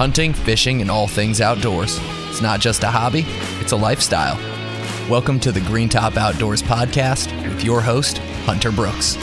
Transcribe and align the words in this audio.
hunting, 0.00 0.32
fishing, 0.32 0.80
and 0.80 0.90
all 0.90 1.06
things 1.06 1.42
outdoors. 1.42 2.00
It's 2.30 2.40
not 2.40 2.58
just 2.58 2.84
a 2.84 2.86
hobby, 2.86 3.26
it's 3.60 3.72
a 3.72 3.76
lifestyle. 3.76 4.36
Welcome 5.10 5.38
to 5.40 5.52
the 5.52 5.60
Green 5.60 5.90
Top 5.90 6.16
Outdoors 6.16 6.62
podcast 6.62 7.30
with 7.46 7.62
your 7.62 7.82
host, 7.82 8.16
Hunter 8.46 8.72
Brooks. 8.72 9.18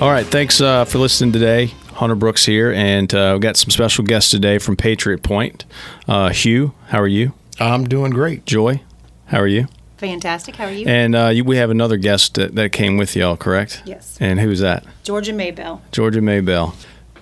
All 0.00 0.08
right, 0.08 0.24
thanks 0.24 0.60
uh, 0.60 0.84
for 0.84 0.98
listening 0.98 1.32
today. 1.32 1.72
Hunter 1.94 2.14
Brooks 2.14 2.46
here, 2.46 2.70
and 2.70 3.12
uh, 3.12 3.30
we've 3.32 3.42
got 3.42 3.56
some 3.56 3.70
special 3.70 4.04
guests 4.04 4.30
today 4.30 4.58
from 4.58 4.76
Patriot 4.76 5.24
Point. 5.24 5.64
Uh, 6.06 6.28
Hugh, 6.28 6.72
how 6.86 7.00
are 7.00 7.08
you? 7.08 7.32
I'm 7.58 7.88
doing 7.88 8.12
great. 8.12 8.46
Joy, 8.46 8.82
how 9.26 9.40
are 9.40 9.48
you? 9.48 9.66
Fantastic. 9.96 10.54
How 10.54 10.66
are 10.66 10.72
you? 10.72 10.86
And 10.86 11.16
uh, 11.16 11.26
you, 11.26 11.42
we 11.42 11.56
have 11.56 11.70
another 11.70 11.96
guest 11.96 12.36
that, 12.36 12.54
that 12.54 12.70
came 12.70 12.96
with 12.96 13.16
y'all, 13.16 13.36
correct? 13.36 13.82
Yes. 13.84 14.16
And 14.20 14.38
who's 14.38 14.60
that? 14.60 14.86
Georgia 15.02 15.32
Maybell. 15.32 15.80
Georgia 15.90 16.20
Maybell. 16.20 16.76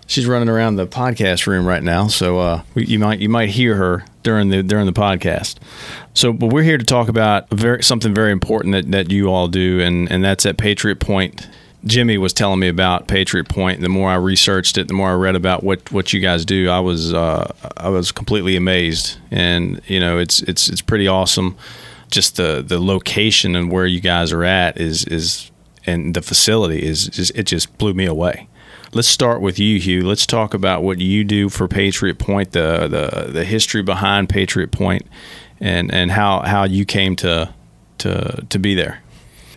She's 0.08 0.26
running 0.26 0.48
around 0.48 0.76
the 0.76 0.86
podcast 0.86 1.46
room 1.46 1.66
right 1.66 1.82
now, 1.82 2.08
so 2.08 2.38
uh, 2.38 2.62
you 2.74 2.98
might 2.98 3.20
you 3.20 3.28
might 3.28 3.50
hear 3.50 3.76
her 3.76 4.04
during 4.22 4.48
the 4.48 4.62
during 4.62 4.86
the 4.86 4.92
podcast. 4.92 5.56
So, 6.14 6.32
but 6.32 6.48
we're 6.48 6.64
here 6.64 6.78
to 6.78 6.84
talk 6.84 7.08
about 7.08 7.48
very, 7.50 7.84
something 7.84 8.14
very 8.14 8.32
important 8.32 8.72
that, 8.72 8.90
that 8.90 9.10
you 9.12 9.28
all 9.28 9.48
do, 9.48 9.80
and, 9.80 10.10
and 10.10 10.24
that's 10.24 10.46
at 10.46 10.56
Patriot 10.56 10.98
Point. 10.98 11.46
Jimmy 11.84 12.18
was 12.18 12.32
telling 12.32 12.58
me 12.58 12.68
about 12.68 13.06
Patriot 13.06 13.48
Point. 13.48 13.82
The 13.82 13.88
more 13.88 14.10
I 14.10 14.16
researched 14.16 14.78
it, 14.78 14.88
the 14.88 14.94
more 14.94 15.10
I 15.10 15.14
read 15.14 15.36
about 15.36 15.62
what, 15.62 15.92
what 15.92 16.12
you 16.12 16.20
guys 16.20 16.44
do. 16.44 16.68
I 16.70 16.80
was 16.80 17.14
uh, 17.14 17.52
I 17.76 17.90
was 17.90 18.10
completely 18.10 18.56
amazed, 18.56 19.18
and 19.30 19.80
you 19.86 20.00
know 20.00 20.18
it's 20.18 20.40
it's 20.40 20.68
it's 20.68 20.80
pretty 20.82 21.06
awesome 21.06 21.56
just 22.10 22.36
the 22.36 22.64
the 22.66 22.80
location 22.80 23.54
and 23.54 23.70
where 23.70 23.86
you 23.86 24.00
guys 24.00 24.32
are 24.32 24.44
at 24.44 24.80
is 24.80 25.04
is 25.04 25.50
and 25.86 26.14
the 26.14 26.22
facility 26.22 26.82
is 26.82 27.06
just 27.08 27.32
it 27.34 27.44
just 27.44 27.76
blew 27.78 27.94
me 27.94 28.06
away. 28.06 28.48
Let's 28.92 29.08
start 29.08 29.40
with 29.40 29.58
you, 29.58 29.78
Hugh. 29.78 30.06
Let's 30.06 30.26
talk 30.26 30.54
about 30.54 30.82
what 30.82 30.98
you 30.98 31.24
do 31.24 31.48
for 31.48 31.68
Patriot 31.68 32.18
Point, 32.18 32.52
the 32.52 32.88
the 32.88 33.32
the 33.32 33.44
history 33.44 33.82
behind 33.82 34.28
Patriot 34.28 34.70
Point, 34.70 35.06
and 35.60 35.92
and 35.92 36.10
how 36.10 36.40
how 36.40 36.64
you 36.64 36.84
came 36.84 37.16
to 37.16 37.52
to 37.98 38.44
to 38.48 38.58
be 38.58 38.74
there. 38.74 39.02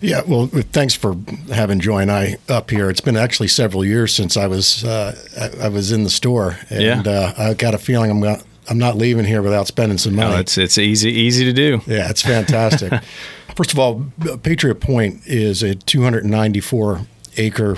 Yeah, 0.01 0.21
well, 0.27 0.47
thanks 0.47 0.95
for 0.95 1.15
having 1.53 1.79
Joy 1.79 1.99
and 1.99 2.11
I 2.11 2.37
up 2.49 2.71
here. 2.71 2.89
It's 2.89 3.01
been 3.01 3.15
actually 3.15 3.49
several 3.49 3.85
years 3.85 4.13
since 4.13 4.35
I 4.35 4.47
was 4.47 4.83
uh, 4.83 5.15
I, 5.39 5.65
I, 5.65 5.69
was 5.69 5.91
in 5.91 6.03
the 6.03 6.09
store, 6.09 6.57
and 6.71 7.05
yeah. 7.05 7.11
uh, 7.11 7.33
I 7.37 7.53
got 7.53 7.75
a 7.75 7.77
feeling 7.77 8.09
I'm 8.09 8.19
going 8.19 8.41
I'm 8.67 8.79
not 8.79 8.95
leaving 8.95 9.25
here 9.25 9.41
without 9.41 9.67
spending 9.67 9.97
some 9.99 10.15
money. 10.15 10.31
No, 10.31 10.39
it's 10.39 10.57
it's 10.57 10.77
easy 10.77 11.11
easy 11.11 11.45
to 11.45 11.53
do. 11.53 11.81
Yeah, 11.85 12.09
it's 12.09 12.21
fantastic. 12.21 12.93
First 13.55 13.73
of 13.73 13.79
all, 13.79 14.05
Patriot 14.43 14.75
Point 14.75 15.21
is 15.27 15.61
a 15.61 15.75
294 15.75 17.01
acre 17.37 17.77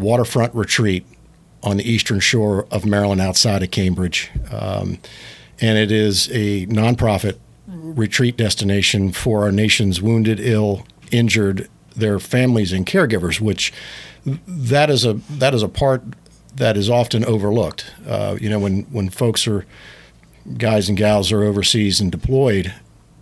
waterfront 0.00 0.54
retreat 0.54 1.06
on 1.62 1.76
the 1.76 1.88
eastern 1.88 2.20
shore 2.20 2.66
of 2.70 2.86
Maryland, 2.86 3.20
outside 3.20 3.62
of 3.62 3.70
Cambridge, 3.70 4.30
um, 4.50 4.98
and 5.60 5.76
it 5.78 5.92
is 5.92 6.28
a 6.30 6.66
nonprofit 6.66 7.38
retreat 7.66 8.36
destination 8.36 9.12
for 9.12 9.42
our 9.42 9.52
nation's 9.52 10.00
wounded, 10.00 10.40
ill, 10.40 10.86
injured, 11.10 11.68
their 11.94 12.18
families 12.18 12.72
and 12.72 12.86
caregivers. 12.86 13.40
Which 13.40 13.72
that 14.24 14.90
is 14.90 15.04
a 15.04 15.14
that 15.30 15.54
is 15.54 15.62
a 15.62 15.68
part 15.68 16.02
that 16.56 16.76
is 16.76 16.88
often 16.88 17.24
overlooked. 17.24 17.92
Uh, 18.06 18.36
you 18.40 18.48
know, 18.48 18.58
when 18.58 18.82
when 18.84 19.10
folks 19.10 19.46
are 19.46 19.66
guys 20.56 20.88
and 20.88 20.96
gals 20.96 21.30
are 21.30 21.44
overseas 21.44 22.00
and 22.00 22.10
deployed, 22.10 22.72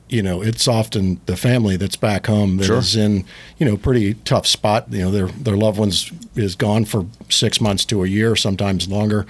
you 0.08 0.22
know, 0.22 0.42
it's 0.42 0.66
often 0.66 1.20
the 1.26 1.36
family 1.36 1.76
that's 1.76 1.96
back 1.96 2.26
home 2.26 2.56
that 2.58 2.64
sure. 2.64 2.78
is 2.78 2.96
in, 2.96 3.24
you 3.58 3.66
know, 3.66 3.76
pretty 3.76 4.14
tough 4.14 4.46
spot. 4.46 4.86
You 4.90 5.02
know, 5.02 5.10
their 5.10 5.26
their 5.26 5.56
loved 5.56 5.78
ones 5.78 6.10
is 6.34 6.54
gone 6.54 6.84
for 6.84 7.06
six 7.28 7.60
months 7.60 7.84
to 7.86 8.04
a 8.04 8.06
year, 8.06 8.36
sometimes 8.36 8.88
longer, 8.88 9.26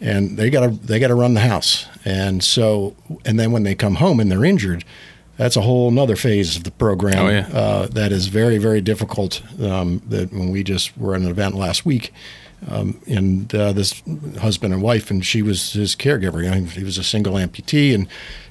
and 0.00 0.36
they 0.36 0.50
gotta 0.50 0.68
they 0.68 0.98
gotta 0.98 1.14
run 1.14 1.34
the 1.34 1.40
house. 1.40 1.86
And 2.04 2.42
so, 2.42 2.96
and 3.24 3.38
then 3.38 3.52
when 3.52 3.62
they 3.62 3.74
come 3.74 3.96
home 3.96 4.20
and 4.20 4.30
they're 4.30 4.44
injured, 4.44 4.84
that's 5.36 5.56
a 5.56 5.62
whole 5.62 5.90
nother 5.90 6.16
phase 6.16 6.56
of 6.56 6.64
the 6.64 6.70
program 6.70 7.18
oh, 7.18 7.28
yeah. 7.28 7.48
uh, 7.52 7.86
that 7.88 8.12
is 8.12 8.28
very 8.28 8.58
very 8.58 8.80
difficult. 8.80 9.42
Um, 9.60 10.02
that 10.08 10.32
when 10.32 10.50
we 10.50 10.62
just 10.62 10.96
were 10.96 11.14
at 11.14 11.20
an 11.20 11.28
event 11.28 11.54
last 11.54 11.84
week 11.84 12.12
um, 12.68 13.00
and 13.06 13.54
uh, 13.54 13.72
this 13.72 14.02
husband 14.40 14.74
and 14.74 14.82
wife, 14.82 15.10
and 15.10 15.24
she 15.24 15.42
was 15.42 15.72
his 15.72 15.96
caregiver. 15.96 16.44
You 16.44 16.50
know, 16.50 16.70
he 16.70 16.84
was 16.84 16.98
a 16.98 17.04
single 17.04 17.34
amputee, 17.34 17.94
and 17.94 18.06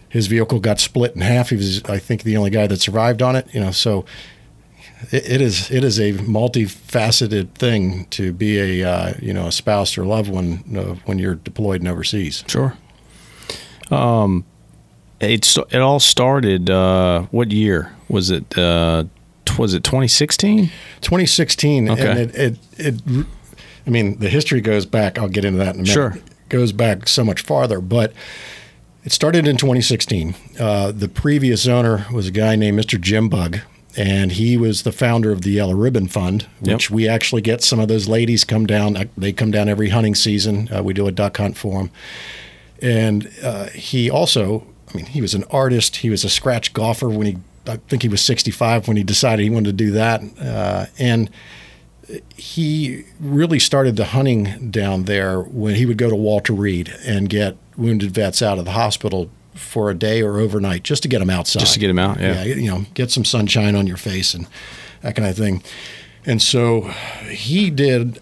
his 0.10 0.28
vehicle 0.28 0.60
got 0.60 0.80
split 0.80 1.16
in 1.16 1.22
half. 1.22 1.50
He 1.50 1.56
was, 1.56 1.84
I 1.86 2.00
think, 2.00 2.24
the 2.24 2.36
only 2.36 2.50
guy 2.50 2.68
that 2.68 2.82
survived 2.82 3.22
on 3.22 3.36
it. 3.36 3.48
You 3.54 3.62
know, 3.62 3.72
so 3.72 4.06
it, 5.12 5.30
it 5.30 5.42
is 5.42 5.72
it 5.72 5.84
is 5.84 6.00
a 6.00 6.14
multifaceted 6.14 7.54
thing 7.54 8.06
to 8.06 8.34
be 8.34 8.82
a 8.82 8.90
uh, 8.90 9.14
you 9.22 9.34
know 9.34 9.48
a 9.48 9.52
spouse 9.52 9.98
or 9.98 10.06
loved 10.06 10.30
one 10.30 10.64
uh, 10.78 10.96
when 11.06 11.20
you're 11.20 11.36
deployed 11.36 11.82
and 11.82 11.88
overseas. 11.88 12.44
Sure. 12.48 12.76
Um, 13.92 14.46
it 15.20 15.56
it 15.58 15.80
all 15.80 16.00
started. 16.00 16.70
Uh, 16.70 17.24
what 17.32 17.52
year 17.52 17.96
was 18.08 18.30
it? 18.32 18.58
Uh, 18.58 19.06
was 19.58 19.74
it 19.74 19.84
2016? 19.84 20.70
2016, 21.02 21.90
okay. 21.90 22.08
and 22.08 22.20
it, 22.20 22.36
it, 22.36 22.58
it 22.78 23.26
I 23.86 23.90
mean, 23.90 24.20
the 24.20 24.30
history 24.30 24.62
goes 24.62 24.86
back. 24.86 25.18
I'll 25.18 25.28
get 25.28 25.44
into 25.44 25.60
that 25.60 25.76
in 25.76 25.82
a 25.82 25.84
minute. 25.84 25.92
Sure. 25.92 26.12
It 26.12 26.50
goes 26.50 26.72
back 26.72 27.08
so 27.08 27.24
much 27.24 27.42
farther, 27.42 27.82
but 27.82 28.14
it 29.04 29.12
started 29.12 29.48
in 29.48 29.58
2016. 29.58 30.36
Uh, 30.60 30.92
the 30.92 31.08
previous 31.08 31.68
owner 31.68 32.06
was 32.12 32.28
a 32.28 32.32
guy 32.32 32.56
named 32.56 32.80
Mr. 32.80 33.00
Jim 33.00 33.30
Bug, 33.30 33.60
and 33.96 34.34
he 34.34 34.58
was 34.58 34.84
the 34.84 34.92
founder 34.92 35.32
of 35.32 35.42
the 35.42 35.52
Yellow 35.52 35.74
Ribbon 35.74 36.08
Fund, 36.08 36.48
which 36.60 36.90
yep. 36.90 36.92
we 36.92 37.08
actually 37.08 37.42
get 37.42 37.64
some 37.64 37.80
of 37.80 37.88
those 37.88 38.08
ladies 38.08 38.44
come 38.44 38.66
down. 38.66 38.98
Uh, 38.98 39.06
they 39.18 39.32
come 39.32 39.52
down 39.52 39.70
every 39.70 39.90
hunting 39.90 40.16
season. 40.16 40.70
Uh, 40.74 40.84
we 40.84 40.94
do 40.94 41.08
a 41.08 41.12
duck 41.12 41.38
hunt 41.38 41.58
for 41.58 41.80
them, 41.80 41.92
and 42.82 43.32
uh, 43.44 43.68
he 43.68 44.10
also, 44.10 44.68
I 44.90 44.98
mean, 44.98 45.06
he 45.06 45.22
was 45.22 45.34
an 45.34 45.46
artist. 45.50 45.98
He 45.98 46.10
was 46.10 46.24
a 46.24 46.30
scratch 46.30 46.74
golfer 46.74 47.10
when 47.10 47.28
he, 47.28 47.38
I 47.68 47.78
think 47.78 48.02
he 48.02 48.10
was 48.10 48.22
65 48.22 48.88
when 48.88 48.98
he 48.98 49.04
decided 49.04 49.44
he 49.44 49.50
wanted 49.50 49.78
to 49.78 49.84
do 49.84 49.92
that, 49.92 50.22
uh, 50.42 50.86
and 50.98 51.30
he 52.36 53.06
really 53.20 53.60
started 53.60 53.96
the 53.96 54.06
hunting 54.06 54.72
down 54.72 55.04
there 55.04 55.42
when 55.42 55.76
he 55.76 55.86
would 55.86 55.98
go 55.98 56.10
to 56.10 56.16
Walter 56.16 56.54
Reed 56.54 56.94
and 57.06 57.30
get 57.30 57.56
wounded 57.80 58.12
vets 58.12 58.42
out 58.42 58.60
of 58.60 58.66
the 58.66 58.72
hospital 58.72 59.30
for 59.56 59.90
a 59.90 59.96
day 59.96 60.22
or 60.22 60.38
overnight 60.38 60.84
just 60.84 61.02
to 61.04 61.10
get 61.10 61.20
them 61.20 61.30
outside. 61.30 61.60
Just 61.60 61.74
to 61.74 61.80
get 61.80 61.88
them 61.88 62.00
out, 62.00 62.20
yeah. 62.20 62.44
yeah. 62.44 62.56
You 62.56 62.70
know, 62.70 62.86
get 62.94 63.12
some 63.12 63.26
sunshine 63.26 63.76
on 63.76 63.88
your 63.88 63.98
face 63.98 64.34
and 64.34 64.48
that 65.02 65.16
kind 65.16 65.28
of 65.28 65.36
thing. 65.36 65.64
And 66.26 66.42
so 66.42 66.82
he 67.30 67.70
did, 67.70 68.22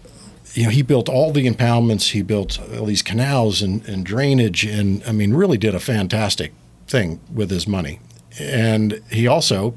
you 0.54 0.64
know, 0.64 0.70
he 0.70 0.82
built 0.82 1.08
all 1.08 1.32
the 1.32 1.46
impoundments, 1.48 2.10
he 2.10 2.22
built 2.22 2.58
all 2.78 2.86
these 2.86 3.02
canals 3.02 3.60
and, 3.62 3.86
and 3.88 4.04
drainage, 4.04 4.64
and 4.64 5.02
I 5.04 5.12
mean, 5.12 5.34
really 5.34 5.58
did 5.58 5.74
a 5.74 5.80
fantastic 5.80 6.52
thing 6.86 7.20
with 7.32 7.50
his 7.50 7.66
money. 7.66 8.00
And 8.40 9.02
he 9.10 9.26
also 9.26 9.74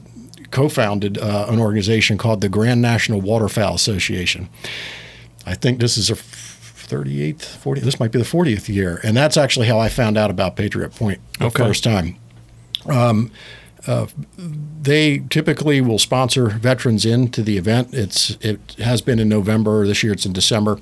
co-founded 0.52 1.18
uh, 1.18 1.48
an 1.50 1.60
organization 1.60 2.18
called 2.18 2.42
the 2.42 2.50
Grand 2.50 2.82
National 2.82 3.22
Waterfowl 3.22 3.74
Association. 3.74 4.50
I 5.46 5.56
think 5.56 5.80
this 5.80 5.98
is 5.98 6.10
a 6.10 6.16
38th, 6.92 7.38
40th. 7.38 7.82
This 7.82 8.00
might 8.00 8.12
be 8.12 8.20
the 8.20 8.26
40th 8.26 8.68
year, 8.68 9.00
and 9.04 9.16
that's 9.16 9.38
actually 9.38 9.68
how 9.68 9.80
I 9.80 9.90
found 9.90 10.18
out 10.18 10.30
about 10.30 10.56
Patriot 10.56 10.94
Point 10.96 11.22
the 11.40 11.46
okay. 11.46 11.64
first 11.64 11.84
time. 11.84 12.18
Um, 12.88 13.32
uh, 13.88 14.08
they 14.38 15.20
typically 15.30 15.82
will 15.82 16.00
sponsor 16.00 16.50
veterans 16.50 17.06
into 17.06 17.42
the 17.42 17.58
event. 17.58 17.94
It's 17.94 18.38
it 18.42 18.76
has 18.78 19.02
been 19.02 19.20
in 19.20 19.30
November 19.30 19.88
this 19.88 20.04
year. 20.04 20.14
It's 20.14 20.26
in 20.26 20.34
December. 20.34 20.80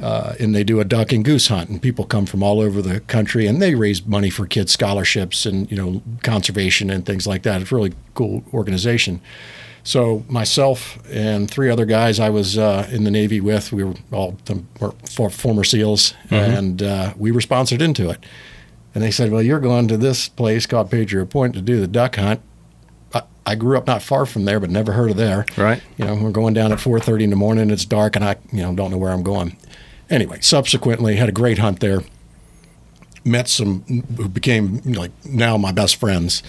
Uh, 0.00 0.34
and 0.40 0.54
they 0.54 0.64
do 0.64 0.80
a 0.80 0.84
duck 0.84 1.12
and 1.12 1.22
goose 1.22 1.48
hunt, 1.48 1.68
and 1.68 1.82
people 1.82 2.06
come 2.06 2.24
from 2.24 2.42
all 2.42 2.58
over 2.58 2.80
the 2.80 3.00
country, 3.00 3.46
and 3.46 3.60
they 3.60 3.74
raise 3.74 4.06
money 4.06 4.30
for 4.30 4.46
kids' 4.46 4.72
scholarships 4.72 5.44
and 5.44 5.70
you 5.70 5.76
know 5.76 6.00
conservation 6.22 6.88
and 6.88 7.04
things 7.04 7.26
like 7.26 7.42
that. 7.42 7.60
It's 7.60 7.70
a 7.70 7.74
really 7.74 7.92
cool 8.14 8.42
organization. 8.54 9.20
So 9.82 10.24
myself 10.28 10.98
and 11.10 11.50
three 11.50 11.70
other 11.70 11.86
guys 11.86 12.20
I 12.20 12.30
was 12.30 12.58
uh, 12.58 12.88
in 12.90 13.04
the 13.04 13.10
Navy 13.10 13.40
with, 13.40 13.72
we 13.72 13.84
were 13.84 13.94
all 14.12 14.36
were 14.78 14.92
former 15.30 15.64
SEALs, 15.64 16.14
mm-hmm. 16.24 16.34
and 16.34 16.82
uh, 16.82 17.14
we 17.16 17.32
were 17.32 17.40
sponsored 17.40 17.82
into 17.82 18.10
it. 18.10 18.24
And 18.94 19.02
they 19.02 19.10
said, 19.10 19.30
"Well, 19.30 19.42
you're 19.42 19.60
going 19.60 19.88
to 19.88 19.96
this 19.96 20.28
place 20.28 20.66
called 20.66 20.90
Patriot 20.90 21.26
Point 21.26 21.54
to 21.54 21.62
do 21.62 21.80
the 21.80 21.86
duck 21.86 22.16
hunt." 22.16 22.40
I, 23.14 23.22
I 23.46 23.54
grew 23.54 23.78
up 23.78 23.86
not 23.86 24.02
far 24.02 24.26
from 24.26 24.44
there, 24.44 24.60
but 24.60 24.68
never 24.68 24.92
heard 24.92 25.10
of 25.10 25.16
there. 25.16 25.46
Right. 25.56 25.80
You 25.96 26.04
know, 26.04 26.16
we're 26.16 26.30
going 26.30 26.54
down 26.54 26.72
at 26.72 26.78
4:30 26.78 27.24
in 27.24 27.30
the 27.30 27.36
morning. 27.36 27.70
It's 27.70 27.84
dark, 27.84 28.16
and 28.16 28.24
I, 28.24 28.36
you 28.52 28.62
know, 28.62 28.74
don't 28.74 28.90
know 28.90 28.98
where 28.98 29.12
I'm 29.12 29.22
going 29.22 29.56
anyway, 30.10 30.38
subsequently 30.40 31.16
had 31.16 31.28
a 31.28 31.32
great 31.32 31.58
hunt 31.58 31.80
there. 31.80 32.02
Met 33.24 33.48
some 33.48 33.82
who 34.16 34.28
became 34.28 34.80
like 34.84 35.12
now 35.24 35.56
my 35.56 35.72
best 35.72 35.96
friends. 35.96 36.42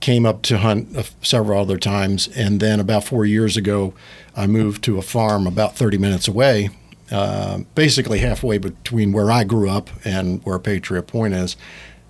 Came 0.00 0.24
up 0.24 0.42
to 0.42 0.58
hunt 0.58 0.96
several 1.22 1.60
other 1.60 1.76
times, 1.76 2.28
and 2.28 2.60
then 2.60 2.78
about 2.80 3.04
four 3.04 3.24
years 3.26 3.56
ago, 3.56 3.94
I 4.36 4.46
moved 4.46 4.84
to 4.84 4.98
a 4.98 5.02
farm 5.02 5.46
about 5.46 5.76
30 5.76 5.98
minutes 5.98 6.28
away, 6.28 6.70
uh, 7.10 7.60
basically 7.74 8.20
halfway 8.20 8.58
between 8.58 9.12
where 9.12 9.30
I 9.30 9.42
grew 9.44 9.68
up 9.68 9.90
and 10.04 10.40
where 10.44 10.58
Patriot 10.58 11.02
Point 11.08 11.34
is, 11.34 11.56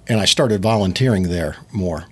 and 0.06 0.20
I 0.20 0.26
started 0.26 0.62
volunteering 0.62 1.24
there 1.24 1.56
more. 1.72 2.04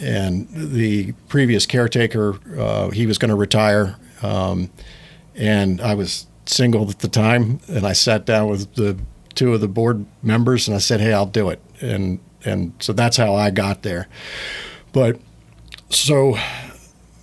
And 0.00 0.48
the 0.50 1.12
previous 1.28 1.66
caretaker, 1.66 2.38
uh, 2.58 2.90
he 2.90 3.06
was 3.06 3.16
going 3.16 3.30
to 3.30 3.36
retire, 3.36 3.96
um, 4.22 4.70
and 5.34 5.80
I 5.80 5.94
was 5.94 6.26
single 6.46 6.90
at 6.90 6.98
the 6.98 7.08
time, 7.08 7.60
and 7.68 7.86
I 7.86 7.92
sat 7.92 8.24
down 8.24 8.48
with 8.48 8.74
the 8.74 8.98
two 9.34 9.54
of 9.54 9.60
the 9.60 9.68
board 9.68 10.04
members, 10.22 10.66
and 10.66 10.74
I 10.74 10.80
said, 10.80 11.00
"Hey, 11.00 11.12
I'll 11.12 11.26
do 11.26 11.48
it." 11.50 11.60
And 11.80 12.18
and 12.44 12.72
so 12.80 12.92
that's 12.92 13.16
how 13.16 13.34
I 13.34 13.50
got 13.50 13.82
there. 13.82 14.08
But 14.96 15.18
so 15.90 16.38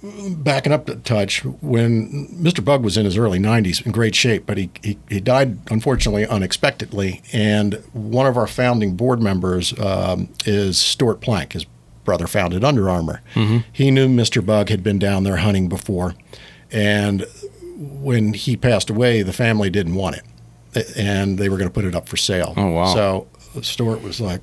backing 0.04 0.72
up 0.72 0.88
a 0.88 0.96
touch, 0.98 1.44
when 1.44 2.28
Mr. 2.28 2.64
Bug 2.64 2.84
was 2.84 2.98
in 2.98 3.06
his 3.06 3.18
early 3.18 3.40
90s, 3.40 3.84
in 3.84 3.92
great 3.92 4.14
shape, 4.14 4.46
but 4.46 4.60
he, 4.60 4.70
he, 4.84 5.00
he 5.10 5.20
died 5.20 5.58
unfortunately 5.72 6.28
unexpectedly. 6.28 7.24
And 7.34 7.84
one 7.94 8.28
of 8.28 8.38
our 8.38 8.46
founding 8.46 8.96
board 8.96 9.24
members 9.24 9.74
um, 9.80 10.30
is 10.46 10.78
Stuart 10.78 11.20
Plank. 11.20 11.54
His 11.54 11.66
brother 12.06 12.28
founded 12.28 12.64
Under 12.64 12.92
Armour. 12.92 13.24
Mm-hmm. 13.34 13.68
He 13.72 13.90
knew 13.90 14.08
Mr. 14.08 14.46
Bug 14.46 14.70
had 14.70 14.84
been 14.84 15.00
down 15.00 15.24
there 15.24 15.38
hunting 15.38 15.68
before. 15.68 16.14
And 16.72 17.26
when 17.76 18.36
he 18.36 18.56
passed 18.56 18.92
away, 18.92 19.24
the 19.24 19.34
family 19.34 19.72
didn't 19.72 19.96
want 19.96 20.18
it. 20.18 20.96
And 20.96 21.40
they 21.40 21.50
were 21.50 21.58
going 21.58 21.70
to 21.70 21.74
put 21.74 21.86
it 21.86 21.96
up 21.96 22.08
for 22.08 22.18
sale. 22.18 22.54
Oh, 22.56 22.70
wow. 22.70 22.94
So 22.94 23.28
Stuart 23.64 24.04
was 24.04 24.22
like, 24.22 24.42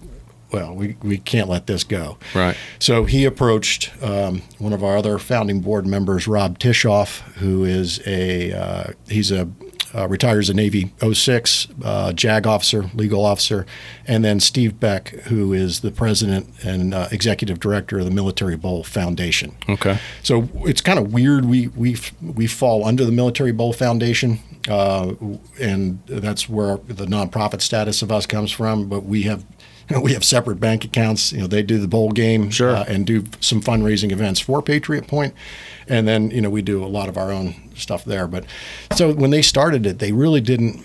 well, 0.52 0.74
we, 0.74 0.96
we 1.02 1.18
can't 1.18 1.48
let 1.48 1.66
this 1.66 1.84
go. 1.84 2.18
Right. 2.34 2.56
So 2.78 3.04
he 3.04 3.24
approached 3.24 3.90
um, 4.02 4.42
one 4.58 4.72
of 4.72 4.82
our 4.82 4.96
other 4.96 5.18
founding 5.18 5.60
board 5.60 5.86
members, 5.86 6.26
Rob 6.26 6.58
Tishoff, 6.58 7.20
who 7.34 7.64
is 7.64 8.00
a 8.06 8.52
uh, 8.52 8.92
he's 9.08 9.30
a 9.30 9.48
uh, 9.94 10.08
retires 10.08 10.48
a 10.48 10.54
Navy 10.54 10.92
06 11.00 11.68
uh, 11.82 12.12
JAG 12.12 12.46
officer, 12.46 12.90
legal 12.94 13.24
officer, 13.24 13.66
and 14.06 14.24
then 14.24 14.40
Steve 14.40 14.78
Beck, 14.78 15.08
who 15.08 15.52
is 15.52 15.80
the 15.80 15.90
president 15.90 16.48
and 16.62 16.94
uh, 16.94 17.08
executive 17.10 17.58
director 17.58 17.98
of 17.98 18.04
the 18.04 18.10
Military 18.10 18.56
Bowl 18.56 18.84
Foundation. 18.84 19.56
Okay. 19.68 19.98
So 20.22 20.48
it's 20.60 20.80
kind 20.80 20.98
of 20.98 21.12
weird. 21.12 21.44
We 21.44 21.68
we 21.68 21.96
we 22.22 22.46
fall 22.46 22.84
under 22.84 23.04
the 23.04 23.12
Military 23.12 23.52
Bowl 23.52 23.72
Foundation, 23.72 24.38
uh, 24.68 25.14
and 25.60 26.00
that's 26.06 26.48
where 26.48 26.76
the 26.86 27.06
nonprofit 27.06 27.60
status 27.60 28.02
of 28.02 28.12
us 28.12 28.26
comes 28.26 28.52
from. 28.52 28.88
But 28.88 29.04
we 29.04 29.22
have 29.22 29.44
we 30.02 30.12
have 30.12 30.24
separate 30.24 30.60
bank 30.60 30.84
accounts. 30.84 31.32
You 31.32 31.40
know, 31.40 31.46
they 31.46 31.62
do 31.62 31.78
the 31.78 31.88
bowl 31.88 32.10
game 32.12 32.50
sure. 32.50 32.70
uh, 32.70 32.84
and 32.86 33.06
do 33.06 33.24
some 33.40 33.60
fundraising 33.60 34.12
events 34.12 34.40
for 34.40 34.62
Patriot 34.62 35.08
Point, 35.08 35.34
and 35.88 36.06
then 36.06 36.30
you 36.30 36.40
know 36.40 36.50
we 36.50 36.62
do 36.62 36.84
a 36.84 36.86
lot 36.86 37.08
of 37.08 37.16
our 37.16 37.32
own 37.32 37.54
stuff 37.74 38.04
there. 38.04 38.26
But 38.26 38.44
so 38.94 39.12
when 39.12 39.30
they 39.30 39.42
started 39.42 39.86
it, 39.86 39.98
they 39.98 40.12
really 40.12 40.40
didn't. 40.40 40.84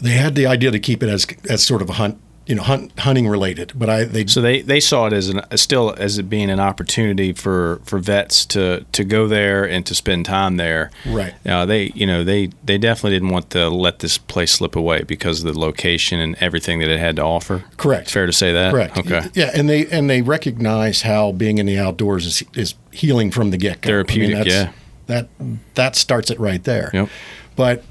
They 0.00 0.10
had 0.10 0.34
the 0.34 0.46
idea 0.46 0.70
to 0.72 0.80
keep 0.80 1.02
it 1.02 1.08
as 1.08 1.26
as 1.48 1.62
sort 1.64 1.82
of 1.82 1.90
a 1.90 1.94
hunt 1.94 2.20
you 2.46 2.54
know 2.54 2.62
hunt, 2.62 2.96
hunting 3.00 3.26
related 3.28 3.72
but 3.74 3.90
i 3.90 4.04
they 4.04 4.26
so 4.26 4.40
they 4.40 4.62
they 4.62 4.80
saw 4.80 5.06
it 5.06 5.12
as 5.12 5.28
an 5.28 5.40
still 5.56 5.94
as 5.98 6.18
it 6.18 6.24
being 6.28 6.50
an 6.50 6.60
opportunity 6.60 7.32
for 7.32 7.80
for 7.84 7.98
vets 7.98 8.46
to 8.46 8.84
to 8.92 9.04
go 9.04 9.26
there 9.26 9.68
and 9.68 9.84
to 9.86 9.94
spend 9.94 10.24
time 10.24 10.56
there. 10.56 10.90
Right. 11.06 11.34
Uh, 11.46 11.66
they 11.66 11.92
you 11.94 12.06
know 12.06 12.24
they 12.24 12.50
they 12.64 12.78
definitely 12.78 13.16
didn't 13.16 13.30
want 13.30 13.50
to 13.50 13.68
let 13.68 14.00
this 14.00 14.18
place 14.18 14.52
slip 14.52 14.76
away 14.76 15.02
because 15.02 15.44
of 15.44 15.52
the 15.52 15.58
location 15.58 16.20
and 16.20 16.36
everything 16.40 16.80
that 16.80 16.88
it 16.88 16.98
had 16.98 17.16
to 17.16 17.22
offer. 17.22 17.64
Correct. 17.76 18.10
Fair 18.10 18.26
to 18.26 18.32
say 18.32 18.52
that? 18.52 18.72
Correct. 18.72 18.96
Okay. 18.98 19.22
Yeah 19.34 19.50
and 19.54 19.68
they 19.68 19.86
and 19.86 20.08
they 20.08 20.22
recognize 20.22 21.02
how 21.02 21.32
being 21.32 21.58
in 21.58 21.66
the 21.66 21.78
outdoors 21.78 22.26
is, 22.26 22.42
is 22.54 22.74
healing 22.90 23.30
from 23.30 23.50
the 23.50 23.58
get-go. 23.58 23.88
Therapeutic 23.88 24.36
I 24.36 24.38
mean, 24.40 24.48
yeah. 24.48 24.72
that 25.06 25.28
that 25.74 25.96
starts 25.96 26.30
it 26.30 26.38
right 26.38 26.62
there. 26.64 26.90
Yep. 26.92 27.08
But 27.54 27.84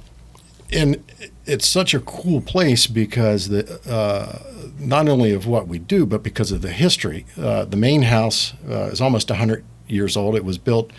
and 0.72 1.04
it's 1.46 1.68
such 1.68 1.94
a 1.94 2.00
cool 2.00 2.42
place 2.42 2.88
because 2.88 3.50
the 3.50 3.80
uh, 3.90 4.40
not 4.80 5.08
only 5.08 5.32
of 5.32 5.48
what 5.48 5.68
we 5.68 5.80
do, 5.80 6.06
but 6.06 6.24
because 6.24 6.52
of 6.52 6.62
the 6.62 6.72
history. 6.72 7.26
Uh, 7.38 7.66
the 7.66 7.78
main 7.78 8.04
house 8.04 8.54
uh, 8.70 8.90
is 8.92 9.02
almost 9.02 9.30
100 9.30 9.64
years 9.88 10.18
old. 10.18 10.36
It 10.36 10.44
was 10.44 10.58
built, 10.58 10.92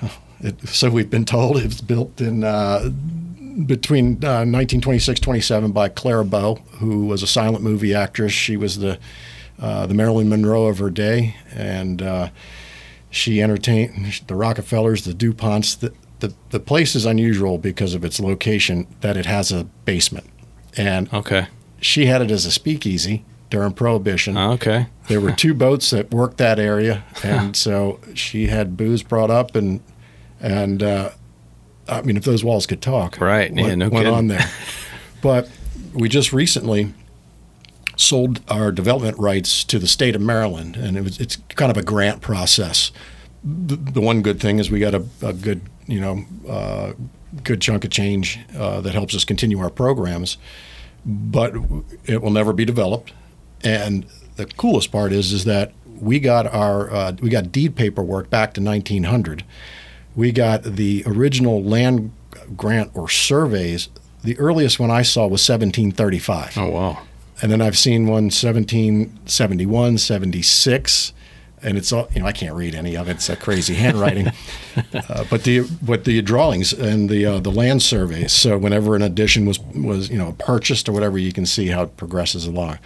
it, 0.40 0.68
so 0.68 0.90
we've 0.90 1.10
been 1.10 1.24
told, 1.24 1.56
it 1.58 1.64
was 1.64 1.80
built 1.80 2.20
in 2.20 2.44
uh, 2.44 2.90
between 3.66 4.14
1926 4.14 5.20
27 5.20 5.72
by 5.72 5.88
Clara 5.88 6.24
Bow, 6.24 6.56
who 6.78 7.06
was 7.06 7.22
a 7.22 7.26
silent 7.26 7.62
movie 7.62 7.94
actress. 7.94 8.32
She 8.32 8.56
was 8.56 8.78
the 8.78 8.98
uh, 9.58 9.86
the 9.86 9.94
Marilyn 9.94 10.28
Monroe 10.28 10.66
of 10.66 10.78
her 10.78 10.88
day, 10.88 11.36
and 11.54 12.00
uh, 12.00 12.30
she 13.10 13.42
entertained 13.42 14.22
the 14.26 14.34
Rockefellers, 14.34 15.04
the 15.04 15.12
DuPonts, 15.12 15.78
the, 15.78 15.92
the, 16.20 16.34
the 16.50 16.60
place 16.60 16.94
is 16.94 17.04
unusual 17.04 17.58
because 17.58 17.94
of 17.94 18.04
its 18.04 18.20
location 18.20 18.86
that 19.00 19.16
it 19.16 19.26
has 19.26 19.50
a 19.50 19.64
basement. 19.84 20.26
And 20.76 21.12
okay. 21.12 21.48
she 21.80 22.06
had 22.06 22.22
it 22.22 22.30
as 22.30 22.46
a 22.46 22.50
speakeasy 22.50 23.24
during 23.50 23.72
prohibition. 23.72 24.38
Okay. 24.38 24.86
There 25.08 25.20
were 25.20 25.32
two 25.32 25.54
boats 25.66 25.90
that 25.90 26.12
worked 26.12 26.38
that 26.38 26.58
area 26.58 27.04
and 27.22 27.56
so 27.66 28.00
she 28.14 28.46
had 28.46 28.76
booze 28.76 29.02
brought 29.02 29.30
up 29.30 29.54
and 29.56 29.80
and 30.40 30.82
uh, 30.82 31.10
i 31.86 32.00
mean 32.00 32.16
if 32.16 32.24
those 32.24 32.42
walls 32.42 32.66
could 32.66 32.80
talk 32.80 33.20
right. 33.20 33.52
What 33.52 33.60
yeah 33.60 33.74
no 33.74 33.88
went 33.88 34.04
kidding. 34.04 34.14
on 34.14 34.26
there. 34.28 34.48
But 35.22 35.50
we 35.92 36.08
just 36.08 36.32
recently 36.32 36.94
sold 37.94 38.40
our 38.48 38.72
development 38.72 39.18
rights 39.18 39.64
to 39.64 39.78
the 39.78 39.86
state 39.86 40.16
of 40.16 40.22
maryland 40.22 40.76
and 40.76 40.96
it 40.96 41.04
was 41.04 41.20
it's 41.20 41.36
kind 41.56 41.70
of 41.70 41.76
a 41.76 41.82
grant 41.82 42.22
process 42.22 42.90
the, 43.42 43.76
the 43.76 44.00
one 44.00 44.22
good 44.22 44.40
thing 44.40 44.58
is 44.58 44.70
we 44.70 44.80
got 44.80 44.94
a, 44.94 45.04
a 45.22 45.32
good 45.32 45.62
you 45.90 46.00
know, 46.00 46.24
uh, 46.48 46.92
good 47.42 47.60
chunk 47.60 47.84
of 47.84 47.90
change 47.90 48.38
uh, 48.56 48.80
that 48.80 48.94
helps 48.94 49.14
us 49.14 49.24
continue 49.24 49.58
our 49.58 49.70
programs, 49.70 50.38
but 51.04 51.52
it 52.04 52.22
will 52.22 52.30
never 52.30 52.52
be 52.52 52.64
developed. 52.64 53.12
And 53.64 54.06
the 54.36 54.46
coolest 54.46 54.92
part 54.92 55.12
is 55.12 55.32
is 55.32 55.44
that 55.44 55.72
we 56.00 56.20
got 56.20 56.46
our 56.46 56.90
uh, 56.90 57.12
we 57.20 57.28
got 57.28 57.50
deed 57.50 57.74
paperwork 57.74 58.30
back 58.30 58.54
to 58.54 58.62
1900. 58.62 59.44
We 60.14 60.32
got 60.32 60.62
the 60.62 61.02
original 61.06 61.62
land 61.62 62.12
grant 62.56 62.92
or 62.94 63.08
surveys. 63.08 63.88
The 64.22 64.38
earliest 64.38 64.78
one 64.78 64.90
I 64.90 65.02
saw 65.02 65.22
was 65.22 65.46
1735. 65.48 66.56
Oh 66.56 66.70
wow! 66.70 67.02
And 67.42 67.50
then 67.50 67.60
I've 67.60 67.76
seen 67.76 68.06
one 68.06 68.24
1771, 68.24 69.98
76 69.98 71.12
and 71.62 71.76
it's 71.76 71.92
all 71.92 72.08
you 72.14 72.20
know 72.20 72.26
I 72.26 72.32
can't 72.32 72.54
read 72.54 72.74
any 72.74 72.96
of 72.96 73.08
it. 73.08 73.12
It's 73.12 73.28
a 73.28 73.36
crazy 73.36 73.74
handwriting. 73.74 74.28
uh, 74.94 75.24
but 75.30 75.44
the 75.44 75.68
but 75.82 76.04
the 76.04 76.20
drawings 76.22 76.72
and 76.72 77.08
the 77.08 77.26
uh, 77.26 77.40
the 77.40 77.50
land 77.50 77.82
surveys. 77.82 78.32
So 78.32 78.58
whenever 78.58 78.96
an 78.96 79.02
addition 79.02 79.46
was 79.46 79.58
was 79.74 80.10
you 80.10 80.18
know 80.18 80.34
purchased 80.38 80.88
or 80.88 80.92
whatever, 80.92 81.18
you 81.18 81.32
can 81.32 81.46
see 81.46 81.68
how 81.68 81.82
it 81.82 81.96
progresses 81.96 82.46
along. 82.46 82.78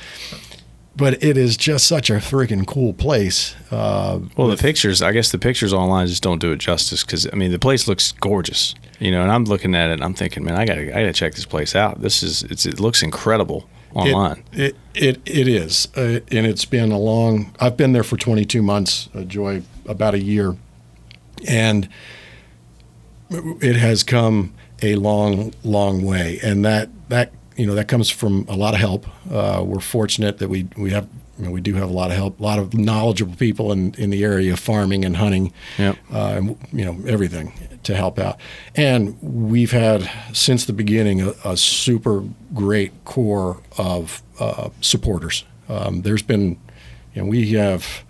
But 0.97 1.25
it 1.25 1.37
is 1.37 1.56
just 1.56 1.88
such 1.88 2.09
a 2.09 2.15
freaking 2.15 2.65
cool 2.67 2.93
place. 2.93 3.56
Uh, 3.69 4.21
well, 4.37 4.47
the 4.47 4.56
pictures, 4.56 5.03
I 5.03 5.11
guess 5.11 5.32
the 5.32 5.38
pictures 5.38 5.73
online 5.73 6.06
just 6.06 6.23
don't 6.23 6.38
do 6.41 6.53
it 6.53 6.59
justice 6.59 7.03
because 7.03 7.27
I 7.32 7.35
mean 7.35 7.50
the 7.50 7.59
place 7.59 7.88
looks 7.88 8.12
gorgeous, 8.12 8.75
you 9.00 9.11
know. 9.11 9.23
And 9.23 9.31
I'm 9.31 9.44
looking 9.44 9.75
at 9.75 9.91
it, 9.91 10.00
I'm 10.00 10.15
thinking, 10.15 10.44
man, 10.44 10.55
I 10.55 10.65
got 10.65 10.75
to 10.77 10.97
I 10.97 11.03
got 11.03 11.06
to 11.06 11.12
check 11.12 11.35
this 11.35 11.47
place 11.47 11.75
out. 11.75 12.00
This 12.00 12.23
is 12.23 12.43
it 12.44 12.79
looks 12.79 13.03
incredible 13.03 13.69
online. 13.94 14.44
It 14.53 14.77
it, 14.94 15.17
it, 15.17 15.22
it 15.27 15.48
is, 15.48 15.89
uh, 15.96 16.20
and 16.31 16.46
it's 16.46 16.65
been 16.65 16.93
a 16.93 16.98
long. 16.98 17.55
I've 17.60 17.77
been 17.77 17.93
there 17.93 18.05
for 18.05 18.17
22 18.17 18.63
months, 18.63 19.08
uh, 19.15 19.22
Joy, 19.22 19.63
about 19.86 20.15
a 20.15 20.20
year, 20.20 20.56
and 21.46 21.89
it 23.31 23.77
has 23.77 24.03
come 24.03 24.55
a 24.82 24.96
long, 24.96 25.53
long 25.63 26.05
way. 26.05 26.39
And 26.43 26.65
that 26.65 26.91
that 27.08 27.32
you 27.56 27.67
know 27.67 27.74
that 27.74 27.89
comes 27.89 28.10
from 28.10 28.46
a 28.48 28.56
lot 28.56 28.74
of 28.74 28.81
help. 28.81 29.06
Uh, 29.31 29.63
we're 29.65 29.81
fortunate 29.81 30.39
that 30.39 30.48
we 30.48 30.69
we 30.77 30.91
have. 30.91 31.08
You 31.38 31.46
know, 31.46 31.50
we 31.50 31.60
do 31.60 31.74
have 31.74 31.91
a 31.91 31.93
lot 31.93 32.10
of 32.10 32.17
help, 32.17 32.38
a 32.38 32.43
lot 32.43 32.58
of 32.58 32.74
knowledgeable 32.74 33.34
people 33.36 33.72
in, 33.72 33.94
in 33.94 34.10
the 34.10 34.22
area 34.22 34.53
of 34.53 34.60
farming 34.60 35.05
and 35.05 35.17
hunting, 35.17 35.53
yep. 35.79 35.96
uh, 36.12 36.34
and 36.36 36.56
you 36.72 36.84
know 36.84 36.98
everything 37.06 37.53
to 37.82 37.94
help 37.94 38.19
out. 38.19 38.38
And 38.74 39.20
we've 39.22 39.72
had 39.72 40.10
since 40.32 40.64
the 40.64 40.72
beginning 40.72 41.22
a, 41.22 41.34
a 41.44 41.56
super 41.56 42.24
great 42.53 43.05
core 43.05 43.60
of 43.79 44.22
uh, 44.38 44.70
supporters. 44.81 45.44
Um, 45.69 46.03
there's 46.03 46.22
been, 46.22 46.58
you 47.14 47.22
know, 47.22 47.29
we 47.29 47.53
have, 47.53 48.05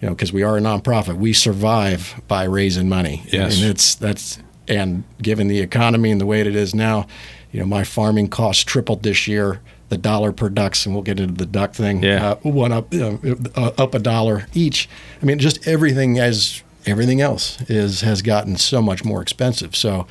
you 0.00 0.08
know, 0.08 0.14
because 0.14 0.32
we 0.32 0.42
are 0.42 0.56
a 0.56 0.60
nonprofit, 0.60 1.16
we 1.16 1.32
survive 1.32 2.20
by 2.28 2.44
raising 2.44 2.88
money. 2.88 3.22
Yes. 3.26 3.60
And 3.60 3.70
it's 3.70 3.94
that's 3.94 4.38
and 4.68 5.04
given 5.20 5.48
the 5.48 5.60
economy 5.60 6.10
and 6.10 6.20
the 6.20 6.26
way 6.26 6.40
it 6.40 6.54
is 6.54 6.74
now, 6.74 7.06
you 7.50 7.60
know, 7.60 7.66
my 7.66 7.84
farming 7.84 8.28
costs 8.28 8.64
tripled 8.64 9.02
this 9.02 9.26
year. 9.26 9.60
The 9.92 9.98
dollar 9.98 10.32
per 10.32 10.48
ducks, 10.48 10.86
and 10.86 10.94
we'll 10.94 11.04
get 11.04 11.20
into 11.20 11.34
the 11.34 11.44
duck 11.44 11.74
thing. 11.74 12.02
Yeah. 12.02 12.30
Uh, 12.30 12.34
one 12.36 12.72
up, 12.72 12.94
you 12.94 13.00
know, 13.00 13.36
uh, 13.54 13.72
up 13.76 13.94
a 13.94 13.98
dollar 13.98 14.46
each. 14.54 14.88
I 15.20 15.26
mean, 15.26 15.38
just 15.38 15.68
everything 15.68 16.18
as 16.18 16.62
everything 16.86 17.20
else 17.20 17.60
is 17.68 18.00
has 18.00 18.22
gotten 18.22 18.56
so 18.56 18.80
much 18.80 19.04
more 19.04 19.20
expensive. 19.20 19.76
So, 19.76 20.06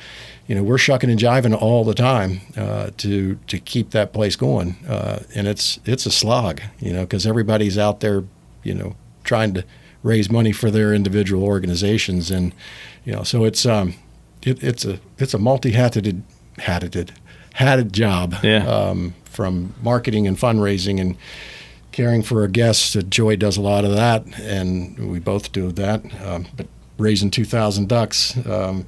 you 0.46 0.54
know, 0.54 0.62
we're 0.62 0.78
shucking 0.78 1.10
and 1.10 1.18
jiving 1.18 1.60
all 1.60 1.82
the 1.82 1.94
time 1.94 2.42
uh, 2.56 2.90
to 2.98 3.40
to 3.48 3.58
keep 3.58 3.90
that 3.90 4.12
place 4.12 4.36
going, 4.36 4.76
uh, 4.86 5.24
and 5.34 5.48
it's 5.48 5.80
it's 5.84 6.06
a 6.06 6.12
slog, 6.12 6.60
you 6.78 6.92
know, 6.92 7.00
because 7.00 7.26
everybody's 7.26 7.76
out 7.76 7.98
there, 7.98 8.22
you 8.62 8.74
know, 8.74 8.94
trying 9.24 9.52
to 9.54 9.64
raise 10.04 10.30
money 10.30 10.52
for 10.52 10.70
their 10.70 10.94
individual 10.94 11.42
organizations, 11.42 12.30
and 12.30 12.54
you 13.04 13.12
know, 13.12 13.24
so 13.24 13.44
it's 13.44 13.66
um, 13.66 13.94
it, 14.42 14.62
it's 14.62 14.84
a 14.84 15.00
it's 15.18 15.34
a 15.34 15.38
multi-hatted 15.38 16.22
hatted 16.58 17.12
hatted 17.54 17.92
job. 17.92 18.36
Yeah. 18.44 18.64
Um, 18.64 19.14
from 19.32 19.74
marketing 19.82 20.26
and 20.26 20.36
fundraising 20.36 21.00
and 21.00 21.16
caring 21.90 22.22
for 22.22 22.42
our 22.42 22.48
guests. 22.48 22.94
Joy 23.08 23.36
does 23.36 23.56
a 23.56 23.60
lot 23.60 23.84
of 23.84 23.92
that, 23.92 24.24
and 24.40 25.10
we 25.10 25.18
both 25.18 25.52
do 25.52 25.72
that. 25.72 26.02
Um, 26.22 26.46
but 26.56 26.66
raising 26.98 27.30
2,000 27.30 27.88
ducks, 27.88 28.36
um, 28.46 28.86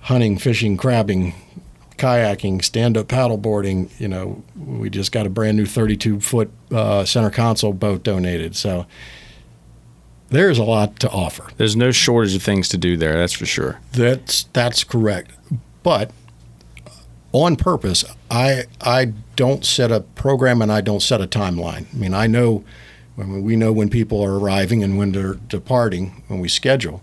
hunting, 0.00 0.38
fishing, 0.38 0.76
crabbing, 0.76 1.34
kayaking, 1.96 2.62
stand 2.64 2.96
up 2.96 3.06
paddleboarding. 3.08 3.88
You 4.00 4.08
know, 4.08 4.42
we 4.56 4.90
just 4.90 5.12
got 5.12 5.26
a 5.26 5.30
brand 5.30 5.56
new 5.56 5.66
32 5.66 6.20
foot 6.20 6.50
uh, 6.70 7.04
center 7.04 7.30
console 7.30 7.72
boat 7.72 8.02
donated. 8.02 8.56
So 8.56 8.86
there's 10.28 10.58
a 10.58 10.64
lot 10.64 10.98
to 11.00 11.10
offer. 11.10 11.48
There's 11.56 11.76
no 11.76 11.90
shortage 11.90 12.34
of 12.34 12.42
things 12.42 12.68
to 12.70 12.78
do 12.78 12.96
there. 12.96 13.14
That's 13.14 13.32
for 13.32 13.46
sure. 13.46 13.80
That's 13.92 14.44
that's 14.52 14.84
correct. 14.84 15.30
But 15.82 16.10
on 17.34 17.56
purpose, 17.56 18.04
I 18.30 18.64
I 18.80 19.12
don't 19.36 19.64
set 19.64 19.90
a 19.90 20.00
program 20.00 20.62
and 20.62 20.70
I 20.70 20.80
don't 20.80 21.02
set 21.02 21.20
a 21.20 21.26
timeline. 21.26 21.92
I 21.92 21.96
mean, 21.96 22.14
I 22.14 22.26
know 22.26 22.64
when 23.16 23.42
we 23.42 23.56
know 23.56 23.72
when 23.72 23.90
people 23.90 24.22
are 24.22 24.38
arriving 24.38 24.82
and 24.82 24.96
when 24.96 25.12
they're 25.12 25.34
departing 25.34 26.22
when 26.28 26.40
we 26.40 26.48
schedule. 26.48 27.02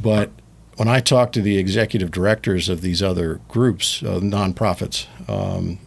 But 0.00 0.30
when 0.76 0.88
I 0.88 1.00
talk 1.00 1.32
to 1.32 1.42
the 1.42 1.58
executive 1.58 2.10
directors 2.10 2.68
of 2.68 2.80
these 2.80 3.02
other 3.02 3.40
groups, 3.48 4.02
uh, 4.02 4.20
nonprofits, 4.20 5.06
um, 5.28 5.78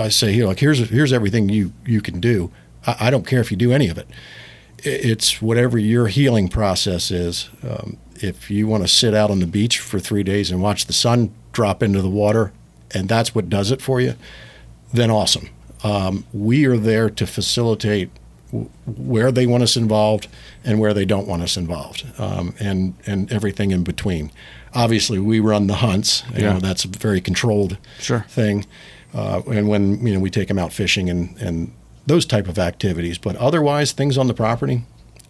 I 0.00 0.08
say, 0.08 0.32
here, 0.32 0.46
like, 0.46 0.60
here's 0.60 0.88
here's 0.90 1.12
everything 1.12 1.48
you 1.48 1.72
you 1.84 2.00
can 2.00 2.20
do. 2.20 2.52
I, 2.86 2.96
I, 3.00 3.10
don't 3.10 3.26
care 3.26 3.40
if 3.40 3.50
you 3.50 3.56
do 3.56 3.72
any 3.72 3.88
of 3.88 3.98
it. 3.98 4.08
It's 4.78 5.42
whatever 5.42 5.78
your 5.78 6.06
healing 6.06 6.48
process 6.48 7.10
is. 7.10 7.48
Um, 7.66 7.96
if 8.16 8.50
you 8.50 8.66
want 8.66 8.84
to 8.84 8.88
sit 8.88 9.14
out 9.14 9.30
on 9.30 9.40
the 9.40 9.46
beach 9.46 9.78
for 9.78 9.98
three 9.98 10.22
days 10.22 10.50
and 10.50 10.62
watch 10.62 10.86
the 10.86 10.92
sun 10.92 11.34
drop 11.52 11.82
into 11.82 12.02
the 12.02 12.10
water, 12.10 12.52
and 12.96 13.08
that's 13.08 13.34
what 13.34 13.48
does 13.48 13.70
it 13.70 13.82
for 13.82 14.00
you, 14.00 14.14
then 14.92 15.10
awesome. 15.10 15.50
Um, 15.84 16.24
we 16.32 16.64
are 16.64 16.76
there 16.76 17.10
to 17.10 17.26
facilitate 17.26 18.10
where 18.86 19.30
they 19.30 19.46
want 19.46 19.62
us 19.62 19.76
involved 19.76 20.28
and 20.64 20.80
where 20.80 20.94
they 20.94 21.04
don't 21.04 21.26
want 21.26 21.42
us 21.42 21.56
involved, 21.56 22.06
um, 22.18 22.54
and 22.58 22.94
and 23.06 23.30
everything 23.30 23.70
in 23.70 23.84
between. 23.84 24.30
Obviously, 24.74 25.18
we 25.18 25.40
run 25.40 25.66
the 25.66 25.76
hunts. 25.76 26.22
You 26.34 26.44
yeah. 26.44 26.52
know, 26.54 26.60
that's 26.60 26.84
a 26.84 26.88
very 26.88 27.20
controlled 27.20 27.76
sure. 27.98 28.24
thing. 28.28 28.66
Uh, 29.14 29.42
and 29.48 29.68
when 29.68 30.04
you 30.06 30.14
know 30.14 30.20
we 30.20 30.30
take 30.30 30.48
them 30.48 30.58
out 30.58 30.72
fishing 30.72 31.10
and 31.10 31.36
and 31.38 31.72
those 32.06 32.24
type 32.24 32.48
of 32.48 32.58
activities, 32.58 33.18
but 33.18 33.36
otherwise 33.36 33.92
things 33.92 34.16
on 34.16 34.26
the 34.28 34.34
property, 34.34 34.84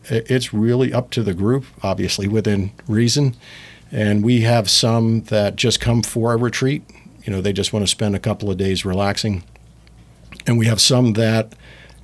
it's 0.05 0.53
really 0.55 0.93
up 0.93 1.11
to 1.11 1.23
the 1.23 1.35
group. 1.35 1.65
Obviously, 1.83 2.29
within 2.29 2.71
reason. 2.87 3.35
And 3.93 4.25
we 4.25 4.41
have 4.41 4.69
some 4.69 5.23
that 5.25 5.55
just 5.55 5.81
come 5.81 6.03
for 6.03 6.33
a 6.33 6.37
retreat. 6.37 6.83
You 7.27 7.33
know, 7.33 7.41
they 7.41 7.53
just 7.53 7.73
want 7.73 7.83
to 7.83 7.91
spend 7.91 8.15
a 8.15 8.21
couple 8.21 8.51
of 8.51 8.57
days 8.57 8.85
relaxing. 8.85 9.43
And 10.47 10.57
we 10.57 10.67
have 10.67 10.81
some 10.81 11.15
that 11.15 11.55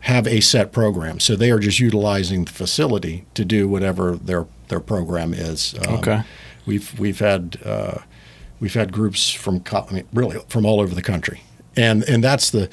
have 0.01 0.27
a 0.27 0.41
set 0.41 0.73
program. 0.73 1.21
So 1.21 1.37
they 1.37 1.51
are 1.53 1.61
just 1.61 1.79
utilizing 1.79 2.45
the 2.45 2.51
facility 2.51 3.25
to 3.35 3.45
do 3.45 3.69
whatever 3.69 4.17
their 4.17 4.47
their 4.69 4.81
program 4.81 5.33
is. 5.33 5.75
Um, 5.87 5.95
okay. 5.97 6.23
We've 6.67 6.99
we've 6.99 7.21
had 7.21 7.59
uh, 7.65 7.99
we've 8.59 8.75
had 8.75 8.93
groups 8.93 9.31
from 9.31 9.63
I 9.73 9.93
mean, 9.93 10.09
really 10.13 10.39
from 10.49 10.67
all 10.67 10.81
over 10.81 10.95
the 10.95 11.03
country, 11.03 11.43
and 11.77 12.03
and 12.05 12.23
that's 12.23 12.51
the. 12.51 12.69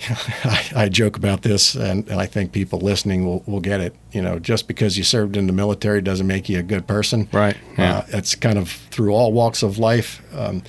I, 0.44 0.70
I, 0.76 0.88
joke 0.88 1.16
about 1.16 1.42
this, 1.42 1.74
and, 1.74 2.08
and 2.08 2.20
I 2.20 2.26
think 2.26 2.52
people 2.52 2.78
listening 2.78 3.26
will, 3.26 3.42
will 3.48 3.58
get 3.58 3.80
it. 3.80 3.96
You 4.12 4.22
know, 4.22 4.38
just 4.38 4.68
because 4.68 4.96
you 4.96 5.02
served 5.02 5.36
in 5.36 5.48
the 5.48 5.52
military 5.52 6.00
doesn't 6.00 6.28
make 6.28 6.48
you 6.48 6.60
a 6.60 6.62
good 6.62 6.86
person. 6.86 7.28
Right. 7.32 7.56
Yeah. 7.76 7.96
Uh, 7.96 8.06
it's 8.10 8.36
kind 8.36 8.58
of 8.58 8.70
through 8.70 9.12
all 9.12 9.32
walks 9.32 9.64
of 9.64 9.76
life. 9.76 10.22
Um, 10.32 10.62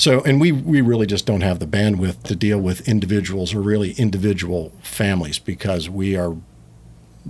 so, 0.00 0.22
and 0.22 0.40
we, 0.40 0.50
we 0.50 0.80
really 0.80 1.06
just 1.06 1.26
don't 1.26 1.42
have 1.42 1.58
the 1.58 1.66
bandwidth 1.66 2.22
to 2.22 2.34
deal 2.34 2.58
with 2.58 2.88
individuals 2.88 3.54
or 3.54 3.60
really 3.60 3.92
individual 3.92 4.72
families 4.82 5.38
because 5.38 5.90
we 5.90 6.16
are 6.16 6.36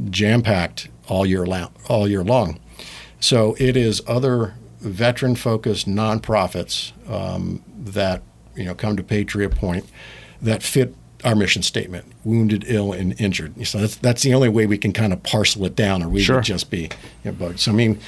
jam 0.08 0.40
packed 0.42 0.88
all 1.08 1.26
year 1.26 1.44
long, 1.44 1.72
all 1.88 2.08
year 2.08 2.22
long. 2.22 2.60
So 3.18 3.56
it 3.58 3.76
is 3.76 4.02
other 4.06 4.54
veteran 4.78 5.34
focused 5.34 5.88
nonprofits 5.88 6.92
um, 7.10 7.62
that 7.76 8.22
you 8.54 8.64
know 8.64 8.74
come 8.74 8.96
to 8.96 9.02
Patriot 9.02 9.50
Point 9.50 9.86
that 10.40 10.62
fit 10.62 10.94
our 11.24 11.34
mission 11.34 11.62
statement: 11.62 12.06
wounded, 12.24 12.64
ill, 12.68 12.92
and 12.92 13.20
injured. 13.20 13.66
So 13.66 13.78
that's 13.78 13.96
that's 13.96 14.22
the 14.22 14.32
only 14.32 14.48
way 14.48 14.66
we 14.66 14.78
can 14.78 14.92
kind 14.92 15.12
of 15.12 15.22
parcel 15.24 15.64
it 15.64 15.74
down, 15.74 16.02
or 16.02 16.08
we 16.08 16.22
sure. 16.22 16.36
would 16.36 16.44
just 16.44 16.70
be 16.70 16.88
you 17.24 17.32
know, 17.32 17.52
So 17.56 17.72
I 17.72 17.74
mean, 17.74 17.98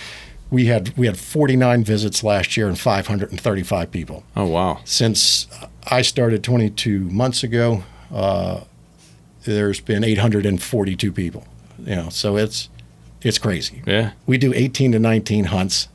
we 0.52 0.66
had 0.66 0.96
we 0.98 1.06
had 1.06 1.16
49 1.16 1.82
visits 1.82 2.22
last 2.22 2.56
year 2.56 2.68
and 2.68 2.78
535 2.78 3.90
people. 3.90 4.22
Oh 4.36 4.46
wow! 4.46 4.80
Since 4.84 5.48
I 5.90 6.02
started 6.02 6.44
22 6.44 7.00
months 7.10 7.42
ago, 7.42 7.84
uh, 8.12 8.60
there's 9.44 9.80
been 9.80 10.04
842 10.04 11.10
people. 11.10 11.46
You 11.78 11.96
know, 11.96 12.08
so 12.10 12.36
it's 12.36 12.68
it's 13.22 13.38
crazy. 13.38 13.82
Yeah. 13.86 14.12
We 14.26 14.36
do 14.36 14.52
18 14.54 14.92
to 14.92 14.98
19 14.98 15.46
hunts. 15.46 15.88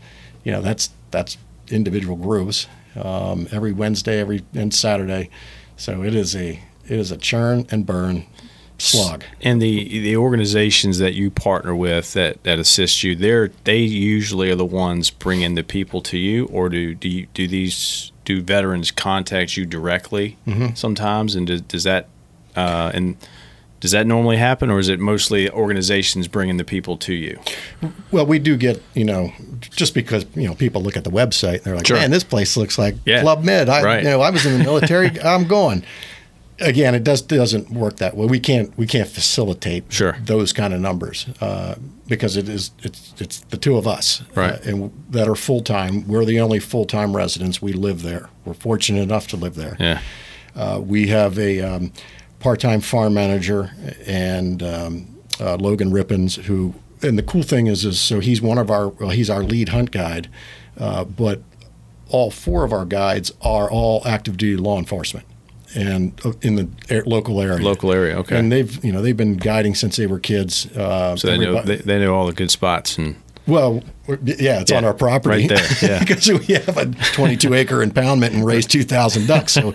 You 0.44 0.52
know, 0.52 0.62
that's 0.62 0.90
that's 1.12 1.38
individual 1.70 2.16
groups 2.16 2.68
um, 2.96 3.48
every 3.52 3.72
Wednesday, 3.72 4.20
every 4.20 4.44
and 4.56 4.74
Saturday. 4.74 5.30
So 5.76 6.04
it 6.04 6.16
is 6.16 6.36
a 6.36 6.60
it 6.84 7.00
is 7.00 7.12
a 7.12 7.18
churn 7.18 7.68
and 7.70 7.86
burn 7.86 8.26
slog. 8.78 9.24
And 9.42 9.62
the 9.62 10.02
the 10.02 10.18
organizations 10.18 11.00
that 11.00 11.14
you 11.14 11.32
partner 11.32 11.76
with 11.76 12.14
that, 12.14 12.44
that 12.44 12.60
assist 12.60 13.04
you, 13.04 13.16
they're 13.16 13.52
they 13.64 13.80
usually 13.80 14.50
are 14.52 14.56
the 14.56 14.66
ones 14.66 15.10
bringing 15.10 15.56
the 15.56 15.64
people 15.64 16.02
to 16.04 16.18
you, 16.18 16.46
or 16.48 16.70
do 16.70 16.94
do 16.94 17.10
you, 17.10 17.28
do 17.34 17.48
these 17.48 18.12
do 18.26 18.42
veterans 18.42 18.92
contact 18.92 19.58
you 19.58 19.66
directly 19.66 20.38
mm-hmm. 20.46 20.74
sometimes? 20.76 21.36
And 21.36 21.48
does, 21.48 21.62
does 21.62 21.84
that 21.84 22.10
uh, 22.56 22.92
and 22.94 23.18
does 23.80 23.92
that 23.92 24.08
normally 24.08 24.38
happen, 24.38 24.72
or 24.72 24.80
is 24.80 24.90
it 24.90 25.00
mostly 25.00 25.50
organizations 25.50 26.28
bringing 26.28 26.58
the 26.58 26.66
people 26.66 26.98
to 26.98 27.14
you? 27.14 27.40
Well, 28.12 28.26
we 28.26 28.40
do 28.40 28.58
get, 28.58 28.82
you 28.96 29.06
know, 29.06 29.32
just 29.60 29.94
because 29.94 30.26
you 30.36 30.48
know 30.48 30.56
people 30.56 30.82
look 30.82 30.98
at 30.98 31.04
the 31.04 31.12
website 31.12 31.58
and 31.58 31.64
they're 31.64 31.76
like, 31.76 31.88
sure. 31.88 31.98
"Man, 31.98 32.12
this 32.12 32.24
place 32.24 32.58
looks 32.58 32.78
like 32.78 32.96
yeah. 33.06 33.22
Club 33.22 33.44
Med." 33.44 33.70
I, 33.70 33.84
right. 33.84 34.04
you 34.04 34.10
know, 34.10 34.22
I 34.22 34.32
was 34.32 34.46
in 34.46 34.58
the 34.58 34.64
military. 34.64 35.20
I'm 35.24 35.48
going 35.48 35.84
again, 36.60 36.96
it 36.96 37.04
does 37.04 37.22
doesn't 37.22 37.70
work 37.70 37.98
that 37.98 38.16
way. 38.16 38.26
We 38.26 38.40
can't 38.40 38.76
we 38.78 38.88
can't 38.88 39.08
facilitate 39.08 39.92
sure. 39.92 40.18
those 40.22 40.54
kind 40.54 40.74
of 40.74 40.82
numbers 40.82 41.28
uh, 41.42 41.76
because 42.08 42.38
it 42.38 42.50
is 42.50 42.72
it's 42.80 43.14
it's 43.20 43.40
the 43.42 43.58
two 43.58 43.78
of 43.78 43.88
us 43.88 44.24
right. 44.36 44.54
uh, 44.54 44.70
and 44.70 45.06
that 45.10 45.28
are 45.28 45.36
full 45.36 45.62
time. 45.62 46.08
We're 46.08 46.26
the 46.26 46.40
only 46.40 46.60
full 46.60 46.86
time 46.86 47.16
residents. 47.16 47.62
We 47.62 47.74
live 47.74 48.02
there. 48.02 48.30
We're 48.46 48.54
fortunate 48.54 49.02
enough 49.02 49.28
to 49.28 49.38
live 49.38 49.56
there. 49.56 49.78
Yeah. 49.80 50.02
Uh, 50.56 50.82
we 50.84 51.08
have 51.08 51.38
a 51.38 51.62
um, 51.62 51.94
part 52.40 52.60
time 52.60 52.82
farm 52.82 53.14
manager 53.14 53.72
and 54.06 54.64
um, 54.64 55.18
uh, 55.40 55.56
Logan 55.56 55.92
Rippins 55.92 56.42
who 56.44 56.74
and 57.04 57.18
the 57.18 57.24
cool 57.24 57.44
thing 57.44 57.68
is 57.68 57.86
is 57.86 58.00
so 58.00 58.20
he's 58.20 58.42
one 58.42 58.58
of 58.58 58.72
our 58.72 58.90
well 58.90 59.10
he's 59.10 59.30
our 59.30 59.44
lead 59.44 59.70
hunt 59.70 59.92
guide, 59.92 60.30
uh, 60.78 61.04
but 61.04 61.42
all 62.10 62.32
four 62.32 62.64
of 62.64 62.72
our 62.72 62.86
guides 62.86 63.34
are 63.42 63.70
all 63.70 64.02
active 64.06 64.38
duty 64.38 64.56
law 64.56 64.80
enforcement 64.80 65.26
and 65.78 66.20
uh, 66.26 66.34
in 66.42 66.56
the 66.56 67.04
local 67.06 67.40
area. 67.40 67.64
Local 67.64 67.94
area, 67.94 68.18
okay. 68.20 68.38
And 68.38 68.52
they've 68.52 68.84
you 68.84 68.92
know 68.92 69.02
they've 69.02 69.16
been 69.16 69.38
guiding 69.38 69.76
since 69.76 69.96
they 69.96 70.08
were 70.08 70.20
kids. 70.20 70.66
Uh, 70.76 71.16
so 71.16 71.28
they 71.28 71.38
know 71.38 71.62
they, 71.62 71.78
they, 71.78 72.00
know 72.00 72.16
all 72.16 72.26
the 72.26 72.34
good 72.34 72.52
spots 72.52 72.98
and. 72.98 73.16
Well, 73.46 73.82
yeah, 74.10 74.60
it's 74.60 74.72
yeah, 74.72 74.78
on 74.78 74.84
our 74.84 74.94
property 74.94 75.48
right 75.48 75.50
there. 75.50 75.68
Yeah, 75.90 76.00
because 76.00 76.28
we 76.28 76.56
have 76.56 76.76
a 76.76 76.86
22 77.14 77.54
acre 77.54 77.78
impoundment 77.78 78.34
and 78.34 78.46
raise 78.46 78.68
2,000 78.68 79.26
ducks. 79.26 79.54
So 79.54 79.74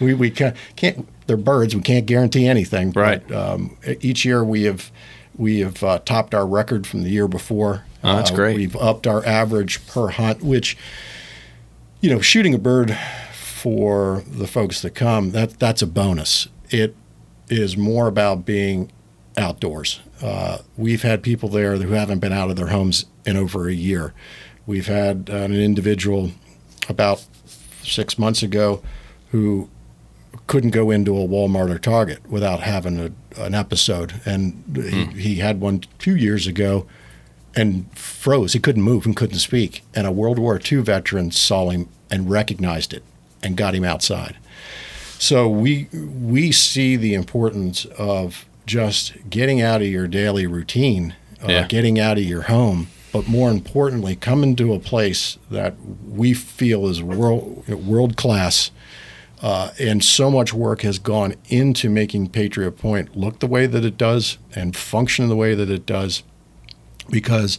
we 0.00 0.14
we 0.14 0.30
can't, 0.30 0.56
can't 0.76 1.06
they're 1.26 1.36
birds. 1.36 1.76
We 1.76 1.82
can't 1.82 2.06
guarantee 2.06 2.46
anything. 2.46 2.92
Right. 2.92 3.22
But, 3.28 3.36
um, 3.36 3.76
each 4.00 4.24
year 4.24 4.42
we 4.42 4.62
have 4.62 4.90
we 5.36 5.60
have 5.60 5.82
uh, 5.82 5.98
topped 5.98 6.34
our 6.34 6.46
record 6.46 6.86
from 6.86 7.02
the 7.02 7.10
year 7.10 7.28
before. 7.28 7.84
Oh, 8.02 8.16
that's 8.16 8.30
uh, 8.30 8.34
great. 8.34 8.56
We've 8.56 8.76
upped 8.76 9.06
our 9.06 9.22
average 9.26 9.86
per 9.86 10.08
hunt, 10.08 10.42
which 10.42 10.78
you 12.00 12.08
know, 12.08 12.20
shooting 12.20 12.54
a 12.54 12.58
bird 12.58 12.96
for 13.62 14.24
the 14.26 14.48
folks 14.48 14.82
that 14.82 14.90
come, 14.90 15.30
that 15.30 15.56
that's 15.60 15.82
a 15.82 15.86
bonus. 15.86 16.48
It 16.70 16.96
is 17.48 17.76
more 17.76 18.08
about 18.08 18.44
being 18.44 18.90
outdoors. 19.36 20.00
Uh, 20.20 20.58
we've 20.76 21.02
had 21.02 21.22
people 21.22 21.48
there 21.48 21.76
who 21.76 21.92
haven't 21.92 22.18
been 22.18 22.32
out 22.32 22.50
of 22.50 22.56
their 22.56 22.66
homes 22.66 23.04
in 23.24 23.36
over 23.36 23.68
a 23.68 23.72
year. 23.72 24.14
We've 24.66 24.88
had 24.88 25.30
uh, 25.32 25.36
an 25.36 25.54
individual 25.54 26.32
about 26.88 27.24
six 27.84 28.18
months 28.18 28.42
ago 28.42 28.82
who 29.30 29.70
couldn't 30.48 30.70
go 30.70 30.90
into 30.90 31.16
a 31.16 31.28
Walmart 31.28 31.70
or 31.70 31.78
Target 31.78 32.28
without 32.28 32.62
having 32.62 32.98
a, 32.98 33.40
an 33.40 33.54
episode, 33.54 34.20
and 34.24 34.64
he, 34.74 35.04
hmm. 35.04 35.10
he 35.16 35.34
had 35.36 35.60
one 35.60 35.84
two 36.00 36.16
years 36.16 36.48
ago 36.48 36.84
and 37.54 37.86
froze. 37.96 38.54
He 38.54 38.58
couldn't 38.58 38.82
move 38.82 39.06
and 39.06 39.14
couldn't 39.14 39.38
speak. 39.38 39.84
And 39.94 40.04
a 40.04 40.10
World 40.10 40.40
War 40.40 40.60
II 40.60 40.80
veteran 40.80 41.30
saw 41.30 41.70
him 41.70 41.88
and 42.10 42.28
recognized 42.28 42.92
it 42.92 43.04
and 43.42 43.56
got 43.56 43.74
him 43.74 43.84
outside. 43.84 44.36
So 45.18 45.48
we 45.48 45.88
we 45.92 46.52
see 46.52 46.96
the 46.96 47.14
importance 47.14 47.84
of 47.96 48.44
just 48.66 49.14
getting 49.30 49.60
out 49.60 49.80
of 49.80 49.88
your 49.88 50.06
daily 50.08 50.46
routine, 50.46 51.14
uh, 51.42 51.46
yeah. 51.48 51.66
getting 51.66 51.98
out 51.98 52.18
of 52.18 52.24
your 52.24 52.42
home, 52.42 52.88
but 53.12 53.28
more 53.28 53.50
importantly, 53.50 54.16
coming 54.16 54.56
to 54.56 54.72
a 54.72 54.78
place 54.78 55.38
that 55.50 55.74
we 56.08 56.34
feel 56.34 56.86
is 56.86 57.02
world 57.02 57.68
world 57.68 58.16
class. 58.16 58.70
Uh, 59.40 59.72
and 59.80 60.04
so 60.04 60.30
much 60.30 60.52
work 60.54 60.82
has 60.82 61.00
gone 61.00 61.34
into 61.48 61.90
making 61.90 62.28
Patriot 62.28 62.72
Point 62.72 63.16
look 63.16 63.40
the 63.40 63.48
way 63.48 63.66
that 63.66 63.84
it 63.84 63.96
does 63.98 64.38
and 64.54 64.76
function 64.76 65.28
the 65.28 65.34
way 65.34 65.56
that 65.56 65.68
it 65.68 65.84
does, 65.84 66.22
because 67.10 67.58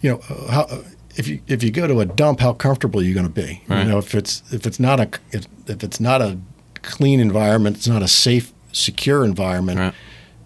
you 0.00 0.10
know 0.10 0.20
how, 0.48 0.84
if 1.16 1.28
you 1.28 1.40
if 1.46 1.62
you 1.62 1.70
go 1.70 1.86
to 1.86 2.00
a 2.00 2.06
dump, 2.06 2.40
how 2.40 2.52
comfortable 2.52 3.00
are 3.00 3.04
you 3.04 3.14
going 3.14 3.26
to 3.26 3.32
be? 3.32 3.62
Right. 3.68 3.82
You 3.82 3.88
know, 3.90 3.98
if 3.98 4.14
it's 4.14 4.42
if 4.52 4.66
it's 4.66 4.80
not 4.80 5.00
a 5.00 5.10
if, 5.30 5.46
if 5.66 5.82
it's 5.84 6.00
not 6.00 6.22
a 6.22 6.38
clean 6.82 7.20
environment, 7.20 7.76
it's 7.76 7.88
not 7.88 8.02
a 8.02 8.08
safe, 8.08 8.52
secure 8.72 9.24
environment. 9.24 9.78
Right. 9.78 9.94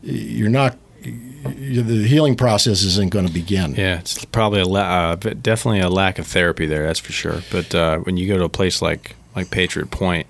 You're 0.02 0.50
not. 0.50 0.76
The 1.02 2.04
healing 2.08 2.34
process 2.34 2.82
isn't 2.82 3.10
going 3.10 3.26
to 3.28 3.32
begin. 3.32 3.76
Yeah, 3.76 4.00
it's 4.00 4.24
probably 4.24 4.60
a 4.60 4.64
la- 4.66 5.12
uh, 5.12 5.14
definitely 5.14 5.78
a 5.78 5.88
lack 5.88 6.18
of 6.18 6.26
therapy 6.26 6.66
there. 6.66 6.84
That's 6.86 6.98
for 6.98 7.12
sure. 7.12 7.42
But 7.52 7.72
uh, 7.74 7.98
when 7.98 8.16
you 8.16 8.26
go 8.26 8.36
to 8.36 8.44
a 8.44 8.48
place 8.48 8.82
like 8.82 9.14
like 9.36 9.52
Patriot 9.52 9.92
Point, 9.92 10.26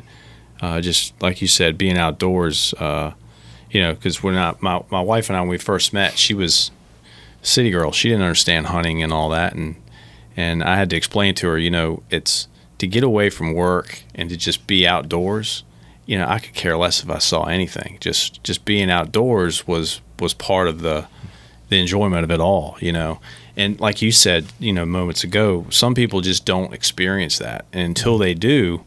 uh, 0.60 0.82
just 0.82 1.14
like 1.22 1.40
you 1.40 1.48
said, 1.48 1.78
being 1.78 1.96
outdoors, 1.96 2.74
uh, 2.74 3.12
you 3.70 3.80
know, 3.80 3.94
because 3.94 4.22
we're 4.22 4.32
not 4.32 4.60
my 4.60 4.82
my 4.90 5.00
wife 5.00 5.30
and 5.30 5.36
I 5.36 5.40
when 5.40 5.48
we 5.48 5.58
first 5.58 5.94
met, 5.94 6.18
she 6.18 6.34
was 6.34 6.70
a 7.42 7.46
city 7.46 7.70
girl. 7.70 7.90
She 7.92 8.10
didn't 8.10 8.24
understand 8.24 8.66
hunting 8.66 9.02
and 9.02 9.14
all 9.14 9.30
that, 9.30 9.54
and 9.54 9.76
and 10.36 10.62
I 10.62 10.76
had 10.76 10.90
to 10.90 10.96
explain 10.96 11.34
to 11.36 11.48
her, 11.48 11.58
you 11.58 11.70
know, 11.70 12.02
it's 12.10 12.48
to 12.78 12.86
get 12.86 13.02
away 13.02 13.30
from 13.30 13.54
work 13.54 14.00
and 14.14 14.28
to 14.28 14.36
just 14.36 14.66
be 14.66 14.86
outdoors. 14.86 15.64
You 16.04 16.18
know, 16.18 16.26
I 16.28 16.38
could 16.38 16.54
care 16.54 16.76
less 16.76 17.02
if 17.02 17.10
I 17.10 17.18
saw 17.18 17.44
anything. 17.44 17.98
Just 18.00 18.42
just 18.44 18.64
being 18.64 18.90
outdoors 18.90 19.66
was 19.66 20.00
was 20.20 20.34
part 20.34 20.68
of 20.68 20.82
the 20.82 21.06
the 21.68 21.80
enjoyment 21.80 22.22
of 22.22 22.30
it 22.30 22.40
all. 22.40 22.76
You 22.80 22.92
know, 22.92 23.20
and 23.56 23.80
like 23.80 24.02
you 24.02 24.12
said, 24.12 24.46
you 24.58 24.72
know, 24.72 24.84
moments 24.84 25.24
ago, 25.24 25.66
some 25.70 25.94
people 25.94 26.20
just 26.20 26.44
don't 26.44 26.74
experience 26.74 27.38
that, 27.38 27.64
and 27.72 27.82
until 27.82 28.18
they 28.18 28.34
do, 28.34 28.84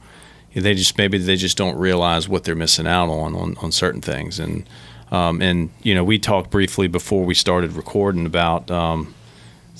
they 0.53 0.75
just 0.75 0.97
maybe 0.97 1.17
they 1.17 1.35
just 1.35 1.57
don't 1.57 1.77
realize 1.77 2.29
what 2.29 2.43
they're 2.43 2.55
missing 2.55 2.87
out 2.87 3.09
on 3.09 3.35
on, 3.35 3.57
on 3.57 3.71
certain 3.71 4.01
things. 4.01 4.39
And 4.39 4.69
um, 5.11 5.41
and 5.41 5.71
you 5.81 5.95
know, 5.95 6.03
we 6.03 6.19
talked 6.19 6.51
briefly 6.51 6.87
before 6.87 7.25
we 7.25 7.33
started 7.33 7.73
recording 7.73 8.25
about 8.25 8.69
um, 8.69 9.13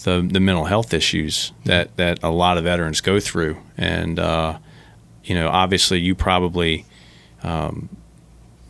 the 0.03 0.27
the 0.31 0.39
mental 0.39 0.65
health 0.65 0.93
issues 0.93 1.51
that 1.65 1.95
that 1.97 2.19
a 2.23 2.29
lot 2.29 2.57
of 2.57 2.63
veterans 2.63 3.01
go 3.01 3.19
through, 3.19 3.57
and 3.77 4.19
uh, 4.19 4.57
you 5.23 5.35
know, 5.35 5.49
obviously, 5.49 5.99
you 5.99 6.15
probably 6.15 6.85
um, 7.43 7.89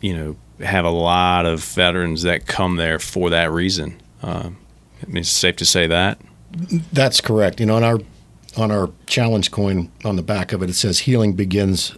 you 0.00 0.16
know 0.16 0.36
have 0.64 0.84
a 0.84 0.90
lot 0.90 1.46
of 1.46 1.64
veterans 1.64 2.22
that 2.22 2.46
come 2.46 2.76
there 2.76 2.98
for 2.98 3.30
that 3.30 3.50
reason. 3.50 4.00
Um, 4.22 4.58
I 5.02 5.06
mean, 5.06 5.18
it's 5.18 5.30
safe 5.30 5.56
to 5.56 5.64
say 5.64 5.86
that. 5.86 6.20
That's 6.92 7.20
correct. 7.20 7.60
You 7.60 7.66
know, 7.66 7.76
on 7.76 7.84
our 7.84 8.00
on 8.56 8.70
our 8.70 8.90
challenge 9.06 9.50
coin 9.50 9.90
on 10.04 10.16
the 10.16 10.22
back 10.22 10.52
of 10.52 10.62
it, 10.62 10.70
it 10.70 10.74
says 10.74 11.00
healing 11.00 11.34
begins 11.34 11.96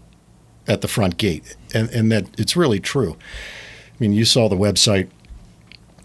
at 0.68 0.80
the 0.80 0.88
front 0.88 1.16
gate, 1.16 1.56
and 1.74 1.88
and 1.90 2.12
that 2.12 2.26
it's 2.38 2.56
really 2.56 2.80
true. 2.80 3.12
I 3.14 3.96
mean, 3.98 4.12
you 4.12 4.24
saw 4.24 4.48
the 4.48 4.56
website, 4.56 5.08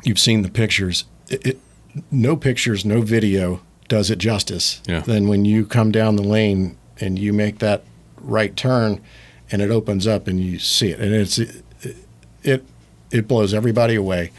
you've 0.04 0.20
seen 0.20 0.42
the 0.42 0.50
pictures. 0.50 1.06
It, 1.30 1.46
it, 1.46 1.60
no 2.12 2.36
pictures, 2.36 2.86
no 2.86 3.02
video 3.02 3.62
does 3.88 4.10
it 4.10 4.20
justice. 4.20 4.82
Yeah. 4.88 5.00
Then 5.02 5.28
when 5.28 5.46
you 5.46 5.66
come 5.66 5.92
down 5.92 6.16
the 6.16 6.24
lane 6.24 6.78
and 7.00 7.18
you 7.18 7.34
make 7.34 7.60
that 7.60 7.84
right 8.20 8.56
turn, 8.56 9.02
and 9.52 9.62
it 9.62 9.72
opens 9.72 10.06
up 10.06 10.28
and 10.28 10.40
you 10.40 10.60
see 10.60 10.90
it, 10.90 11.00
and 11.00 11.14
it's 11.14 11.38
it 11.38 11.64
it, 12.44 12.66
it 13.12 13.28
blows 13.28 13.54
everybody 13.54 13.96
away. 13.96 14.32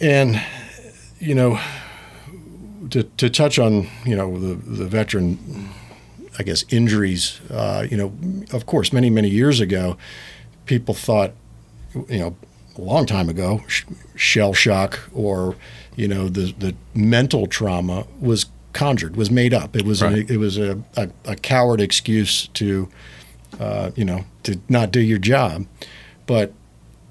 And 0.00 0.40
you 1.18 1.34
know, 1.34 1.58
to, 2.90 3.02
to 3.02 3.28
touch 3.28 3.58
on 3.58 3.88
you 4.04 4.14
know 4.14 4.38
the 4.38 4.54
the 4.54 4.86
veteran, 4.86 5.70
I 6.38 6.42
guess 6.42 6.64
injuries. 6.70 7.40
Uh, 7.50 7.86
you 7.90 7.96
know, 7.96 8.12
of 8.52 8.66
course, 8.66 8.92
many 8.92 9.10
many 9.10 9.28
years 9.28 9.60
ago, 9.60 9.96
people 10.66 10.94
thought, 10.94 11.32
you 12.08 12.18
know, 12.18 12.36
a 12.76 12.80
long 12.80 13.06
time 13.06 13.28
ago, 13.28 13.62
sh- 13.66 13.84
shell 14.14 14.52
shock 14.54 15.00
or 15.12 15.56
you 15.98 16.08
know 16.08 16.28
the 16.28 16.54
the 16.58 16.74
mental 16.94 17.46
trauma 17.46 18.06
was 18.20 18.46
conjured, 18.72 19.16
was 19.16 19.30
made 19.30 19.52
up. 19.52 19.74
It 19.76 19.84
was 19.84 20.02
Right. 20.02 20.28
a, 20.30 20.32
it 20.32 20.36
was 20.38 20.56
a, 20.58 20.78
a, 20.96 21.08
a 21.24 21.34
coward 21.36 21.80
excuse 21.80 22.46
to, 22.54 22.88
uh, 23.58 23.90
you 23.96 24.04
know, 24.04 24.24
to 24.44 24.60
not 24.68 24.92
do 24.92 25.00
your 25.00 25.18
job. 25.18 25.66
But 26.26 26.52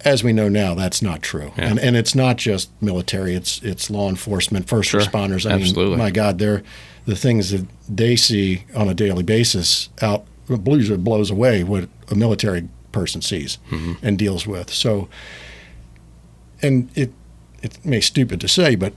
as 0.05 0.23
we 0.23 0.31
know 0.31 0.47
now, 0.47 0.75
that's 0.75 1.01
not 1.01 1.21
true, 1.21 1.51
Yeah. 1.57 1.69
and 1.69 1.79
and 1.79 1.95
it's 1.97 2.15
not 2.15 2.37
just 2.37 2.69
military. 2.81 3.35
It's 3.35 3.61
it's 3.63 3.89
law 3.89 4.07
enforcement, 4.09 4.67
first 4.69 4.89
Sure. 4.91 5.01
responders. 5.01 5.49
I 5.49 5.53
Absolutely. 5.55 5.95
mean, 5.97 5.99
my 5.99 6.11
God, 6.11 6.37
they're 6.39 6.63
the 7.05 7.15
things 7.15 7.49
that 7.51 7.65
they 7.89 8.15
see 8.15 8.63
on 8.75 8.87
a 8.89 8.93
daily 8.93 9.23
basis 9.23 9.89
out 10.01 10.23
blows 10.47 10.89
blows 10.89 11.29
away 11.31 11.63
what 11.63 11.89
a 12.11 12.15
military 12.15 12.67
person 12.91 13.21
sees 13.21 13.57
Mm-hmm. 13.71 13.93
and 14.05 14.17
deals 14.17 14.47
with. 14.47 14.69
So, 14.73 15.09
and 16.61 16.89
it 16.95 17.11
it 17.61 17.83
may 17.85 17.97
be 17.97 18.01
stupid 18.01 18.41
to 18.41 18.47
say, 18.47 18.75
but 18.75 18.93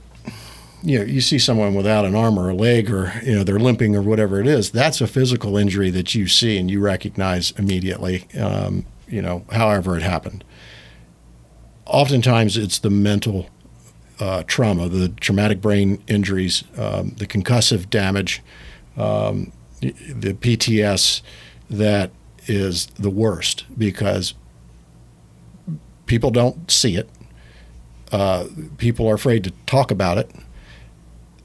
you 0.83 0.99
know, 0.99 1.05
you 1.05 1.21
see 1.21 1.37
someone 1.37 1.75
without 1.75 2.05
an 2.05 2.15
arm 2.15 2.39
or 2.39 2.49
a 2.49 2.55
leg, 2.55 2.89
or 2.89 3.13
you 3.23 3.35
know, 3.35 3.43
they're 3.43 3.59
limping 3.59 3.95
or 3.95 4.01
whatever 4.01 4.39
it 4.39 4.47
is. 4.47 4.71
That's 4.71 4.99
a 4.99 5.07
physical 5.07 5.57
injury 5.57 5.91
that 5.91 6.15
you 6.15 6.27
see 6.27 6.57
and 6.57 6.71
you 6.71 6.79
recognize 6.79 7.51
immediately. 7.51 8.27
Um, 8.39 8.85
you 9.07 9.21
know, 9.21 9.45
however 9.51 9.95
it 9.95 10.03
happened. 10.03 10.43
Oftentimes, 11.85 12.57
it's 12.57 12.79
the 12.79 12.89
mental 12.89 13.49
uh, 14.19 14.43
trauma, 14.47 14.87
the 14.87 15.09
traumatic 15.09 15.61
brain 15.61 16.01
injuries, 16.07 16.63
um, 16.77 17.09
the 17.17 17.27
concussive 17.27 17.89
damage, 17.89 18.41
um, 18.95 19.51
the 19.81 20.33
PTS 20.33 21.21
that 21.69 22.11
is 22.47 22.87
the 22.99 23.09
worst 23.09 23.65
because 23.77 24.33
people 26.05 26.29
don't 26.29 26.69
see 26.69 26.95
it. 26.95 27.09
Uh, 28.11 28.45
people 28.77 29.07
are 29.09 29.13
afraid 29.15 29.43
to 29.45 29.51
talk 29.65 29.91
about 29.91 30.17
it. 30.17 30.29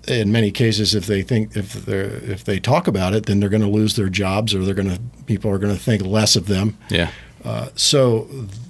In 0.08 0.30
many 0.30 0.50
cases, 0.52 0.94
if 0.94 1.06
they 1.06 1.22
think 1.22 1.56
if 1.56 1.72
they 1.72 1.98
if 1.98 2.44
they 2.44 2.60
talk 2.60 2.86
about 2.86 3.12
it, 3.12 3.26
then 3.26 3.40
they're 3.40 3.48
going 3.48 3.62
to 3.62 3.68
lose 3.68 3.96
their 3.96 4.08
jobs, 4.08 4.54
or 4.54 4.64
they're 4.64 4.74
going 4.74 4.90
to 4.90 5.00
people 5.26 5.50
are 5.50 5.58
going 5.58 5.74
to 5.74 5.80
think 5.80 6.02
less 6.02 6.36
of 6.36 6.46
them. 6.46 6.76
Yeah. 6.90 7.10
Uh, 7.44 7.68
so 7.76 8.22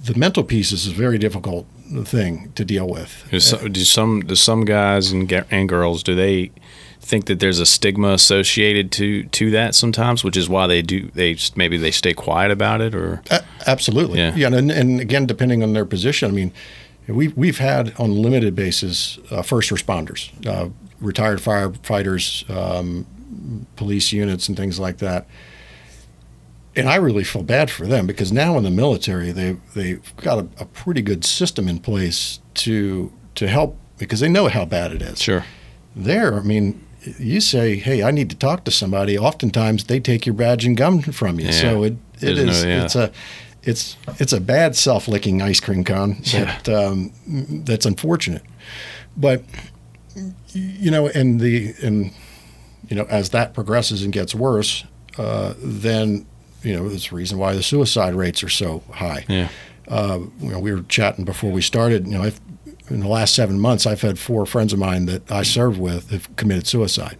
the 0.03 0.15
mental 0.15 0.43
piece 0.43 0.71
is 0.71 0.87
a 0.87 0.91
very 0.91 1.17
difficult 1.17 1.67
thing 2.03 2.51
to 2.55 2.65
deal 2.65 2.87
with. 2.87 3.25
Do 3.31 3.39
some, 3.39 3.71
do 3.71 3.79
some 3.83 4.19
do 4.21 4.35
some 4.35 4.65
guys 4.65 5.11
and 5.11 5.31
and 5.51 5.69
girls 5.69 6.03
do 6.03 6.15
they 6.15 6.51
think 6.99 7.25
that 7.25 7.39
there's 7.39 7.59
a 7.59 7.65
stigma 7.65 8.09
associated 8.09 8.91
to 8.93 9.23
to 9.23 9.51
that 9.51 9.75
sometimes, 9.75 10.23
which 10.23 10.37
is 10.37 10.49
why 10.49 10.67
they 10.67 10.81
do 10.81 11.09
they 11.13 11.37
maybe 11.55 11.77
they 11.77 11.91
stay 11.91 12.13
quiet 12.13 12.51
about 12.51 12.81
it 12.81 12.93
or 12.93 13.21
A- 13.31 13.43
absolutely. 13.65 14.19
Yeah. 14.19 14.47
and, 14.47 14.71
and 14.71 14.99
again, 14.99 15.25
depending 15.25 15.63
on 15.63 15.73
their 15.73 15.85
position, 15.85 16.29
I 16.29 16.33
mean, 16.33 16.51
we 17.07 17.29
we've 17.29 17.57
had 17.59 17.93
on 17.99 18.09
a 18.09 18.13
limited 18.13 18.55
basis 18.55 19.17
uh, 19.31 19.41
first 19.41 19.69
responders, 19.71 20.29
uh, 20.45 20.69
retired 20.99 21.39
firefighters, 21.39 22.49
um, 22.49 23.05
police 23.75 24.11
units, 24.11 24.47
and 24.47 24.57
things 24.57 24.79
like 24.79 24.97
that. 24.97 25.25
And 26.75 26.87
I 26.87 26.95
really 26.95 27.23
feel 27.23 27.41
bad 27.43 27.71
for 27.71 27.87
them 27.87 28.05
because 28.05 28.31
now 28.31 28.57
in 28.57 28.63
the 28.63 28.69
military 28.69 29.31
they 29.31 29.57
they've 29.73 30.15
got 30.17 30.37
a, 30.39 30.47
a 30.59 30.65
pretty 30.65 31.01
good 31.01 31.25
system 31.25 31.67
in 31.67 31.79
place 31.79 32.39
to 32.55 33.11
to 33.35 33.47
help 33.47 33.77
because 33.97 34.19
they 34.19 34.29
know 34.29 34.47
how 34.47 34.65
bad 34.65 34.91
it 34.91 35.01
is. 35.01 35.19
sure 35.21 35.43
There, 35.95 36.35
I 36.35 36.41
mean, 36.43 36.85
you 37.17 37.41
say, 37.41 37.77
"Hey, 37.77 38.03
I 38.03 38.11
need 38.11 38.29
to 38.29 38.35
talk 38.35 38.63
to 38.65 38.71
somebody." 38.71 39.17
Oftentimes, 39.17 39.85
they 39.85 39.99
take 39.99 40.25
your 40.27 40.35
badge 40.35 40.65
and 40.65 40.77
gum 40.77 41.01
from 41.01 41.39
you. 41.39 41.47
Yeah. 41.47 41.51
So 41.61 41.83
it 41.83 41.93
it 42.21 42.35
There's 42.35 42.63
no- 42.63 42.69
yeah. 42.69 42.83
it's 42.83 42.95
a 42.95 43.11
it's 43.67 43.97
it's 44.19 44.33
a 44.33 44.41
bad 44.41 44.75
self-licking 44.75 45.41
ice 45.41 45.59
cream 45.59 45.83
cone 45.83 46.17
that 46.31 46.69
um, 46.69 47.11
that's 47.65 47.85
unfortunate. 47.85 48.43
But 49.15 49.43
you 50.53 50.91
know, 50.91 51.07
and 51.07 51.39
the 51.39 51.73
and 51.83 52.11
you 52.89 52.95
know, 52.95 53.05
as 53.09 53.29
that 53.31 53.53
progresses 53.53 54.03
and 54.03 54.13
gets 54.13 54.33
worse, 54.33 54.83
uh, 55.17 55.53
then 55.57 56.25
you 56.63 56.75
know, 56.75 56.89
that's 56.89 57.09
the 57.09 57.15
reason 57.15 57.37
why 57.37 57.53
the 57.53 57.63
suicide 57.63 58.15
rates 58.15 58.43
are 58.43 58.49
so 58.49 58.81
high 58.91 59.23
yeah 59.29 59.49
uh, 59.87 60.19
you 60.39 60.49
know, 60.49 60.59
we 60.59 60.73
were 60.73 60.81
chatting 60.83 61.25
before 61.25 61.51
we 61.51 61.61
started. 61.61 62.07
You 62.07 62.17
know, 62.17 62.23
I've, 62.23 62.41
in 62.89 62.99
the 62.99 63.07
last 63.07 63.33
seven 63.33 63.59
months, 63.59 63.85
I've 63.85 64.01
had 64.01 64.19
four 64.19 64.45
friends 64.45 64.73
of 64.73 64.79
mine 64.79 65.05
that 65.05 65.31
I 65.31 65.43
served 65.43 65.79
with 65.79 66.11
have 66.11 66.33
committed 66.35 66.67
suicide. 66.67 67.17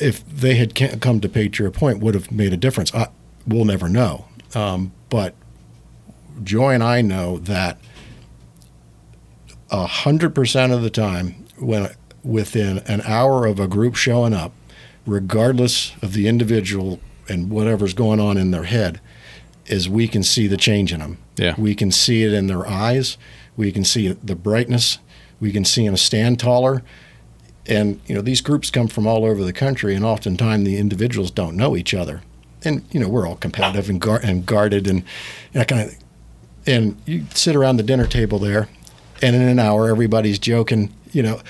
If 0.00 0.26
they 0.28 0.56
had 0.56 0.74
come 1.00 1.20
to 1.20 1.28
Patriot 1.28 1.72
Point, 1.72 2.00
would 2.00 2.14
have 2.14 2.30
made 2.30 2.52
a 2.52 2.56
difference. 2.56 2.94
I, 2.94 3.08
we'll 3.46 3.64
never 3.64 3.88
know. 3.88 4.26
Um, 4.56 4.92
but 5.10 5.34
Joy 6.42 6.72
and 6.72 6.82
I 6.82 7.02
know 7.02 7.38
that 7.40 7.78
a 9.70 9.86
hundred 9.86 10.34
percent 10.34 10.72
of 10.72 10.80
the 10.80 10.90
time, 10.90 11.44
when 11.58 11.90
within 12.24 12.78
an 12.86 13.02
hour 13.02 13.44
of 13.46 13.60
a 13.60 13.68
group 13.68 13.96
showing 13.96 14.32
up, 14.32 14.52
regardless 15.06 15.92
of 16.00 16.14
the 16.14 16.26
individual 16.26 17.00
and 17.28 17.50
whatever's 17.50 17.92
going 17.92 18.18
on 18.18 18.38
in 18.38 18.50
their 18.50 18.64
head, 18.64 19.00
is 19.66 19.90
we 19.90 20.08
can 20.08 20.22
see 20.22 20.46
the 20.46 20.56
change 20.56 20.90
in 20.92 21.00
them. 21.00 21.18
Yeah. 21.36 21.54
We 21.58 21.74
can 21.74 21.92
see 21.92 22.22
it 22.22 22.32
in 22.32 22.46
their 22.46 22.66
eyes. 22.66 23.18
We 23.56 23.72
can 23.72 23.84
see 23.84 24.08
the 24.08 24.36
brightness. 24.36 24.98
We 25.38 25.52
can 25.52 25.66
see 25.66 25.84
them 25.84 25.98
stand 25.98 26.40
taller. 26.40 26.82
And 27.66 28.00
you 28.06 28.14
know 28.14 28.22
these 28.22 28.40
groups 28.40 28.70
come 28.70 28.88
from 28.88 29.06
all 29.06 29.26
over 29.26 29.44
the 29.44 29.52
country, 29.52 29.94
and 29.94 30.04
oftentimes 30.04 30.64
the 30.64 30.78
individuals 30.78 31.30
don't 31.30 31.56
know 31.56 31.76
each 31.76 31.92
other. 31.92 32.22
And 32.64 32.82
you 32.90 32.98
know 33.00 33.08
we're 33.08 33.26
all 33.28 33.36
competitive 33.36 33.88
and, 33.90 34.00
guard- 34.00 34.24
and 34.24 34.44
guarded 34.46 34.86
and 34.88 35.02
that 35.52 35.68
kind 35.68 35.82
of. 35.88 35.94
And 36.66 37.00
you 37.06 37.26
sit 37.32 37.54
around 37.54 37.76
the 37.76 37.84
dinner 37.84 38.06
table 38.06 38.38
there, 38.40 38.68
and 39.22 39.36
in 39.36 39.42
an 39.42 39.58
hour 39.60 39.88
everybody's 39.88 40.38
joking. 40.38 40.92
you 41.12 41.22
know, 41.22 41.40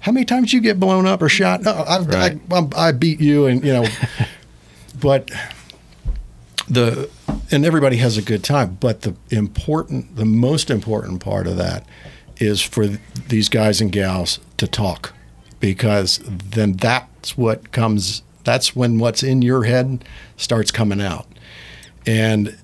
how 0.00 0.12
many 0.12 0.24
times 0.24 0.52
you 0.52 0.60
get 0.60 0.78
blown 0.78 1.04
up 1.06 1.20
or 1.20 1.28
shot? 1.28 1.62
No, 1.62 1.72
Right. 2.06 2.38
I, 2.50 2.88
I 2.88 2.92
beat 2.92 3.20
you, 3.20 3.46
and 3.46 3.64
you 3.64 3.72
know, 3.72 3.86
but 5.00 5.30
the 6.68 7.10
and 7.50 7.64
everybody 7.64 7.96
has 7.96 8.16
a 8.16 8.22
good 8.22 8.44
time. 8.44 8.76
But 8.80 9.02
the 9.02 9.14
important, 9.30 10.16
the 10.16 10.24
most 10.24 10.70
important 10.70 11.20
part 11.22 11.46
of 11.46 11.56
that 11.56 11.84
is 12.36 12.62
for 12.62 12.86
th- 12.86 13.00
these 13.28 13.48
guys 13.48 13.80
and 13.80 13.90
gals 13.90 14.38
to 14.58 14.66
talk, 14.66 15.12
because 15.60 16.20
then 16.24 16.74
that's 16.74 17.36
what 17.36 17.72
comes. 17.72 18.22
That's 18.44 18.74
when 18.74 18.98
what's 18.98 19.22
in 19.22 19.42
your 19.42 19.64
head 19.64 20.04
starts 20.36 20.70
coming 20.70 21.00
out, 21.00 21.26
and 22.06 22.56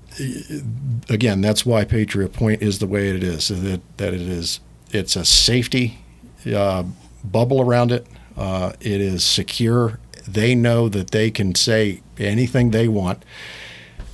again, 1.08 1.40
that's 1.40 1.64
why 1.64 1.84
Patriot 1.84 2.32
Point 2.32 2.62
is 2.62 2.78
the 2.78 2.86
way 2.86 3.10
it 3.10 3.22
is. 3.22 3.48
That 3.48 3.80
that 3.96 4.14
it 4.14 4.22
is. 4.22 4.60
It's 4.90 5.16
a 5.16 5.24
safety 5.24 5.98
uh, 6.46 6.84
bubble 7.22 7.60
around 7.60 7.92
it. 7.92 8.06
Uh, 8.36 8.72
it 8.80 9.00
is 9.00 9.24
secure. 9.24 9.98
They 10.26 10.54
know 10.54 10.88
that 10.88 11.10
they 11.10 11.30
can 11.30 11.54
say 11.54 12.02
anything 12.18 12.70
they 12.70 12.88
want, 12.88 13.24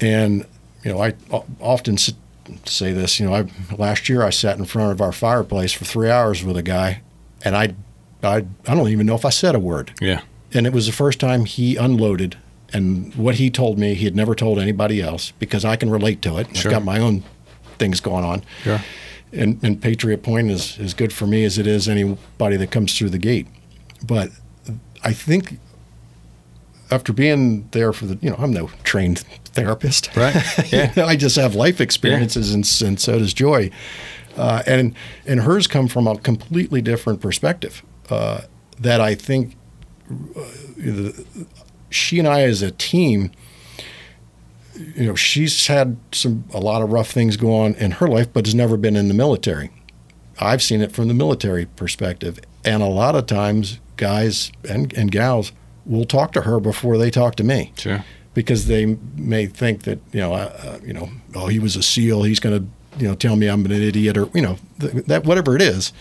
and 0.01 0.47
you 0.83 0.93
know 0.93 1.03
I 1.03 1.15
often 1.61 1.97
say 1.99 2.93
this. 2.93 3.19
You 3.21 3.27
know, 3.27 3.35
I 3.35 3.47
last 3.77 4.09
year 4.09 4.23
I 4.23 4.31
sat 4.31 4.59
in 4.59 4.65
front 4.65 4.93
of 4.93 5.01
our 5.01 5.13
fireplace 5.13 5.73
for 5.73 5.85
three 5.85 6.11
hours 6.11 6.45
with 6.45 6.57
a 6.57 6.63
guy, 6.63 7.03
and 7.45 7.57
I, 7.57 7.75
I, 8.23 8.37
I 8.67 8.75
don't 8.75 8.89
even 8.89 9.07
know 9.07 9.15
if 9.15 9.25
I 9.25 9.31
said 9.31 9.55
a 9.55 9.59
word 9.59 9.93
Yeah. 10.01 10.21
And 10.55 10.67
it 10.67 10.73
was 10.73 10.87
the 10.87 10.93
first 10.93 11.21
time 11.21 11.45
he 11.45 11.77
unloaded 11.77 12.37
and 12.73 13.15
what 13.15 13.37
he 13.37 13.51
told 13.51 13.79
me 13.79 13.95
he 13.95 14.05
had 14.05 14.17
never 14.17 14.35
told 14.35 14.59
anybody 14.59 15.01
else 15.01 15.33
because 15.39 15.65
I 15.65 15.77
can 15.77 15.91
relate 15.91 16.23
to 16.23 16.39
it. 16.39 16.57
Sure. 16.57 16.71
I've 16.71 16.79
got 16.79 16.85
my 16.85 16.99
own 16.99 17.23
things 17.79 18.01
going 18.01 18.25
on. 18.25 18.43
Sure. 18.63 18.81
And, 19.33 19.63
and 19.63 19.81
Patriot 19.81 20.23
Point 20.23 20.51
is 20.51 20.79
as 20.79 20.95
good 20.95 21.13
for 21.13 21.27
me 21.27 21.45
as 21.45 21.59
it 21.59 21.67
is 21.67 21.89
anybody 21.89 22.57
that 22.57 22.71
comes 22.71 22.97
through 22.97 23.11
the 23.11 23.19
gate. 23.19 23.47
But 24.07 24.31
I 25.03 25.13
think 25.13 25.59
after 26.91 27.13
being 27.13 27.69
there 27.71 27.93
for 27.93 28.07
the, 28.07 28.19
you 28.21 28.31
know, 28.31 28.37
I'm 28.39 28.53
no 28.53 28.71
trained 28.83 29.21
therapist. 29.47 30.15
Right. 30.17 30.35
Yeah. 30.73 30.93
I 31.05 31.17
just 31.17 31.37
have 31.37 31.55
life 31.55 31.81
experiences, 31.81 32.53
and, 32.53 32.69
and 32.83 33.01
so 33.01 33.19
does 33.19 33.33
Joy. 33.33 33.71
Uh, 34.37 34.63
and 34.67 34.95
and 35.27 35.41
hers 35.41 35.67
come 35.67 35.87
from 35.87 36.09
a 36.09 36.19
completely 36.19 36.83
different 36.83 37.21
perspective 37.21 37.83
uh, 38.11 38.43
that 38.81 39.01
I 39.01 39.15
think 39.15 39.57
she 41.91 42.19
and 42.19 42.29
I 42.29 42.43
as 42.43 42.63
a 42.63 42.71
team, 42.71 43.31
you 44.97 45.07
know, 45.07 45.15
she's 45.15 45.67
had 45.69 45.97
some 46.13 46.45
a 46.53 46.59
lot 46.61 46.83
of 46.83 46.91
rough 46.93 47.11
things 47.11 47.37
go 47.37 47.55
on 47.57 47.75
in 47.75 47.93
her 47.93 48.09
life, 48.09 48.33
but 48.33 48.47
has 48.47 48.55
never 48.55 48.77
been 48.77 48.97
in 48.97 49.09
the 49.09 49.15
military. 49.15 49.71
I've 50.41 50.63
seen 50.63 50.81
it 50.81 50.91
from 50.93 51.07
the 51.09 51.15
military 51.15 51.67
perspective, 51.67 52.41
and 52.65 52.83
a 52.83 52.87
lot 52.87 53.15
of 53.15 53.27
times, 53.27 53.79
guys 53.97 54.51
and, 54.69 54.93
and 54.95 55.13
gals 55.13 55.53
will 55.87 56.05
talk 56.05 56.33
to 56.33 56.41
her 56.43 56.59
before 56.59 56.99
they 56.99 57.11
talk 57.11 57.37
to 57.37 57.45
me 57.45 57.73
Sure. 57.77 58.05
because 58.33 58.67
they 58.67 58.97
may 59.17 59.47
think 59.47 59.83
that 59.85 60.01
you 60.13 60.19
know, 60.21 60.35
uh, 60.35 60.81
you 60.85 60.93
know, 60.93 61.09
oh, 61.37 61.47
he 61.47 61.61
was 61.61 61.77
a 61.77 61.83
SEAL. 61.83 62.25
He's 62.25 62.41
going 62.41 62.59
to, 62.59 63.01
you 63.01 63.07
know, 63.09 63.15
tell 63.15 63.37
me 63.37 63.47
I'm 63.47 63.65
an 63.65 63.71
idiot, 63.71 64.17
or 64.17 64.29
you 64.35 64.43
know, 64.43 64.57
th- 64.81 65.05
that 65.07 65.25
whatever 65.25 65.55
it 65.55 65.63
is. 65.63 65.93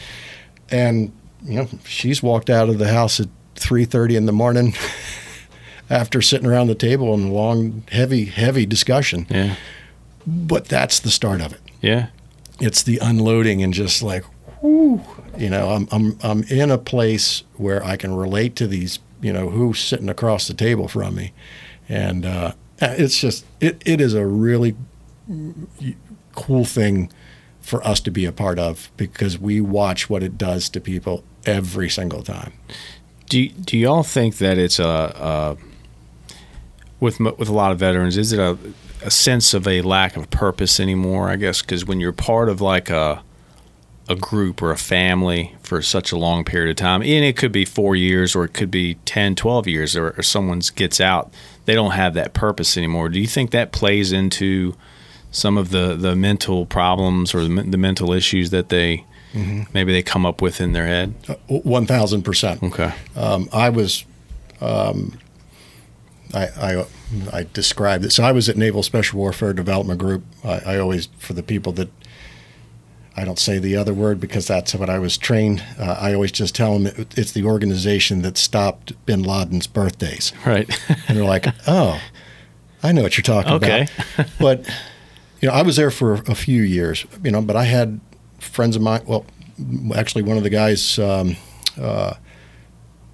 And 0.71 1.11
you 1.43 1.57
know, 1.57 1.67
she's 1.85 2.23
walked 2.23 2.49
out 2.49 2.69
of 2.69 2.79
the 2.79 2.87
house 2.87 3.19
at 3.19 3.27
three 3.63 3.85
thirty 3.85 4.15
in 4.15 4.25
the 4.25 4.31
morning 4.31 4.75
after 5.89 6.21
sitting 6.21 6.47
around 6.47 6.67
the 6.67 6.75
table 6.75 7.13
in 7.13 7.27
a 7.27 7.31
long, 7.31 7.83
heavy, 7.91 8.25
heavy 8.25 8.65
discussion. 8.65 9.27
Yeah. 9.29 9.55
But 10.25 10.65
that's 10.65 10.99
the 10.99 11.09
start 11.09 11.41
of 11.41 11.53
it. 11.53 11.61
Yeah. 11.81 12.07
It's 12.59 12.83
the 12.83 12.99
unloading 12.99 13.61
and 13.61 13.73
just 13.73 14.01
like, 14.01 14.23
whoo, 14.61 15.01
you 15.37 15.49
know, 15.49 15.69
I'm 15.69 15.87
I'm 15.91 16.17
I'm 16.23 16.43
in 16.43 16.71
a 16.71 16.77
place 16.77 17.43
where 17.55 17.83
I 17.83 17.97
can 17.97 18.15
relate 18.15 18.55
to 18.57 18.67
these, 18.67 18.99
you 19.21 19.33
know, 19.33 19.49
who's 19.49 19.79
sitting 19.79 20.09
across 20.09 20.47
the 20.47 20.53
table 20.53 20.87
from 20.87 21.15
me, 21.15 21.33
and 21.89 22.25
uh, 22.25 22.53
it's 22.79 23.19
just 23.19 23.45
it, 23.59 23.81
it 23.85 23.99
is 23.99 24.13
a 24.13 24.25
really 24.25 24.75
cool 26.35 26.65
thing 26.65 27.11
for 27.61 27.85
us 27.85 27.99
to 28.01 28.11
be 28.11 28.25
a 28.25 28.31
part 28.31 28.59
of 28.59 28.91
because 28.97 29.39
we 29.39 29.61
watch 29.61 30.09
what 30.09 30.21
it 30.21 30.37
does 30.37 30.69
to 30.69 30.81
people 30.81 31.23
every 31.45 31.89
single 31.89 32.21
time. 32.21 32.53
Do 33.33 33.49
do 33.49 33.79
y'all 33.79 34.03
think 34.03 34.37
that 34.37 34.59
it's 34.59 34.77
a, 34.77 34.85
a 34.85 35.57
with 36.99 37.19
with 37.19 37.49
a 37.49 37.51
lot 37.51 37.71
of 37.71 37.79
veterans? 37.79 38.15
Is 38.15 38.31
it 38.31 38.37
a 38.37 38.59
a 39.03 39.09
sense 39.09 39.55
of 39.55 39.67
a 39.67 39.81
lack 39.81 40.15
of 40.15 40.29
purpose 40.29 40.79
anymore? 40.79 41.29
I 41.29 41.37
guess 41.37 41.63
because 41.63 41.83
when 41.83 41.99
you're 41.99 42.11
part 42.11 42.47
of 42.47 42.61
like 42.61 42.91
a 42.91 43.23
a 44.07 44.15
group 44.15 44.61
or 44.61 44.69
a 44.69 44.77
family 44.77 45.55
for 45.63 45.81
such 45.81 46.11
a 46.11 46.15
long 46.15 46.45
period 46.45 46.69
of 46.69 46.75
time, 46.75 47.01
and 47.01 47.25
it 47.25 47.35
could 47.35 47.51
be 47.51 47.65
four 47.65 47.95
years 47.95 48.35
or 48.35 48.43
it 48.43 48.53
could 48.53 48.69
be 48.69 48.95
10, 49.05 49.33
12 49.33 49.67
years, 49.67 49.95
or, 49.95 50.11
or 50.11 50.21
someone 50.21 50.61
gets 50.75 51.01
out, 51.01 51.33
they 51.65 51.73
don't 51.73 51.91
have 51.91 52.13
that 52.13 52.33
purpose 52.33 52.77
anymore. 52.77 53.09
Do 53.09 53.19
you 53.19 53.25
think 53.25 53.49
that 53.49 53.71
plays 53.71 54.11
into 54.11 54.75
some 55.31 55.57
of 55.57 55.69
the, 55.69 55.95
the 55.95 56.15
mental 56.17 56.67
problems 56.67 57.33
or 57.33 57.47
the, 57.47 57.63
the 57.63 57.77
mental 57.77 58.11
issues 58.11 58.51
that 58.51 58.69
they 58.69 59.05
maybe 59.33 59.93
they 59.93 60.03
come 60.03 60.25
up 60.25 60.41
with 60.41 60.61
in 60.61 60.73
their 60.73 60.85
head? 60.85 61.13
Thousand 61.85 62.23
percent. 62.23 62.61
Okay. 62.63 62.93
Um, 63.15 63.49
I 63.51 63.69
was, 63.69 64.05
um, 64.61 65.17
I, 66.33 66.47
I, 66.47 66.85
I 67.31 67.47
described 67.53 68.05
it. 68.05 68.11
So 68.11 68.23
I 68.23 68.31
was 68.31 68.49
at 68.49 68.57
Naval 68.57 68.83
Special 68.83 69.19
Warfare 69.19 69.53
Development 69.53 69.99
Group. 69.99 70.23
I, 70.43 70.59
I 70.65 70.77
always, 70.79 71.07
for 71.17 71.33
the 71.33 71.43
people 71.43 71.71
that, 71.73 71.89
I 73.15 73.25
don't 73.25 73.37
say 73.37 73.59
the 73.59 73.75
other 73.75 73.93
word 73.93 74.19
because 74.19 74.47
that's 74.47 74.73
what 74.73 74.89
I 74.89 74.97
was 74.97 75.17
trained. 75.17 75.63
Uh, 75.79 75.97
I 75.99 76.13
always 76.13 76.31
just 76.31 76.55
tell 76.55 76.73
them 76.73 76.87
it, 76.87 77.17
it's 77.17 77.31
the 77.31 77.43
organization 77.43 78.23
that 78.23 78.37
stopped 78.37 78.93
Bin 79.05 79.21
Laden's 79.21 79.67
birthdays. 79.67 80.33
Right. 80.45 80.67
And 81.07 81.17
they're 81.17 81.25
like, 81.25 81.45
oh, 81.67 81.99
I 82.81 82.91
know 82.91 83.03
what 83.03 83.17
you're 83.17 83.23
talking 83.23 83.53
about. 83.53 83.63
Okay. 83.69 83.87
about. 84.17 84.31
but, 84.39 84.67
you 85.41 85.47
know, 85.47 85.53
I 85.53 85.61
was 85.61 85.75
there 85.75 85.91
for 85.91 86.13
a 86.13 86.33
few 86.33 86.63
years, 86.63 87.05
you 87.23 87.29
know, 87.29 87.41
but 87.41 87.55
I 87.55 87.65
had 87.65 87.99
friends 88.43 88.75
of 88.75 88.81
mine. 88.81 89.01
Well, 89.05 89.25
actually, 89.95 90.23
one 90.23 90.37
of 90.37 90.43
the 90.43 90.49
guys, 90.49 90.99
um, 90.99 91.35
uh, 91.79 92.15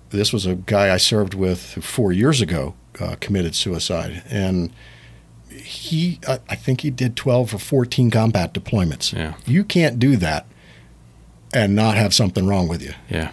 this 0.09 0.33
was 0.33 0.45
a 0.45 0.55
guy 0.55 0.93
I 0.93 0.97
served 0.97 1.33
with 1.33 1.83
four 1.83 2.11
years 2.11 2.41
ago, 2.41 2.75
uh, 2.99 3.15
committed 3.19 3.55
suicide. 3.55 4.23
And 4.29 4.71
he, 5.49 6.19
I, 6.27 6.39
I 6.49 6.55
think 6.55 6.81
he 6.81 6.89
did 6.89 7.15
12 7.15 7.55
or 7.55 7.59
14 7.59 8.11
combat 8.11 8.53
deployments. 8.53 9.13
Yeah. 9.13 9.35
You 9.45 9.63
can't 9.63 9.99
do 9.99 10.15
that 10.17 10.45
and 11.53 11.75
not 11.75 11.95
have 11.95 12.13
something 12.13 12.47
wrong 12.47 12.67
with 12.67 12.81
you 12.81 12.93
yeah. 13.09 13.31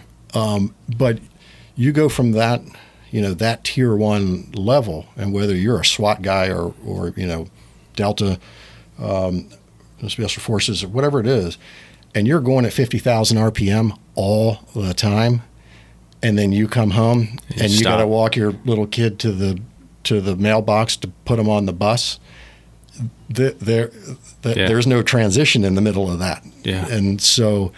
but 0.97 1.19
you 1.75 1.91
go 1.91 2.09
from 2.09 2.31
that 2.31 2.61
you 3.11 3.21
know 3.21 3.33
that 3.33 3.63
tier 3.63 3.95
one 3.95 4.51
level 4.53 5.05
and 5.15 5.33
whether 5.33 5.55
you're 5.55 5.79
a 5.79 5.85
SWAT 5.85 6.21
guy 6.21 6.49
or 6.49 6.73
or 6.85 7.13
you 7.15 7.27
know 7.27 7.47
Delta 7.95 8.39
um, 8.99 9.49
special 10.07 10.41
forces 10.41 10.83
or 10.83 10.87
whatever 10.87 11.19
it 11.19 11.27
is 11.27 11.57
and 12.17 12.27
you're 12.27 12.41
going 12.41 12.65
at 12.65 12.73
50,000 12.73 13.37
RPM 13.37 13.97
all 14.15 14.59
the 14.75 14.93
time 14.93 15.43
and 16.23 16.37
then 16.37 16.51
you 16.51 16.67
come 16.67 16.91
home 16.91 17.37
You 17.49 17.63
and 17.63 17.71
you 17.71 17.83
got 17.83 17.97
to 17.97 18.07
walk 18.07 18.35
your 18.35 18.53
little 18.65 18.87
kid 18.87 19.19
to 19.19 19.31
the 19.31 19.61
to 20.03 20.19
the 20.21 20.35
mailbox 20.35 20.95
to 20.97 21.07
put 21.25 21.37
him 21.37 21.47
on 21.49 21.65
the 21.67 21.73
bus 21.73 22.19
the, 23.29 23.55
there 23.59 23.91
the, 24.41 24.55
Yeah. 24.55 24.67
there's 24.67 24.87
no 24.87 25.03
transition 25.03 25.63
in 25.63 25.75
the 25.75 25.81
middle 25.81 26.09
of 26.11 26.17
that 26.19 26.43
Yeah. 26.63 26.87
and 26.87 27.21
so 27.21 27.71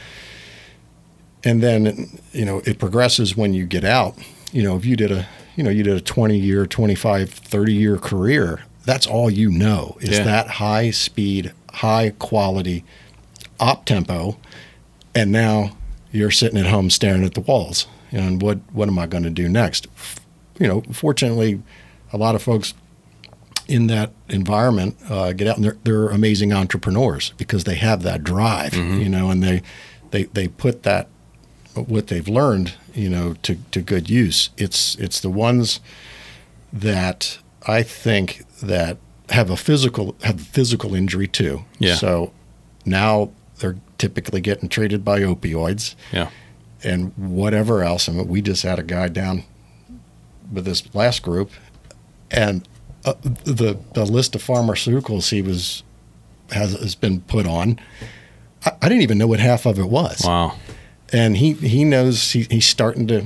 and 1.43 1.61
then 1.61 2.07
you 2.31 2.45
know 2.45 2.61
it 2.65 2.79
progresses 2.79 3.35
when 3.35 3.53
you 3.53 3.65
get 3.65 3.83
out 3.83 4.15
you 4.53 4.63
know 4.63 4.77
if 4.77 4.85
you 4.85 4.95
did 4.95 5.11
a 5.11 5.27
you 5.57 5.63
know 5.63 5.69
you 5.69 5.83
did 5.83 5.95
a 5.97 6.01
20 6.01 6.37
year 6.37 6.65
25 6.65 7.29
30 7.29 7.73
year 7.73 7.97
career 7.97 8.61
that's 8.85 9.05
all 9.07 9.29
you 9.29 9.49
know 9.51 9.97
is 9.99 10.17
Yeah. 10.19 10.23
that 10.23 10.47
high 10.47 10.91
speed 10.91 11.51
high 11.73 12.11
quality 12.19 12.83
op 13.59 13.85
tempo 13.85 14.37
and 15.15 15.31
now 15.31 15.75
you're 16.11 16.31
sitting 16.31 16.57
at 16.57 16.65
home 16.65 16.89
staring 16.89 17.23
at 17.23 17.33
the 17.33 17.41
walls. 17.41 17.87
And 18.11 18.41
what 18.41 18.57
what 18.71 18.87
am 18.87 18.97
i 18.97 19.05
going 19.05 19.23
to 19.23 19.29
do 19.29 19.47
next? 19.47 19.87
You 20.59 20.67
know 20.67 20.81
fortunately 20.91 21.61
a 22.11 22.17
lot 22.17 22.35
of 22.35 22.41
folks 22.41 22.73
in 23.67 23.85
that 23.87 24.11
environment 24.29 24.97
uh, 25.09 25.31
get 25.31 25.47
out 25.47 25.57
and 25.57 25.65
they're, 25.65 25.77
they're 25.83 26.09
amazing 26.09 26.51
entrepreneurs 26.51 27.33
because 27.37 27.65
they 27.65 27.75
have 27.75 28.01
that 28.01 28.23
drive 28.23 28.73
you 28.73 29.07
know 29.07 29.29
and 29.29 29.43
they 29.43 29.61
they 30.09 30.23
they 30.23 30.47
put 30.47 30.81
that 30.83 31.07
what 31.75 32.07
they've 32.07 32.27
learned 32.27 32.73
you 32.95 33.09
know 33.09 33.35
to, 33.43 33.55
to 33.71 33.81
good 33.81 34.09
use. 34.09 34.49
It's 34.57 34.95
it's 34.95 35.19
the 35.19 35.29
ones 35.29 35.79
that 36.73 37.39
i 37.67 37.81
think 37.83 38.43
that 38.61 38.97
have 39.29 39.49
a 39.49 39.57
physical 39.57 40.15
have 40.23 40.41
a 40.41 40.43
physical 40.43 40.95
injury 40.95 41.27
too. 41.27 41.63
Yeah. 41.77 41.95
so 41.95 42.33
now 42.85 43.29
typically 43.99 44.41
getting 44.41 44.67
treated 44.69 45.05
by 45.05 45.19
opioids 45.19 45.93
Yeah. 46.11 46.29
and 46.83 47.11
whatever 47.15 47.83
else. 47.83 48.09
I 48.09 48.13
mean, 48.13 48.27
we 48.27 48.41
just 48.41 48.63
had 48.63 48.79
a 48.79 48.83
guy 48.83 49.07
down 49.09 49.43
with 50.51 50.65
this 50.65 50.83
last 50.95 51.21
group, 51.21 51.51
and 52.31 52.67
uh, 53.05 53.13
the 53.43 53.77
the 53.93 54.05
list 54.05 54.33
of 54.35 54.43
pharmaceuticals 54.43 55.29
he 55.29 55.41
was 55.43 55.83
has 56.51 56.71
has 56.73 56.95
been 56.95 57.21
put 57.21 57.45
on. 57.45 57.79
I, 58.65 58.71
I 58.81 58.89
didn't 58.89 59.03
even 59.03 59.17
know 59.19 59.27
what 59.27 59.39
half 59.39 59.65
of 59.67 59.77
it 59.77 59.89
was, 59.89 60.23
Wow. 60.25 60.55
and 61.13 61.37
he 61.37 61.53
he 61.53 61.83
knows 61.83 62.31
he, 62.31 62.47
he's 62.49 62.65
starting 62.65 63.05
to, 63.07 63.25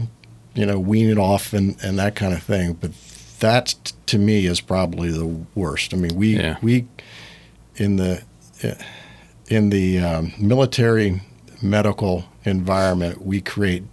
you 0.53 0.65
know, 0.65 0.77
wean 0.79 1.09
it 1.09 1.17
off 1.17 1.53
and 1.53 1.77
and 1.81 1.97
that 1.97 2.15
kind 2.15 2.33
of 2.33 2.43
thing. 2.43 2.73
But 2.73 2.91
that 3.39 3.75
to 4.07 4.17
me 4.17 4.45
is 4.45 4.59
probably 4.61 5.09
the 5.11 5.25
worst. 5.55 5.93
I 5.93 5.97
mean, 5.97 6.15
we 6.15 6.35
Yeah. 6.37 6.57
we 6.61 6.85
in 7.77 7.95
the 7.95 8.23
in 9.47 9.69
the 9.69 9.99
um, 9.99 10.33
military 10.39 11.21
medical 11.61 12.25
environment, 12.45 13.25
we 13.25 13.41
create 13.41 13.83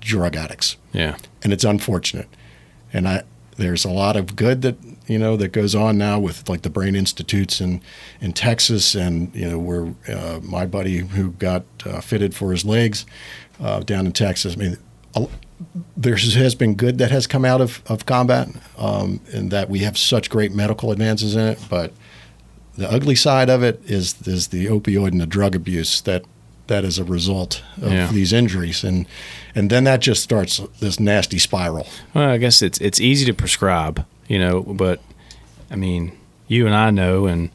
drug 0.00 0.36
addicts 0.36 0.76
Yeah. 0.92 1.16
and 1.42 1.52
it's 1.52 1.64
unfortunate. 1.64 2.28
And 2.92 3.06
I 3.08 3.22
there's 3.56 3.84
a 3.84 3.90
lot 3.90 4.16
of 4.16 4.36
good 4.36 4.62
that 4.62 4.76
you 5.08 5.18
know 5.18 5.36
that 5.36 5.48
goes 5.48 5.74
on 5.74 5.98
now 5.98 6.18
with 6.20 6.48
like 6.48 6.62
the 6.62 6.70
brain 6.70 6.94
institutes 6.94 7.60
in 7.60 7.82
in 8.20 8.32
Texas, 8.32 8.94
and 8.94 9.34
you 9.34 9.50
know 9.50 9.58
where 9.58 9.92
uh, 10.08 10.38
my 10.42 10.64
buddy 10.64 10.98
who 10.98 11.32
got 11.32 11.64
uh, 11.84 12.00
fitted 12.00 12.34
for 12.34 12.52
his 12.52 12.64
legs 12.64 13.04
uh, 13.60 13.80
down 13.80 14.06
in 14.06 14.12
Texas. 14.12 14.54
I 14.54 14.56
mean, 14.56 14.76
a, 15.16 15.26
there 15.96 16.16
has 16.16 16.54
been 16.54 16.76
good 16.76 16.98
that 16.98 17.10
has 17.10 17.26
come 17.26 17.44
out 17.44 17.60
of 17.60 17.82
of 17.88 18.06
combat, 18.06 18.48
um, 18.78 19.20
and 19.34 19.50
that 19.50 19.68
we 19.68 19.80
have 19.80 19.98
such 19.98 20.30
great 20.30 20.52
medical 20.54 20.92
advances 20.92 21.34
in 21.36 21.46
it, 21.48 21.58
but. 21.68 21.92
The 22.78 22.88
ugly 22.90 23.16
side 23.16 23.50
of 23.50 23.62
it 23.62 23.80
is 23.86 24.14
is 24.26 24.48
the 24.48 24.66
opioid 24.66 25.08
and 25.12 25.20
the 25.20 25.26
drug 25.26 25.54
abuse 25.54 26.00
that 26.02 26.22
that 26.68 26.84
is 26.84 26.98
a 26.98 27.04
result 27.04 27.62
of 27.82 27.92
Yeah. 27.92 28.06
these 28.12 28.32
injuries, 28.32 28.84
and 28.84 29.06
and 29.54 29.68
then 29.70 29.84
that 29.84 30.00
just 30.00 30.22
starts 30.22 30.60
this 30.80 31.00
nasty 31.00 31.38
spiral. 31.38 31.86
Well, 32.14 32.30
I 32.30 32.38
guess 32.38 32.62
it's 32.62 32.78
it's 32.80 33.00
easy 33.00 33.24
to 33.26 33.34
prescribe, 33.34 34.04
you 34.28 34.38
know, 34.38 34.62
but 34.62 35.00
I 35.70 35.76
mean, 35.76 36.12
you 36.46 36.66
and 36.66 36.74
I 36.74 36.90
know, 36.90 37.26
and 37.26 37.50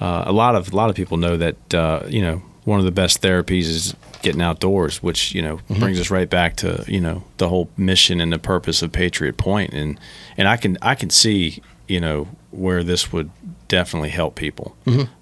uh, 0.00 0.22
a 0.26 0.32
lot 0.32 0.54
of 0.54 0.72
a 0.72 0.76
lot 0.76 0.90
of 0.90 0.96
people 0.96 1.16
know 1.16 1.36
that 1.36 1.74
uh, 1.74 2.02
you 2.08 2.22
know 2.22 2.42
one 2.64 2.78
of 2.78 2.84
the 2.84 2.92
best 2.92 3.20
therapies 3.20 3.64
is 3.66 3.94
getting 4.22 4.40
outdoors, 4.42 5.02
which 5.02 5.34
you 5.34 5.42
know 5.42 5.58
brings 5.80 5.98
us 5.98 6.10
right 6.10 6.30
back 6.30 6.54
to 6.56 6.84
you 6.86 7.00
know 7.00 7.24
the 7.38 7.48
whole 7.48 7.68
mission 7.76 8.20
and 8.20 8.32
the 8.32 8.38
purpose 8.38 8.80
of 8.82 8.92
Patriot 8.92 9.36
Point, 9.36 9.72
and 9.72 9.98
and 10.36 10.46
I 10.46 10.56
can 10.56 10.78
I 10.82 10.94
can 10.94 11.10
see 11.10 11.60
you 11.88 12.00
know 12.00 12.28
where 12.52 12.84
this 12.84 13.12
would 13.12 13.30
definitely 13.72 14.10
help 14.10 14.34
people. 14.36 14.76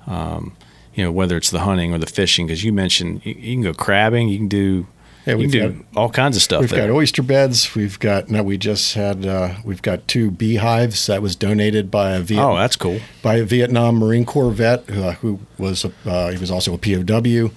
Um, 0.06 0.56
you 0.94 1.04
know, 1.04 1.12
whether 1.12 1.36
it's 1.36 1.50
the 1.50 1.60
hunting 1.60 1.94
or 1.94 1.98
the 1.98 2.06
fishing, 2.06 2.46
because 2.46 2.64
you 2.64 2.72
mentioned 2.72 3.22
you, 3.24 3.34
you 3.34 3.54
can 3.54 3.62
go 3.62 3.72
crabbing, 3.72 4.28
you 4.28 4.38
can 4.38 4.48
do. 4.48 4.86
Yeah, 5.26 5.36
can 5.36 5.50
do 5.50 5.68
got- 5.72 5.84
all 5.96 6.08
kinds 6.10 6.36
of 6.36 6.42
stuff 6.42 6.60
We've 6.62 6.70
there. 6.70 6.88
got 6.88 6.94
oyster 6.94 7.22
beds. 7.22 7.74
We've 7.74 7.98
got 8.00 8.28
now. 8.30 8.42
We 8.42 8.56
just 8.58 8.94
had. 8.94 9.24
Uh, 9.24 9.54
we've 9.64 9.82
got 9.82 10.08
two 10.08 10.30
beehives 10.30 11.06
that 11.06 11.22
was 11.22 11.36
donated 11.36 11.90
by 11.90 12.12
a 12.12 12.20
Viet, 12.20 12.40
oh, 12.42 12.56
that's 12.56 12.74
cool. 12.76 13.00
by 13.22 13.36
a 13.36 13.44
Vietnam 13.44 13.96
Marine 13.98 14.24
Corps 14.24 14.50
vet 14.50 14.88
uh, 14.90 15.12
who 15.20 15.38
was 15.58 15.84
a, 15.84 15.92
uh, 16.06 16.30
he 16.30 16.38
was 16.38 16.50
also 16.50 16.74
a 16.74 16.78
POW, 16.78 17.50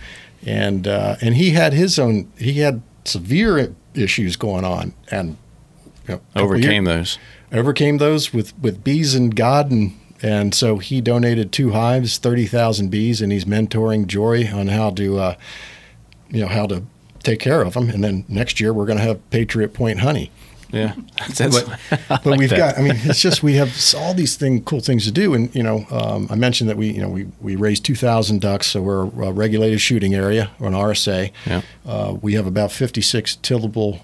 and 0.46 0.88
uh, 0.88 1.16
and 1.22 1.36
he 1.36 1.52
had 1.52 1.74
his 1.74 1.98
own. 1.98 2.30
He 2.38 2.60
had 2.60 2.82
severe 3.06 3.74
issues 3.96 4.36
going 4.36 4.66
on, 4.66 4.94
and 5.10 5.38
you 6.08 6.16
know, 6.16 6.22
Overcame 6.36 6.84
those. 6.84 7.18
overcame 7.52 7.98
those 7.98 8.34
with 8.34 8.54
with 8.60 8.84
bees 8.84 9.16
and 9.16 9.34
God 9.36 9.72
and 9.72 9.94
and 10.24 10.56
so 10.56 10.78
he 10.78 11.02
donated 11.02 11.52
two 11.52 11.72
hives, 11.72 12.18
thirty 12.18 12.48
thousand 12.48 12.90
bees, 12.90 13.22
and 13.22 13.32
he's 13.32 13.46
mentoring 13.46 14.08
Jory 14.08 14.48
on 14.48 14.70
how 14.70 14.90
to, 14.92 15.20
uh, 15.20 15.36
you 16.30 16.42
know, 16.42 16.48
how 16.48 16.66
to 16.68 16.84
take 17.22 17.40
care 17.40 17.62
of 17.62 17.74
them. 17.74 17.90
And 17.90 18.04
then 18.04 18.24
next 18.30 18.60
year 18.60 18.74
we're 18.74 18.86
going 18.86 18.98
to 18.98 19.04
have 19.04 19.30
Patriot 19.30 19.74
Point 19.74 20.00
honey. 20.00 20.32
Yeah, 20.72 20.96
that's, 21.36 21.62
But 22.08 22.26
we've 22.38 22.50
got, 22.50 22.80
I 22.80 22.82
mean, 22.82 22.96
it's 23.04 23.22
just 23.22 23.44
we 23.44 23.54
have 23.56 23.72
all 23.96 24.16
these 24.16 24.36
thing, 24.38 24.64
cool 24.64 24.80
things 24.80 25.06
to 25.06 25.12
do, 25.12 25.34
and 25.34 25.54
you 25.54 25.62
know, 25.62 25.86
um, 25.92 26.28
I 26.32 26.36
mentioned 26.36 26.70
that 26.70 26.78
we, 26.78 26.90
you 26.90 27.02
know, 27.02 27.10
we 27.10 27.28
we 27.42 27.56
raised 27.58 27.84
two 27.86 27.96
thousand 27.96 28.42
ducks, 28.42 28.68
so 28.68 28.82
we're 28.82 29.04
a 29.04 29.32
regulated 29.32 29.82
shooting 29.82 30.16
area 30.16 30.52
or 30.60 30.68
an 30.68 30.74
RSA. 30.74 31.32
Yeah. 31.46 31.62
Uh, 31.86 32.18
we 32.22 32.34
have 32.34 32.48
about 32.48 32.72
fifty 32.72 33.02
six 33.02 33.36
tillable 33.36 34.00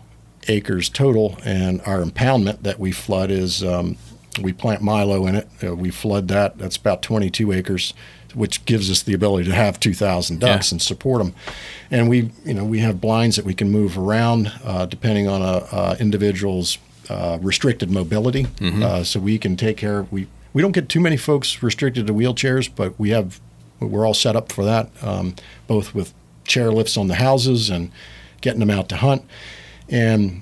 acres 0.49 0.89
total, 0.89 1.37
and 1.45 1.81
our 1.85 2.03
impoundment 2.03 2.61
that 2.63 2.77
we 2.77 2.91
flood 2.91 3.31
is 3.31 3.63
um, 3.63 3.97
we 4.39 4.53
plant 4.53 4.81
milo 4.81 5.25
in 5.27 5.35
it. 5.35 5.47
Uh, 5.63 5.75
we 5.75 5.89
flood 5.91 6.27
that. 6.29 6.57
That's 6.57 6.77
about 6.77 7.01
twenty 7.01 7.29
two 7.29 7.51
acres, 7.51 7.93
which 8.33 8.63
gives 8.65 8.89
us 8.91 9.01
the 9.03 9.13
ability 9.13 9.49
to 9.49 9.55
have 9.55 9.79
two 9.79 9.93
thousand 9.93 10.39
ducks 10.39 10.71
Yeah. 10.71 10.75
and 10.75 10.81
support 10.81 11.21
them. 11.23 11.33
And 11.91 12.09
we, 12.09 12.31
you 12.45 12.53
know, 12.53 12.63
we 12.65 12.79
have 12.79 12.99
blinds 13.01 13.35
that 13.35 13.45
we 13.45 13.53
can 13.53 13.69
move 13.71 13.97
around 13.97 14.51
uh, 14.63 14.85
depending 14.85 15.27
on 15.27 15.41
a, 15.41 15.65
a 15.71 15.97
individual's 15.99 16.77
uh, 17.09 17.37
restricted 17.41 17.89
mobility. 17.89 18.45
Uh, 18.61 19.03
so 19.03 19.19
we 19.19 19.37
can 19.37 19.55
take 19.55 19.77
care. 19.77 20.03
We 20.11 20.27
we 20.53 20.61
don't 20.61 20.71
get 20.73 20.89
too 20.89 20.99
many 20.99 21.17
folks 21.17 21.61
restricted 21.63 22.07
to 22.07 22.13
wheelchairs, 22.13 22.69
but 22.75 22.99
we 22.99 23.09
have 23.09 23.39
we're 23.79 24.05
all 24.05 24.13
set 24.13 24.35
up 24.35 24.51
for 24.51 24.65
that, 24.65 24.89
um, 25.01 25.35
both 25.67 25.95
with 25.95 26.13
chair 26.43 26.71
lifts 26.71 26.97
on 26.97 27.07
the 27.07 27.15
houses 27.15 27.69
and 27.69 27.91
getting 28.41 28.59
them 28.59 28.69
out 28.69 28.89
to 28.89 28.97
hunt. 28.97 29.23
And 29.87 30.41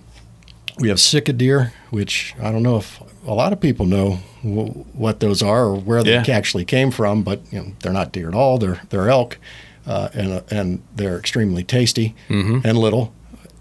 we 0.79 0.89
have 0.89 0.99
Sika 0.99 1.33
deer, 1.33 1.73
which 1.89 2.33
I 2.41 2.51
don't 2.51 2.63
know 2.63 2.77
if 2.77 2.99
a 3.27 3.33
lot 3.33 3.53
of 3.53 3.59
people 3.59 3.85
know 3.85 4.19
w- 4.43 4.85
what 4.93 5.19
those 5.19 5.41
are 5.43 5.65
or 5.65 5.75
where 5.75 6.01
they 6.03 6.13
Yeah. 6.13 6.23
actually 6.29 6.65
came 6.65 6.89
from, 6.91 7.21
but 7.23 7.41
you 7.51 7.59
know, 7.59 7.71
they're 7.81 7.93
not 7.93 8.11
deer 8.11 8.27
at 8.29 8.33
all. 8.35 8.57
They're 8.57 8.79
they're 8.89 9.09
elk, 9.09 9.37
uh, 9.85 10.09
and 10.13 10.41
and 10.49 10.81
they're 10.95 11.17
extremely 11.19 11.63
tasty 11.63 12.15
and 12.29 12.77
little. 12.77 13.13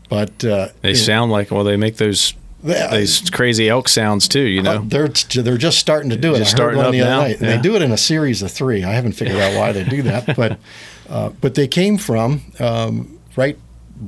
But 0.08 0.44
uh, 0.44 0.68
Mm-hmm. 0.68 0.78
They 0.82 0.88
you 0.90 0.94
know, 0.94 1.00
sound 1.00 1.32
like 1.32 1.50
well, 1.50 1.64
they 1.64 1.76
make 1.76 1.96
those 1.96 2.32
They- 2.62 2.86
those 2.90 3.28
crazy 3.30 3.68
elk 3.68 3.88
sounds 3.88 4.28
too. 4.28 4.40
You 4.46 4.62
know, 4.62 4.76
uh, 4.76 4.82
they're 4.84 5.08
they're 5.42 5.58
just 5.58 5.78
starting 5.78 6.10
to 6.10 6.16
do 6.16 6.34
it. 6.34 6.38
Just 6.38 6.54
I 6.54 6.56
starting 6.56 6.80
up 6.80 6.92
the 6.92 7.00
other 7.02 7.10
now? 7.10 7.26
Yeah. 7.26 7.36
They 7.36 7.58
do 7.58 7.74
it 7.76 7.82
in 7.82 7.90
a 7.92 7.96
series 7.98 8.42
of 8.42 8.50
three. 8.52 8.84
I 8.84 8.92
haven't 8.92 9.12
figured 9.12 9.38
out 9.40 9.56
why 9.58 9.72
they 9.72 9.84
do 9.84 10.02
that, 10.02 10.36
but 10.40 10.58
uh, 11.10 11.30
but 11.40 11.54
they 11.54 11.68
came 11.68 11.98
from 11.98 12.40
um, 12.60 13.18
right 13.36 13.58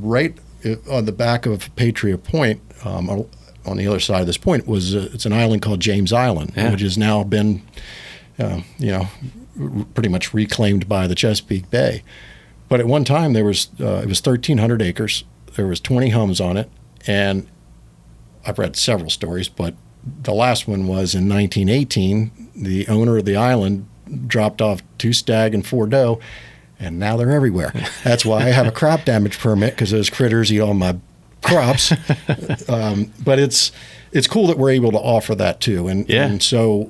right 0.01 0.35
uh, 0.65 0.77
on 0.91 1.05
the 1.05 1.13
back 1.13 1.47
of 1.47 1.75
Patriot 1.77 2.23
Point. 2.25 2.61
Um, 2.85 3.27
on 3.69 3.77
the 3.77 3.87
other 3.87 4.01
side 4.01 4.21
of 4.21 4.27
this 4.27 4.37
point 4.39 4.67
was 4.67 4.95
uh, 4.95 5.09
it's 5.13 5.27
an 5.27 5.33
island 5.33 5.63
called 5.63 5.81
James 5.81 6.13
Island, 6.13 6.53
Yeah. 6.57 6.71
which 6.73 6.81
has 6.81 6.97
now 6.99 7.23
been 7.25 7.63
uh, 8.39 8.61
you 8.79 8.91
know 8.93 9.09
r- 9.61 9.85
pretty 9.95 10.09
much 10.09 10.33
reclaimed 10.35 10.89
by 10.89 11.07
the 11.07 11.15
Chesapeake 11.15 11.71
Bay. 11.71 12.03
But 12.69 12.81
at 12.81 12.87
one 12.87 13.05
time 13.05 13.33
there 13.33 13.45
was 13.45 13.69
uh, 13.81 14.01
it 14.03 14.09
was 14.09 14.25
1,300 14.25 14.83
acres. 14.83 15.25
There 15.57 15.67
was 15.67 15.81
20 15.81 16.11
homes 16.11 16.41
on 16.41 16.57
it, 16.57 16.71
and 17.07 17.49
I've 18.47 18.59
read 18.59 18.77
several 18.77 19.11
stories, 19.11 19.49
but 19.49 19.75
the 20.23 20.33
last 20.33 20.69
one 20.69 20.87
was 20.87 21.15
in 21.15 21.29
1918. 21.29 22.51
The 22.55 22.87
owner 22.89 23.19
of 23.19 23.25
the 23.25 23.37
island 23.37 23.87
dropped 24.27 24.63
off 24.63 24.83
two 24.99 25.13
stag 25.13 25.55
and 25.55 25.67
four 25.67 25.87
doe, 25.87 26.21
and 26.79 26.99
now 26.99 27.17
they're 27.17 27.31
everywhere. 27.33 27.73
That's 28.05 28.25
why 28.25 28.39
I 28.39 28.51
have 28.51 28.67
a 28.67 28.71
crop 28.71 29.05
damage 29.05 29.39
permit 29.39 29.75
because 29.75 29.91
those 29.91 30.11
critters 30.11 30.53
eat 30.53 30.61
all 30.61 30.75
my 30.75 30.97
crops. 31.43 31.93
um, 32.69 33.13
but 33.25 33.39
it's 33.39 33.73
it's 34.11 34.27
cool 34.27 34.47
that 34.47 34.57
we're 34.57 34.71
able 34.71 34.91
to 34.93 34.99
offer 34.99 35.35
that 35.35 35.61
too, 35.61 35.87
and 35.89 36.09
Yeah. 36.09 36.25
and 36.27 36.43
so 36.43 36.89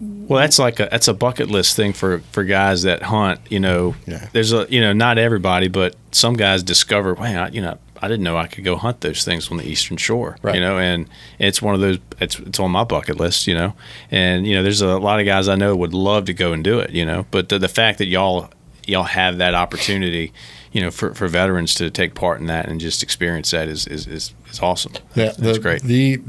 well, 0.00 0.40
that's 0.40 0.58
like 0.58 0.78
a 0.80 0.88
that's 0.90 1.08
a 1.08 1.14
bucket 1.14 1.50
list 1.50 1.76
thing 1.76 1.92
for 1.92 2.20
for 2.32 2.44
guys 2.44 2.82
that 2.82 3.02
hunt. 3.04 3.40
You 3.48 3.60
know, 3.60 3.94
Yeah. 4.06 4.28
there's 4.32 4.52
a 4.52 4.66
you 4.70 4.80
know 4.80 4.92
not 4.92 5.18
everybody, 5.18 5.68
but 5.68 5.96
some 6.12 6.34
guys 6.34 6.62
discover, 6.62 7.14
wow, 7.14 7.48
you 7.50 7.60
know, 7.60 7.76
I 8.02 8.08
didn't 8.08 8.22
know 8.24 8.36
I 8.36 8.46
could 8.46 8.64
go 8.64 8.76
hunt 8.76 9.00
those 9.00 9.24
things 9.24 9.50
on 9.50 9.56
the 9.58 9.64
eastern 9.68 9.96
shore. 9.96 10.36
Right. 10.42 10.54
You 10.54 10.60
know, 10.60 10.78
and 10.78 11.06
it's 11.38 11.60
one 11.60 11.74
of 11.74 11.80
those. 11.80 11.98
It's 12.20 12.38
it's 12.38 12.60
on 12.60 12.70
my 12.70 12.84
bucket 12.84 13.18
list. 13.18 13.46
You 13.48 13.54
know, 13.54 13.74
and 14.10 14.46
you 14.46 14.54
know, 14.54 14.62
there's 14.62 14.80
a 14.80 14.98
lot 14.98 15.18
of 15.20 15.26
guys 15.26 15.48
I 15.48 15.56
know 15.56 15.74
would 15.76 15.92
love 15.94 16.24
to 16.26 16.32
go 16.34 16.52
and 16.52 16.62
do 16.62 16.78
it. 16.78 16.90
You 16.90 17.04
know, 17.04 17.26
but 17.32 17.48
the, 17.48 17.58
the 17.58 17.68
fact 17.68 17.98
that 17.98 18.06
y'all 18.06 18.48
y'all 18.86 19.02
have 19.04 19.38
that 19.38 19.54
opportunity. 19.54 20.32
You 20.72 20.82
know, 20.82 20.90
for, 20.90 21.14
for 21.14 21.26
veterans 21.26 21.74
to 21.76 21.90
take 21.90 22.14
part 22.14 22.40
in 22.40 22.46
that 22.46 22.68
and 22.68 22.80
just 22.80 23.02
experience 23.02 23.50
that 23.50 23.68
is 23.68 23.86
is, 23.86 24.06
is, 24.06 24.32
is 24.50 24.60
awesome. 24.60 24.92
Yeah, 25.14 25.32
That's 25.36 25.36
the, 25.36 25.58
great. 25.58 25.82
The 25.82 26.20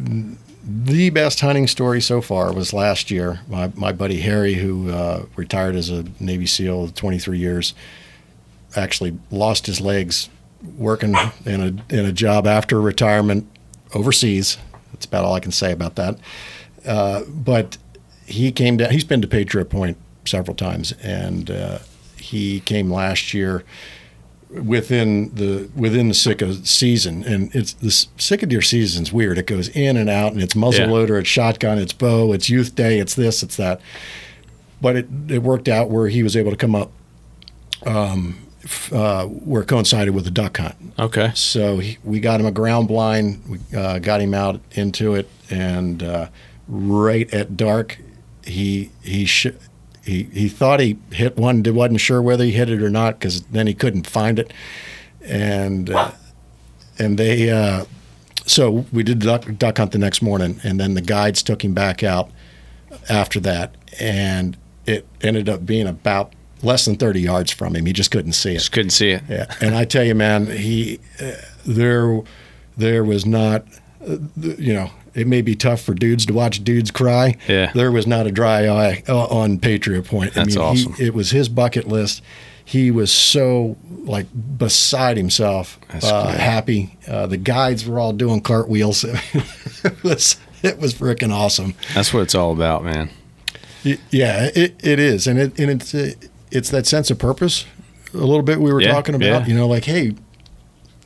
the 0.63 1.09
best 1.09 1.39
hunting 1.39 1.67
story 1.67 2.01
so 2.01 2.21
far 2.21 2.53
was 2.53 2.73
last 2.73 3.11
year. 3.11 3.39
My 3.47 3.71
my 3.75 3.91
buddy 3.91 4.19
Harry, 4.21 4.55
who 4.55 4.91
uh, 4.91 5.25
retired 5.35 5.75
as 5.75 5.89
a 5.89 6.05
Navy 6.19 6.45
SEAL, 6.45 6.89
23 6.89 7.37
years, 7.37 7.73
actually 8.75 9.17
lost 9.29 9.65
his 9.65 9.81
legs 9.81 10.29
working 10.77 11.15
in 11.45 11.61
a 11.61 11.93
in 11.93 12.05
a 12.05 12.11
job 12.11 12.47
after 12.47 12.79
retirement 12.79 13.47
overseas. 13.93 14.57
That's 14.93 15.05
about 15.05 15.25
all 15.25 15.33
I 15.33 15.39
can 15.39 15.51
say 15.51 15.71
about 15.71 15.95
that. 15.95 16.17
Uh, 16.85 17.23
but 17.27 17.77
he 18.25 18.51
came 18.51 18.77
down. 18.77 18.91
He's 18.91 19.03
been 19.03 19.21
to 19.21 19.27
Patriot 19.27 19.69
Point 19.69 19.97
several 20.25 20.55
times, 20.55 20.93
and 21.03 21.49
uh, 21.49 21.79
he 22.17 22.59
came 22.61 22.91
last 22.91 23.33
year 23.33 23.63
within 24.51 25.33
the 25.35 25.69
within 25.75 26.07
the 26.09 26.13
Sika 26.13 26.53
season, 26.65 27.23
and 27.23 27.53
it's 27.55 27.73
the 27.73 27.91
Sika 28.17 28.45
deer 28.45 28.61
season's 28.61 29.11
weird. 29.13 29.37
It 29.37 29.47
goes 29.47 29.69
in 29.69 29.97
and 29.97 30.09
out, 30.09 30.33
and 30.33 30.41
it's 30.41 30.55
muzzle 30.55 30.85
Yeah. 30.85 30.91
loader, 30.91 31.17
it's 31.19 31.29
shotgun, 31.29 31.77
it's 31.77 31.93
bow, 31.93 32.33
it's 32.33 32.49
youth 32.49 32.75
day, 32.75 32.99
it's 32.99 33.15
this, 33.15 33.43
it's 33.43 33.55
that. 33.57 33.79
But 34.81 34.95
it 34.95 35.07
it 35.29 35.43
worked 35.43 35.67
out 35.67 35.89
where 35.89 36.07
he 36.09 36.23
was 36.23 36.35
able 36.35 36.51
to 36.51 36.57
come 36.57 36.75
up, 36.75 36.91
um, 37.85 38.37
f- 38.63 38.91
uh, 38.93 39.25
where 39.25 39.61
it 39.61 39.67
coincided 39.67 40.13
with 40.13 40.25
the 40.25 40.31
duck 40.31 40.57
hunt. 40.57 40.75
Okay. 40.99 41.31
So 41.35 41.79
he, 41.79 41.97
we 42.03 42.19
got 42.19 42.39
him 42.39 42.45
a 42.45 42.51
ground 42.51 42.87
blind. 42.87 43.41
We 43.47 43.77
uh, 43.77 43.99
got 43.99 44.21
him 44.21 44.33
out 44.33 44.59
into 44.71 45.15
it, 45.15 45.29
and 45.49 46.03
uh, 46.03 46.27
right 46.67 47.31
at 47.33 47.55
dark, 47.57 47.99
he 48.43 48.91
he 49.03 49.25
sh- 49.25 49.47
he 50.03 50.23
he 50.23 50.49
thought 50.49 50.79
he 50.79 50.97
hit 51.11 51.37
one. 51.37 51.63
wasn't 51.63 52.01
sure 52.01 52.21
whether 52.21 52.43
he 52.43 52.51
hit 52.51 52.69
it 52.69 52.81
or 52.81 52.89
not 52.89 53.19
because 53.19 53.41
then 53.43 53.67
he 53.67 53.73
couldn't 53.73 54.07
find 54.07 54.39
it, 54.39 54.51
and 55.21 55.89
uh, 55.89 56.11
and 56.97 57.17
they 57.17 57.49
uh, 57.49 57.85
so 58.45 58.85
we 58.91 59.03
did 59.03 59.19
duck, 59.19 59.45
duck 59.57 59.77
hunt 59.77 59.91
the 59.91 59.97
next 59.97 60.21
morning, 60.21 60.59
and 60.63 60.79
then 60.79 60.93
the 60.93 61.01
guides 61.01 61.43
took 61.43 61.63
him 61.63 61.73
back 61.73 62.03
out 62.03 62.29
after 63.09 63.39
that, 63.41 63.75
and 63.99 64.57
it 64.85 65.07
ended 65.21 65.47
up 65.47 65.65
being 65.65 65.87
about 65.87 66.33
less 66.63 66.85
than 66.85 66.95
30 66.95 67.21
yards 67.21 67.51
from 67.51 67.75
him. 67.75 67.85
He 67.85 67.93
just 67.93 68.11
couldn't 68.11 68.33
see 68.33 68.51
it. 68.51 68.59
Just 68.59 68.71
couldn't 68.71 68.91
see 68.91 69.11
it. 69.11 69.23
Yeah, 69.29 69.53
and 69.61 69.75
I 69.75 69.85
tell 69.85 70.03
you, 70.03 70.15
man, 70.15 70.47
he 70.47 70.99
uh, 71.21 71.33
there 71.65 72.21
there 72.77 73.03
was 73.03 73.25
not, 73.25 73.65
uh, 74.07 74.17
you 74.37 74.73
know, 74.73 74.91
it 75.13 75.27
may 75.27 75.41
be 75.41 75.55
tough 75.55 75.81
for 75.81 75.93
dudes 75.93 76.25
to 76.27 76.33
watch 76.33 76.63
dudes 76.63 76.91
cry. 76.91 77.37
Yeah. 77.47 77.71
there 77.73 77.91
was 77.91 78.07
not 78.07 78.27
a 78.27 78.31
dry 78.31 78.67
eye 78.67 79.03
uh, 79.09 79.25
on 79.25 79.59
Patriot 79.59 80.03
Point. 80.05 80.33
That's 80.33 80.55
I 80.55 80.59
mean, 80.59 80.67
awesome. 80.69 80.93
He, 80.93 81.05
it 81.07 81.13
was 81.13 81.31
his 81.31 81.49
bucket 81.49 81.87
list. 81.87 82.21
He 82.63 82.91
was 82.91 83.11
so 83.11 83.75
like 84.05 84.27
beside 84.57 85.17
himself, 85.17 85.77
uh, 86.03 86.31
happy. 86.37 86.97
Uh, 87.07 87.27
the 87.27 87.37
guides 87.37 87.85
were 87.85 87.99
all 87.99 88.13
doing 88.13 88.39
cartwheels. 88.41 89.03
it 89.83 90.03
was 90.03 90.37
it 90.63 90.77
was 90.79 90.93
freaking 90.93 91.33
awesome. 91.33 91.73
That's 91.93 92.13
what 92.13 92.21
it's 92.21 92.35
all 92.35 92.51
about, 92.53 92.83
man. 92.85 93.09
Y- 93.83 93.97
Yeah, 94.11 94.49
it, 94.55 94.75
it 94.83 94.99
is, 94.99 95.27
and 95.27 95.37
it 95.39 95.59
and 95.59 95.69
it's 95.71 95.93
uh, 95.93 96.11
it's 96.51 96.69
that 96.69 96.85
sense 96.85 97.11
of 97.11 97.17
purpose. 97.19 97.65
A 98.13 98.17
little 98.17 98.43
bit 98.43 98.61
we 98.61 98.71
were 98.71 98.81
Yeah, 98.81 98.91
talking 98.91 99.15
about, 99.15 99.25
yeah. 99.25 99.45
you 99.47 99.55
know, 99.55 99.67
like 99.67 99.85
hey, 99.85 100.13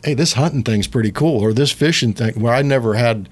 hey, 0.04 0.14
this 0.14 0.34
hunting 0.34 0.62
thing's 0.62 0.88
pretty 0.88 1.12
cool, 1.12 1.40
or 1.42 1.54
this 1.54 1.72
fishing 1.72 2.14
thing. 2.14 2.40
Where 2.40 2.54
I 2.54 2.62
never 2.62 2.94
had, 2.96 3.28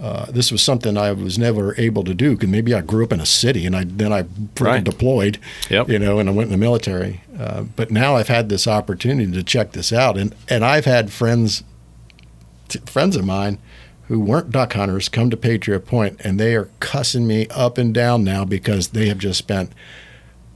uh, 0.00 0.26
this 0.30 0.52
was 0.52 0.60
something 0.62 0.96
I 0.98 1.12
was 1.12 1.38
never 1.38 1.74
able 1.80 2.04
to 2.04 2.14
do 2.14 2.32
because 2.34 2.48
maybe 2.50 2.74
I 2.74 2.80
grew 2.82 3.04
up 3.04 3.12
in 3.12 3.20
a 3.20 3.26
city 3.26 3.64
and 3.66 3.74
I 3.74 3.84
then 3.84 4.12
I 4.12 4.24
Right. 4.60 4.84
deployed, 4.84 5.38
Yep. 5.70 5.88
you 5.88 5.98
know, 5.98 6.18
and 6.18 6.28
I 6.28 6.32
went 6.32 6.48
in 6.48 6.52
the 6.52 6.58
military. 6.58 7.22
Uh, 7.38 7.62
but 7.76 7.90
now 7.90 8.16
I've 8.16 8.28
had 8.28 8.48
this 8.48 8.66
opportunity 8.66 9.30
to 9.32 9.42
check 9.42 9.72
this 9.72 9.92
out, 9.92 10.16
and 10.18 10.34
and 10.48 10.64
I've 10.64 10.84
had 10.84 11.10
friends, 11.10 11.62
t- 12.68 12.80
friends 12.86 13.16
of 13.16 13.24
mine. 13.24 13.58
Who 14.08 14.20
weren't 14.20 14.52
duck 14.52 14.74
hunters 14.74 15.08
come 15.08 15.30
to 15.30 15.36
Patriot 15.36 15.80
Point 15.84 16.20
and 16.22 16.38
they 16.38 16.54
are 16.54 16.68
cussing 16.78 17.26
me 17.26 17.48
up 17.48 17.76
and 17.76 17.92
down 17.92 18.22
now 18.22 18.44
because 18.44 18.88
they 18.90 19.08
have 19.08 19.18
just 19.18 19.36
spent 19.36 19.72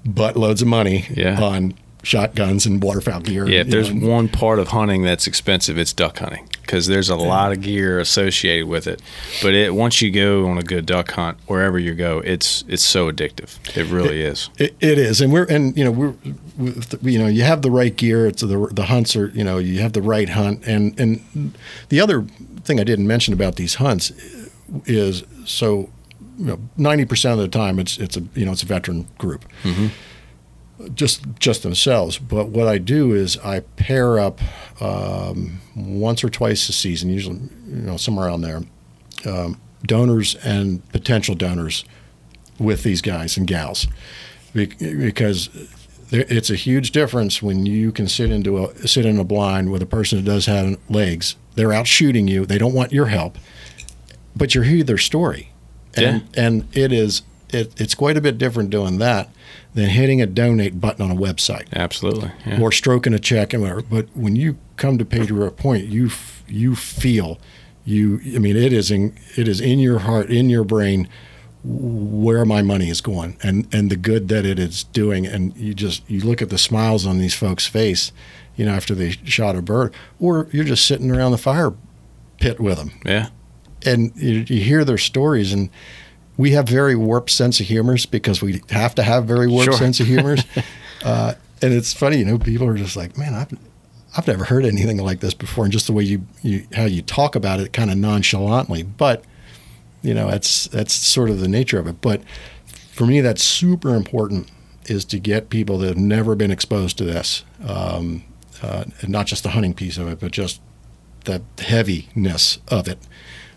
buttloads 0.07 0.62
of 0.62 0.68
money 0.68 1.07
Yeah. 1.12 1.37
on 1.42 1.74
shotguns 2.03 2.67
and 2.67 2.83
waterfowl 2.83 3.21
gear. 3.21 3.47
Yeah, 3.47 3.61
if 3.61 3.69
there's 3.69 3.93
know, 3.93 4.09
one 4.09 4.29
part 4.29 4.59
of 4.59 4.69
hunting 4.69 5.03
that's 5.03 5.27
expensive, 5.27 5.79
it's 5.79 5.93
duck 5.93 6.19
hunting 6.19 6.49
because 6.63 6.87
there's 6.87 7.09
a 7.09 7.17
lot 7.17 7.51
of 7.51 7.63
gear 7.63 7.99
associated 7.99 8.69
with 8.69 8.87
it. 8.87 9.03
But 9.43 9.55
it 9.55 9.75
once 9.75 10.01
you 10.01 10.11
go 10.11 10.49
on 10.49 10.57
a 10.57 10.63
good 10.63 10.87
duck 10.87 11.11
hunt, 11.13 11.39
wherever 11.47 11.79
you 11.79 11.95
go, 11.95 12.21
it's 12.21 12.65
it's 12.69 12.85
so 12.85 13.11
addictive. 13.11 13.59
It 13.77 13.91
really 13.91 14.23
is. 14.23 14.51
It, 14.59 14.77
it 14.81 14.99
is, 14.99 15.21
and 15.21 15.33
we're 15.33 15.45
and 15.45 15.77
you 15.77 15.85
know 15.85 15.91
we're 15.91 16.15
with 16.59 16.99
you 17.03 17.19
know 17.19 17.27
you 17.27 17.43
have 17.43 17.63
the 17.63 17.71
right 17.71 17.95
gear. 17.95 18.27
It's 18.27 18.43
the 18.43 18.69
the 18.73 18.85
hunts 18.85 19.17
are 19.17 19.29
you 19.29 19.45
know 19.45 19.59
you 19.59 19.81
have 19.81 19.93
the 19.93 20.03
right 20.03 20.29
hunt, 20.29 20.65
and 20.67 20.99
and 20.99 21.57
the 21.89 22.01
other 22.01 22.23
thing 22.63 22.79
I 22.79 22.85
didn't 22.85 23.07
mention 23.07 23.35
about 23.35 23.57
these 23.57 23.75
hunts 23.75 24.13
is 24.87 25.25
so 25.45 25.91
you 26.39 26.47
know 26.47 26.61
ninety 26.77 27.05
percent 27.05 27.33
of 27.33 27.41
the 27.41 27.49
time 27.49 27.79
it's 27.79 27.99
it's 27.99 28.17
a 28.17 28.21
you 28.35 28.47
know 28.47 28.53
it's 28.53 28.63
a 28.63 28.67
veteran 28.67 29.09
group. 29.19 29.45
Mm-hmm. 29.63 29.89
Just 30.95 31.23
just 31.38 31.62
themselves, 31.62 32.19
but 32.19 32.49
what 32.49 32.66
I 32.66 32.79
do 32.79 33.12
is 33.12 33.37
I 33.38 33.61
pair 33.61 34.19
up 34.19 34.40
um, 34.81 35.61
once 35.77 36.25
or 36.25 36.31
twice 36.31 36.69
a 36.69 36.73
season, 36.73 37.11
usually 37.11 37.40
you 37.66 37.83
know 37.83 37.97
somewhere 37.97 38.27
around 38.27 38.40
there, 38.40 38.62
um, 39.27 39.61
donors 39.85 40.37
and 40.37 40.87
potential 40.90 41.35
donors 41.35 41.85
with 42.59 42.83
these 42.83 43.01
guys 43.01 43.37
and 43.37 43.47
gals 43.47 43.87
Bec- 44.55 44.79
because 44.79 45.49
there, 46.11 46.25
it's 46.29 46.51
a 46.51 46.57
huge 46.57 46.90
difference 46.90 47.43
when 47.43 47.66
you 47.66 47.93
can 47.93 48.09
sit 48.09 48.31
into 48.31 48.64
a 48.64 48.88
sit 48.88 49.07
in 49.07 49.19
a 49.19 49.25
blind 49.25 49.71
with 49.71 49.83
a 49.83 49.87
person 49.87 50.19
who 50.19 50.25
does 50.25 50.47
have 50.47 50.79
legs. 50.88 51.37
They're 51.55 51.73
out 51.73 51.87
shooting 51.87 52.29
you. 52.29 52.47
They 52.47 52.59
don't 52.59 52.75
want 52.75 52.93
your 52.93 53.07
help, 53.07 53.38
but 54.35 54.55
you 54.55 54.62
hear 54.62 54.83
their 54.85 54.99
story, 54.99 55.53
and 55.97 56.29
and 56.35 56.69
it 56.77 56.93
is 56.93 57.23
it, 57.55 57.81
it's 57.81 57.95
quite 57.95 58.17
a 58.17 58.21
bit 58.21 58.39
different 58.39 58.71
doing 58.71 58.99
that 58.99 59.29
than 59.75 59.89
hitting 59.91 60.21
a 60.21 60.27
donate 60.27 60.81
button 60.81 61.03
on 61.05 61.11
a 61.11 61.21
website 61.21 61.73
Absolutely. 61.73 62.31
Yeah. 62.47 62.61
or 62.61 62.73
stroking 62.73 63.15
a 63.15 63.19
check 63.19 63.53
and 63.53 63.63
whatever. 63.63 63.83
But 63.83 64.09
when 64.15 64.37
you 64.37 64.59
come 64.77 64.99
to 64.99 65.05
Patriot 65.05 65.57
Point, 65.57 65.87
you 65.87 66.07
f- 66.07 66.45
you 66.49 66.75
feel 66.75 67.39
you. 67.85 68.21
I 68.35 68.39
mean, 68.39 68.57
it 68.57 68.73
is 68.73 68.91
in 68.91 69.17
it 69.37 69.49
is 69.49 69.61
in 69.61 69.79
your 69.79 70.01
heart, 70.01 70.31
in 70.31 70.51
your 70.51 70.65
brain, 70.65 71.09
where 71.63 72.45
my 72.45 72.63
money 72.63 72.89
is 72.89 73.01
going, 73.01 73.37
and 73.43 73.73
and 73.73 73.91
the 73.91 73.97
good 73.97 74.29
that 74.29 74.45
it 74.45 74.59
is 74.59 74.85
doing. 74.85 75.27
And 75.27 75.57
you 75.57 75.75
just 75.75 76.09
you 76.11 76.21
look 76.21 76.43
at 76.43 76.51
the 76.51 76.59
smiles 76.59 77.07
on 77.07 77.19
these 77.19 77.35
folks' 77.35 77.67
face, 77.67 78.13
you 78.57 78.65
know, 78.65 78.73
after 78.73 78.95
they 78.95 79.11
shot 79.25 79.57
a 79.57 79.63
bird, 79.63 79.95
or 80.19 80.49
you're 80.53 80.65
just 80.65 80.87
sitting 80.87 81.11
around 81.11 81.33
the 81.33 81.39
fire 81.39 81.73
pit 82.41 82.59
with 82.59 82.79
them, 82.79 82.93
yeah. 83.05 83.29
and 83.85 84.13
you, 84.17 84.45
you 84.49 84.63
hear 84.63 84.85
their 84.85 84.99
stories 84.99 85.53
and. 85.53 85.71
We 86.40 86.53
have 86.53 86.66
very 86.66 86.96
warped 86.96 87.31
sense 87.31 87.61
of 87.61 87.66
humors 87.66 88.07
because 88.07 88.40
we 88.40 88.62
have 88.70 88.94
to 88.94 89.03
have 89.03 89.26
very 89.26 89.46
warped 89.46 89.72
Sure. 89.72 89.79
sense 89.79 90.00
of 90.00 90.07
humors. 90.07 90.42
uh, 91.05 91.35
and 91.61 91.74
it's 91.74 91.92
funny, 91.92 92.16
you 92.16 92.24
know, 92.24 92.38
people 92.38 92.66
are 92.66 92.79
just 92.79 92.96
like, 92.96 93.18
man, 93.18 93.35
I've, 93.35 93.53
I've 94.16 94.26
never 94.26 94.44
heard 94.44 94.64
anything 94.64 94.96
like 94.96 95.20
this 95.20 95.35
before. 95.35 95.64
And 95.64 95.72
just 95.72 95.87
the 95.87 95.92
way 95.92 96.03
you, 96.03 96.26
you 96.40 96.66
how 96.74 96.87
you 96.87 97.03
talk 97.03 97.35
about 97.35 97.61
it 97.61 97.74
kind 97.74 97.90
of 97.90 97.98
nonchalantly, 97.98 98.83
but 98.83 99.22
you 100.00 100.14
know, 100.14 100.31
that's, 100.31 100.66
that's 100.68 100.94
sort 100.94 101.29
of 101.29 101.40
the 101.40 101.48
nature 101.48 101.79
of 101.79 101.87
it. 101.87 102.00
But 102.00 102.22
for 102.90 103.05
me, 103.05 103.20
that's 103.20 103.44
super 103.44 103.94
important 103.94 104.50
is 104.87 105.05
to 105.05 105.18
get 105.18 105.50
people 105.50 105.76
that 105.79 105.88
have 105.88 105.98
never 105.98 106.35
been 106.35 106.50
exposed 106.50 106.96
to 106.98 107.05
this. 107.05 107.44
Um, 107.62 108.24
uh, 108.62 108.85
and 109.03 109.11
not 109.11 109.26
just 109.26 109.42
the 109.42 109.50
hunting 109.50 109.74
piece 109.74 109.98
of 109.98 110.09
it, 110.09 110.18
but 110.18 110.33
just 110.33 110.62
the 111.26 111.42
heaviness 111.59 112.61
of 112.68 112.88
it 112.88 112.98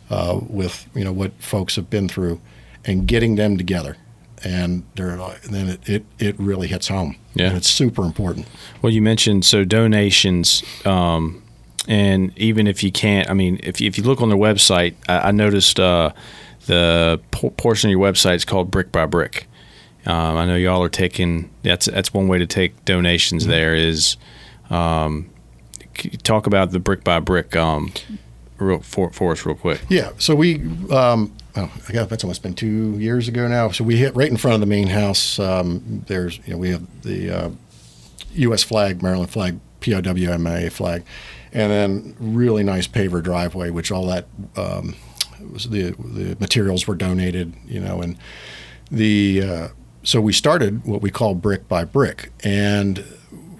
uh, 0.09 0.41
with, 0.49 0.85
you 0.93 1.05
know, 1.05 1.13
what 1.13 1.31
folks 1.41 1.77
have 1.77 1.89
been 1.89 2.09
through 2.09 2.41
and 2.85 3.07
getting 3.07 3.35
them 3.35 3.57
together. 3.57 3.97
And 4.45 4.83
then 4.95 5.69
it, 5.69 5.89
it, 5.89 6.05
it 6.19 6.37
really 6.37 6.67
hits 6.67 6.89
home. 6.89 7.15
Yeah. 7.33 7.47
And 7.47 7.57
it's 7.57 7.69
super 7.69 8.03
important. 8.03 8.45
Well, 8.81 8.91
you 8.91 9.01
mentioned 9.01 9.45
so 9.45 9.63
donations, 9.63 10.63
um, 10.85 11.41
and 11.87 12.37
even 12.37 12.67
if 12.67 12.83
you 12.83 12.91
can't, 12.91 13.29
I 13.29 13.33
mean, 13.33 13.59
if 13.63 13.79
you, 13.79 13.87
if 13.87 13.97
you 13.97 14.03
look 14.03 14.21
on 14.21 14.29
their 14.29 14.37
website, 14.37 14.95
I, 15.07 15.29
I 15.29 15.31
noticed 15.31 15.79
uh, 15.79 16.11
the 16.65 17.21
por- 17.31 17.51
portion 17.51 17.89
of 17.89 17.91
your 17.91 18.01
website 18.01 18.35
is 18.35 18.45
called 18.45 18.69
Brick 18.69 18.91
by 18.91 19.05
Brick. 19.05 19.47
Um, 20.05 20.37
I 20.37 20.45
know 20.45 20.55
y'all 20.55 20.83
are 20.83 20.89
taking 20.89 21.49
that's 21.61 21.85
that's 21.85 22.13
one 22.13 22.27
way 22.27 22.37
to 22.37 22.45
take 22.45 22.83
donations. 22.83 23.47
There 23.47 23.73
is 23.73 24.17
um, 24.69 25.29
talk 26.23 26.45
about 26.45 26.71
the 26.71 26.79
brick 26.79 27.03
by 27.05 27.19
brick 27.19 27.55
um, 27.55 27.93
real, 28.57 28.79
for, 28.79 29.11
for 29.11 29.31
us 29.31 29.45
real 29.45 29.55
quick. 29.55 29.81
Yeah. 29.89 30.11
So 30.17 30.35
we, 30.35 30.61
um, 30.91 31.33
oh, 31.55 31.71
I 31.87 31.91
guess 31.91 32.07
that's 32.07 32.23
almost 32.23 32.43
been 32.43 32.53
two 32.53 32.97
years 32.99 33.27
ago 33.27 33.47
now. 33.47 33.69
So 33.71 33.83
we 33.83 33.97
hit 33.97 34.15
right 34.15 34.29
in 34.29 34.37
front 34.37 34.55
of 34.55 34.59
the 34.59 34.67
main 34.67 34.87
house. 34.87 35.39
Um, 35.39 36.03
there's, 36.07 36.39
you 36.45 36.53
know, 36.53 36.57
we 36.57 36.69
have 36.69 37.01
the 37.03 37.29
uh, 37.29 37.49
U.S. 38.35 38.63
flag, 38.63 39.01
Maryland 39.01 39.29
flag, 39.29 39.59
POW/MIA 39.81 40.71
flag, 40.71 41.03
and 41.51 41.71
then 41.71 42.15
really 42.19 42.63
nice 42.63 42.87
paver 42.87 43.21
driveway, 43.21 43.69
which 43.69 43.91
all 43.91 44.07
that 44.07 44.25
um, 44.55 44.95
was 45.51 45.69
the 45.69 45.91
the 45.91 46.37
materials 46.39 46.87
were 46.87 46.95
donated, 46.95 47.53
you 47.65 47.79
know, 47.79 48.01
and 48.01 48.17
the 48.89 49.41
uh, 49.41 49.67
so 50.03 50.19
we 50.21 50.33
started 50.33 50.85
what 50.85 51.01
we 51.01 51.11
call 51.11 51.35
brick 51.35 51.67
by 51.67 51.83
brick, 51.83 52.31
and 52.43 53.03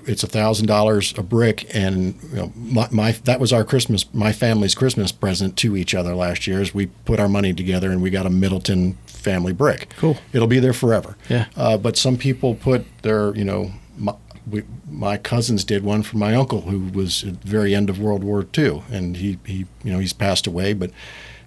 it's 0.05 0.23
a 0.23 0.27
thousand 0.27 0.67
dollars 0.67 1.13
a 1.17 1.23
brick, 1.23 1.67
and 1.73 2.15
you 2.31 2.35
know, 2.35 2.53
my, 2.55 2.87
my 2.91 3.11
that 3.23 3.39
was 3.39 3.53
our 3.53 3.63
Christmas, 3.63 4.11
my 4.13 4.31
family's 4.31 4.75
Christmas 4.75 5.11
present 5.11 5.57
to 5.57 5.75
each 5.75 5.93
other 5.95 6.15
last 6.15 6.47
year. 6.47 6.61
Is 6.61 6.73
we 6.73 6.87
put 6.87 7.19
our 7.19 7.29
money 7.29 7.53
together 7.53 7.91
and 7.91 8.01
we 8.01 8.09
got 8.09 8.25
a 8.25 8.29
Middleton 8.29 8.97
family 9.23 9.53
brick. 9.53 9.93
Cool. 9.97 10.17
It'll 10.33 10.47
be 10.47 10.59
there 10.59 10.73
forever. 10.73 11.17
Yeah. 11.29 11.45
Uh, 11.55 11.77
but 11.77 11.97
some 11.97 12.17
people 12.17 12.55
put 12.55 12.85
their, 13.01 13.33
you 13.35 13.45
know, 13.45 13.71
my, 13.97 14.13
we, 14.45 14.63
my 14.89 15.17
cousins 15.17 15.63
did 15.63 15.83
one 15.83 16.03
for 16.03 16.17
my 16.17 16.35
uncle 16.35 16.61
who 16.61 16.89
was 16.91 17.23
at 17.23 17.41
the 17.41 17.47
very 17.47 17.73
end 17.73 17.89
of 17.89 17.99
World 17.99 18.23
War 18.23 18.45
II, 18.55 18.83
and 18.91 19.17
he, 19.17 19.39
he 19.45 19.65
you 19.83 19.91
know, 19.91 19.99
he's 19.99 20.13
passed 20.13 20.45
away. 20.45 20.73
But 20.73 20.91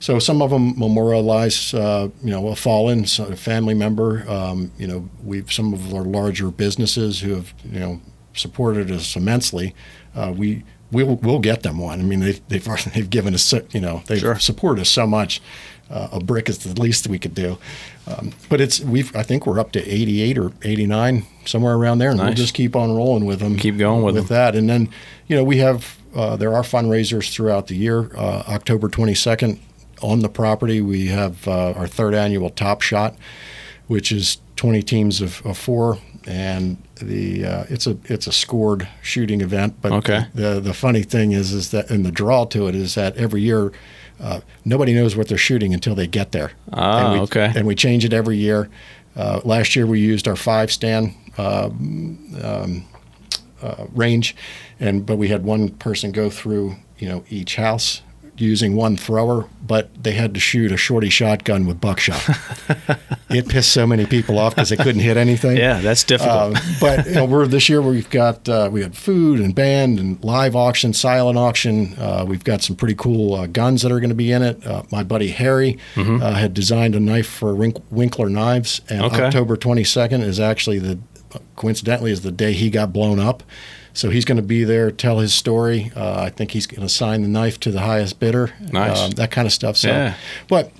so 0.00 0.18
some 0.18 0.42
of 0.42 0.50
them 0.50 0.78
memorialize, 0.78 1.74
uh, 1.74 2.08
you 2.22 2.30
know, 2.30 2.48
a 2.48 2.56
fallen 2.56 3.04
a 3.04 3.36
family 3.36 3.74
member. 3.74 4.28
Um, 4.28 4.72
you 4.78 4.86
know, 4.86 5.08
we've 5.22 5.52
some 5.52 5.74
of 5.74 5.94
our 5.94 6.04
larger 6.04 6.50
businesses 6.50 7.20
who 7.20 7.34
have, 7.34 7.54
you 7.64 7.80
know, 7.80 8.00
supported 8.36 8.90
us 8.90 9.16
immensely. 9.16 9.74
Uh, 10.14 10.32
we 10.36 10.62
we'll 10.92 11.16
we'll 11.16 11.38
get 11.40 11.62
them 11.62 11.78
one. 11.78 12.00
I 12.00 12.02
mean, 12.04 12.20
they've 12.20 12.40
they've, 12.48 12.64
they've 12.94 13.10
given 13.10 13.34
us, 13.34 13.52
you 13.72 13.80
know, 13.80 14.02
they've 14.06 14.18
Sure. 14.20 14.38
supported 14.38 14.82
us 14.82 14.88
so 14.90 15.06
much. 15.06 15.40
Uh, 15.88 16.08
a 16.12 16.18
brick 16.20 16.48
is 16.48 16.58
the 16.58 16.80
least 16.80 17.06
we 17.06 17.16
could 17.16 17.32
do, 17.34 17.58
um, 18.08 18.32
but 18.48 18.60
it's 18.60 18.80
we've 18.80 19.14
I 19.14 19.22
think 19.22 19.46
we're 19.46 19.60
up 19.60 19.70
to 19.72 19.80
88 19.88 20.36
or 20.36 20.50
89 20.62 21.24
somewhere 21.44 21.74
around 21.74 21.98
there, 21.98 22.10
and 22.10 22.18
we'll 22.18 22.34
just 22.34 22.54
keep 22.54 22.74
on 22.74 22.92
rolling 22.96 23.24
with 23.24 23.38
them. 23.38 23.56
Keep 23.56 23.78
going 23.78 24.02
with 24.02 24.16
them. 24.16 24.26
that, 24.26 24.56
and 24.56 24.68
then 24.68 24.88
you 25.28 25.36
know 25.36 25.44
we 25.44 25.58
have 25.58 25.96
uh, 26.12 26.34
there 26.34 26.52
are 26.54 26.62
fundraisers 26.62 27.32
throughout 27.32 27.68
the 27.68 27.76
year. 27.76 28.10
Uh, 28.16 28.42
October 28.48 28.88
22nd 28.88 29.60
on 30.02 30.20
the 30.20 30.28
property 30.28 30.80
we 30.80 31.06
have 31.06 31.46
uh, 31.46 31.70
our 31.74 31.86
third 31.86 32.14
annual 32.14 32.50
Top 32.50 32.82
Shot, 32.82 33.14
which 33.86 34.10
is 34.10 34.38
20 34.56 34.82
teams 34.82 35.20
of, 35.20 35.40
of 35.46 35.56
four 35.56 35.98
and 36.26 36.76
the 37.00 37.44
uh, 37.44 37.64
it's 37.68 37.86
a 37.86 37.96
it's 38.04 38.26
a 38.26 38.32
scored 38.32 38.88
shooting 39.02 39.40
event. 39.40 39.80
But 39.80 39.92
Okay. 39.92 40.26
the 40.34 40.60
the 40.60 40.74
funny 40.74 41.02
thing 41.02 41.32
is 41.32 41.52
is 41.52 41.70
that 41.70 41.90
and 41.90 42.04
the 42.04 42.12
draw 42.12 42.44
to 42.46 42.66
it 42.68 42.74
is 42.74 42.94
that 42.94 43.16
every 43.16 43.42
year. 43.42 43.72
Uh, 44.18 44.40
nobody 44.64 44.94
knows 44.94 45.14
what 45.14 45.28
they're 45.28 45.36
shooting 45.36 45.74
until 45.74 45.94
they 45.94 46.06
get 46.06 46.32
there. 46.32 46.52
Ah, 46.72 47.00
and 47.00 47.12
we, 47.12 47.20
okay. 47.20 47.52
And 47.54 47.66
we 47.66 47.74
change 47.74 48.02
it 48.02 48.14
every 48.14 48.38
year. 48.38 48.70
Uh, 49.14 49.42
last 49.44 49.76
year 49.76 49.86
we 49.86 50.00
used 50.00 50.26
our 50.26 50.36
five 50.36 50.72
stand 50.72 51.14
uh, 51.36 51.68
uh, 53.62 53.86
range, 53.94 54.34
and 54.80 55.04
but 55.04 55.16
we 55.16 55.28
had 55.28 55.44
one 55.44 55.68
person 55.68 56.12
go 56.12 56.30
through 56.30 56.76
you 56.98 57.08
know 57.08 57.24
each 57.28 57.56
house 57.56 58.00
using 58.38 58.76
one 58.76 58.96
thrower, 58.96 59.46
but 59.66 59.90
they 60.02 60.12
had 60.12 60.34
to 60.34 60.40
shoot 60.40 60.70
a 60.72 60.76
shorty 60.76 61.08
shotgun 61.10 61.66
with 61.66 61.80
buckshot. 61.80 62.22
it 63.30 63.48
pissed 63.48 63.72
so 63.72 63.86
many 63.86 64.06
people 64.06 64.38
off 64.38 64.54
because 64.54 64.68
they 64.68 64.76
couldn't 64.76 65.00
hit 65.00 65.16
anything. 65.16 65.56
Yeah, 65.56 65.80
that's 65.80 66.04
difficult. 66.04 66.56
Um, 66.56 66.62
but 66.80 67.06
you 67.06 67.14
know, 67.14 67.24
we're 67.24 67.46
this 67.46 67.68
year 67.68 67.80
we've 67.82 68.08
got 68.10 68.48
uh, 68.48 68.68
we 68.70 68.82
had 68.82 68.96
food 68.96 69.40
and 69.40 69.54
band 69.54 69.98
and 69.98 70.22
live 70.24 70.54
auction, 70.56 70.92
silent 70.92 71.38
auction. 71.38 71.94
Uh, 71.98 72.24
we've 72.26 72.44
got 72.44 72.62
some 72.62 72.76
pretty 72.76 72.94
cool 72.94 73.34
uh, 73.34 73.46
guns 73.46 73.82
that 73.82 73.90
are 73.92 74.00
going 74.00 74.10
to 74.10 74.14
be 74.16 74.32
in 74.32 74.42
it. 74.42 74.66
Uh, 74.66 74.82
my 74.92 75.02
buddy 75.02 75.28
Harry 75.28 75.78
uh, 75.96 76.32
had 76.34 76.54
designed 76.54 76.94
a 76.94 77.00
knife 77.00 77.28
for 77.28 77.54
Wink- 77.54 77.82
Winkler 77.90 78.28
Knives, 78.28 78.80
and 78.88 79.02
Okay. 79.02 79.22
October 79.24 79.56
22nd 79.56 80.22
is 80.22 80.38
actually 80.40 80.78
the 80.78 80.98
coincidentally 81.56 82.10
is 82.12 82.22
the 82.22 82.32
day 82.32 82.52
he 82.52 82.70
got 82.70 82.92
blown 82.92 83.18
up. 83.20 83.42
So 83.96 84.10
he's 84.10 84.26
going 84.26 84.36
to 84.36 84.42
be 84.42 84.62
there, 84.64 84.90
tell 84.90 85.20
his 85.20 85.32
story. 85.32 85.90
Uh, 85.96 86.20
I 86.20 86.28
think 86.28 86.50
he's 86.50 86.66
going 86.66 86.82
to 86.82 86.88
sign 86.88 87.22
the 87.22 87.28
knife 87.28 87.58
to 87.60 87.70
the 87.70 87.80
highest 87.80 88.20
bidder. 88.20 88.52
Nice. 88.70 89.00
um, 89.00 89.10
that 89.12 89.30
kind 89.30 89.46
of 89.46 89.52
stuff. 89.52 89.78
So, 89.78 89.88
Yeah. 89.88 90.14
but 90.48 90.70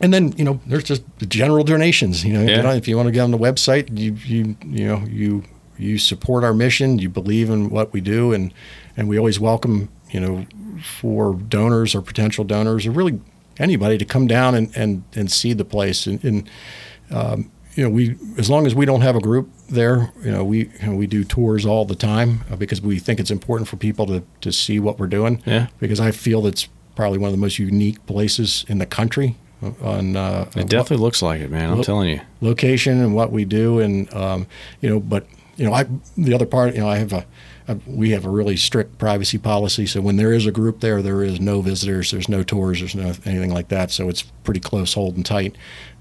and 0.00 0.12
then 0.12 0.32
you 0.36 0.44
know 0.44 0.58
there's 0.66 0.82
just 0.82 1.02
the 1.20 1.26
general 1.26 1.62
donations. 1.62 2.24
You 2.24 2.32
know, 2.32 2.42
Yeah. 2.42 2.72
if 2.74 2.88
you 2.88 2.96
want 2.96 3.06
to 3.06 3.12
get 3.12 3.20
on 3.20 3.30
the 3.30 3.38
website, 3.38 3.96
you 3.96 4.16
you 4.26 4.56
you 4.66 4.86
know 4.88 5.04
you 5.08 5.44
you 5.78 5.96
support 5.96 6.42
our 6.42 6.52
mission. 6.52 6.98
You 6.98 7.08
believe 7.08 7.50
in 7.50 7.70
what 7.70 7.92
we 7.92 8.00
do, 8.00 8.32
and 8.32 8.52
and 8.96 9.08
we 9.08 9.16
always 9.16 9.38
welcome 9.38 9.88
you 10.10 10.18
know 10.18 10.44
for 10.82 11.34
donors 11.34 11.94
or 11.94 12.02
potential 12.02 12.42
donors 12.44 12.84
or 12.84 12.90
really 12.90 13.20
anybody 13.58 13.96
to 13.98 14.04
come 14.04 14.26
down 14.26 14.54
and 14.56 14.76
and, 14.76 15.04
and 15.14 15.30
see 15.30 15.52
the 15.52 15.64
place 15.64 16.06
and. 16.06 16.24
and 16.24 16.50
um, 17.12 17.50
you 17.80 17.86
know, 17.86 17.90
we 17.94 18.14
as 18.36 18.50
long 18.50 18.66
as 18.66 18.74
we 18.74 18.84
don't 18.84 19.00
have 19.00 19.16
a 19.16 19.20
group 19.20 19.48
there, 19.70 20.12
you 20.22 20.30
know, 20.30 20.44
we 20.44 20.58
you 20.82 20.86
know, 20.86 20.94
we 20.94 21.06
do 21.06 21.24
tours 21.24 21.64
all 21.64 21.86
the 21.86 21.94
time 21.94 22.44
uh, 22.50 22.56
because 22.56 22.82
we 22.82 22.98
think 22.98 23.18
it's 23.18 23.30
important 23.30 23.68
for 23.68 23.76
people 23.76 24.04
to 24.04 24.22
to 24.42 24.52
see 24.52 24.78
what 24.78 24.98
we're 24.98 25.06
doing. 25.06 25.42
Yeah. 25.46 25.68
Because 25.78 25.98
I 25.98 26.10
feel 26.10 26.46
it's 26.46 26.68
probably 26.94 27.16
one 27.16 27.28
of 27.28 27.32
the 27.32 27.40
most 27.40 27.58
unique 27.58 28.04
places 28.04 28.66
in 28.68 28.76
the 28.80 28.86
country 28.86 29.36
on 29.82 30.14
uh, 30.14 30.50
it 30.54 30.68
definitely 30.68 30.98
looks 30.98 31.22
like 31.22 31.40
it, 31.40 31.50
man. 31.50 31.70
I'm 31.70 31.76
Look- 31.78 31.86
telling 31.86 32.10
you. 32.10 32.20
location 32.42 33.00
and 33.00 33.14
what 33.14 33.32
we 33.32 33.46
do, 33.46 33.80
and 33.80 34.12
um, 34.12 34.46
you 34.82 34.90
know, 34.90 35.00
but 35.00 35.26
you 35.56 35.64
know, 35.64 35.72
I 35.72 35.86
the 36.18 36.34
other 36.34 36.46
part, 36.46 36.74
you 36.74 36.80
know, 36.80 36.88
I 36.88 36.96
have 36.98 37.12
a, 37.14 37.24
a 37.68 37.78
we 37.86 38.10
have 38.10 38.24
a 38.24 38.30
really 38.30 38.56
strict 38.56 38.98
privacy 38.98 39.38
policy. 39.38 39.86
So 39.86 40.00
when 40.00 40.16
there 40.16 40.32
is 40.32 40.46
a 40.46 40.52
group 40.52 40.80
there, 40.80 41.02
there 41.02 41.22
is 41.22 41.40
no 41.40 41.60
visitors, 41.60 42.10
there's 42.10 42.28
no 42.28 42.42
tours, 42.42 42.78
there's 42.80 42.94
no 42.94 43.12
anything 43.24 43.52
like 43.52 43.68
that. 43.68 43.90
So 43.90 44.08
it's 44.08 44.22
pretty 44.44 44.60
close, 44.60 44.94
hold 44.94 45.16
and 45.16 45.24
tight. 45.26 45.56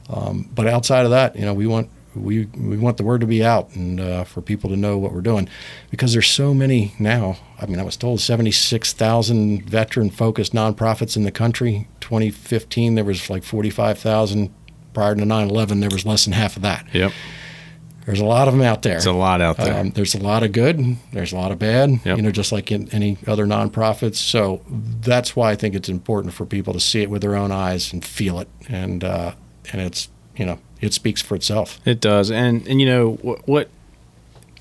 Um, 0.10 0.50
but 0.54 0.68
outside 0.68 1.06
of 1.06 1.12
that, 1.12 1.36
you 1.36 1.46
know, 1.46 1.54
we 1.54 1.68
want 1.68 1.90
we 2.16 2.46
we 2.46 2.78
want 2.78 2.98
the 2.98 3.04
word 3.04 3.22
to 3.22 3.28
be 3.28 3.44
out 3.44 3.76
and 3.76 4.00
uh, 4.00 4.24
for 4.24 4.42
people 4.42 4.70
to 4.72 4.76
know 4.76 4.98
what 4.98 5.14
we're 5.14 5.22
doing, 5.22 5.48
because 5.92 6.14
there's 6.14 6.28
so 6.28 6.54
many 6.54 6.94
now. 7.00 7.38
I 7.62 7.66
mean, 7.66 7.80
I 7.80 7.84
was 7.84 7.98
told 7.98 8.20
76,000 8.20 9.70
veteran 9.70 10.10
focused 10.10 10.54
nonprofits 10.54 11.16
in 11.16 11.24
the 11.24 11.32
country. 11.32 11.88
2015, 12.02 12.96
there 12.96 13.04
was 13.04 13.30
like 13.30 13.44
45,000. 13.44 14.54
Prior 14.92 15.14
to 15.14 15.22
9/11, 15.22 15.82
there 15.82 15.90
was 15.92 16.04
less 16.04 16.26
than 16.26 16.34
half 16.34 16.56
of 16.56 16.64
that. 16.64 16.88
Yep. 16.94 17.12
There's 18.06 18.20
a 18.20 18.26
lot 18.26 18.48
of 18.48 18.56
them 18.56 18.64
out 18.64 18.82
there. 18.82 18.94
There's 18.94 19.06
a 19.06 19.12
lot 19.12 19.40
out 19.40 19.58
there. 19.58 19.80
Um, 19.80 19.92
there's 19.92 20.16
a 20.16 20.20
lot 20.20 20.42
of 20.42 20.52
good. 20.52 20.98
There's 21.14 21.32
a 21.32 21.36
lot 21.36 21.52
of 21.52 21.60
bad. 21.60 21.92
Yep. 22.04 22.18
You 22.18 22.24
know, 22.24 22.32
just 22.32 22.52
like 22.52 22.72
in 22.72 22.90
any 22.90 23.20
other 23.28 23.46
nonprofits. 23.46 24.16
So 24.16 24.64
that's 24.68 25.36
why 25.36 25.52
I 25.52 25.56
think 25.56 25.76
it's 25.76 25.90
important 25.90 26.34
for 26.34 26.48
people 26.48 26.74
to 26.74 26.80
see 26.80 27.04
it 27.04 27.12
with 27.12 27.22
their 27.22 27.36
own 27.36 27.52
eyes 27.52 27.94
and 27.94 28.04
feel 28.04 28.40
it, 28.40 28.50
and 28.68 29.04
uh, 29.04 29.36
and 29.72 29.82
it's 29.82 30.10
you 30.36 30.46
know 30.46 30.60
it 30.82 30.94
speaks 30.94 31.22
for 31.22 31.36
itself. 31.36 31.80
It 31.86 32.00
does, 32.00 32.32
and 32.32 32.68
and 32.68 32.80
you 32.80 32.88
know 32.88 33.14
what, 33.22 33.48
what 33.48 33.70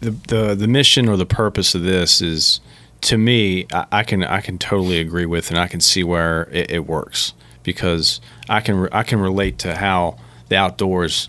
the 0.01 0.11
the 0.11 0.55
the 0.55 0.69
mission 0.69 1.09
or 1.09 1.17
the 1.17 1.27
purpose 1.27 1.75
of 1.75 1.83
this 1.83 2.21
is 2.21 2.61
to 3.03 3.19
me, 3.19 3.67
I, 3.73 3.87
I 3.93 4.03
can 4.03 4.25
I 4.25 4.41
can 4.41 4.59
totally 4.59 4.99
agree 5.01 5.27
with, 5.27 5.51
and 5.51 5.59
I 5.59 5.69
can 5.69 5.81
see 5.81 6.05
where 6.05 6.49
it, 6.53 6.71
it 6.71 6.87
works 6.87 7.35
because 7.63 8.21
I 8.49 8.61
can 8.61 8.77
re- 8.77 8.89
I 8.93 9.03
can 9.03 9.21
relate 9.21 9.59
to 9.59 9.77
how 9.77 10.19
the 10.49 10.57
outdoors 10.57 11.29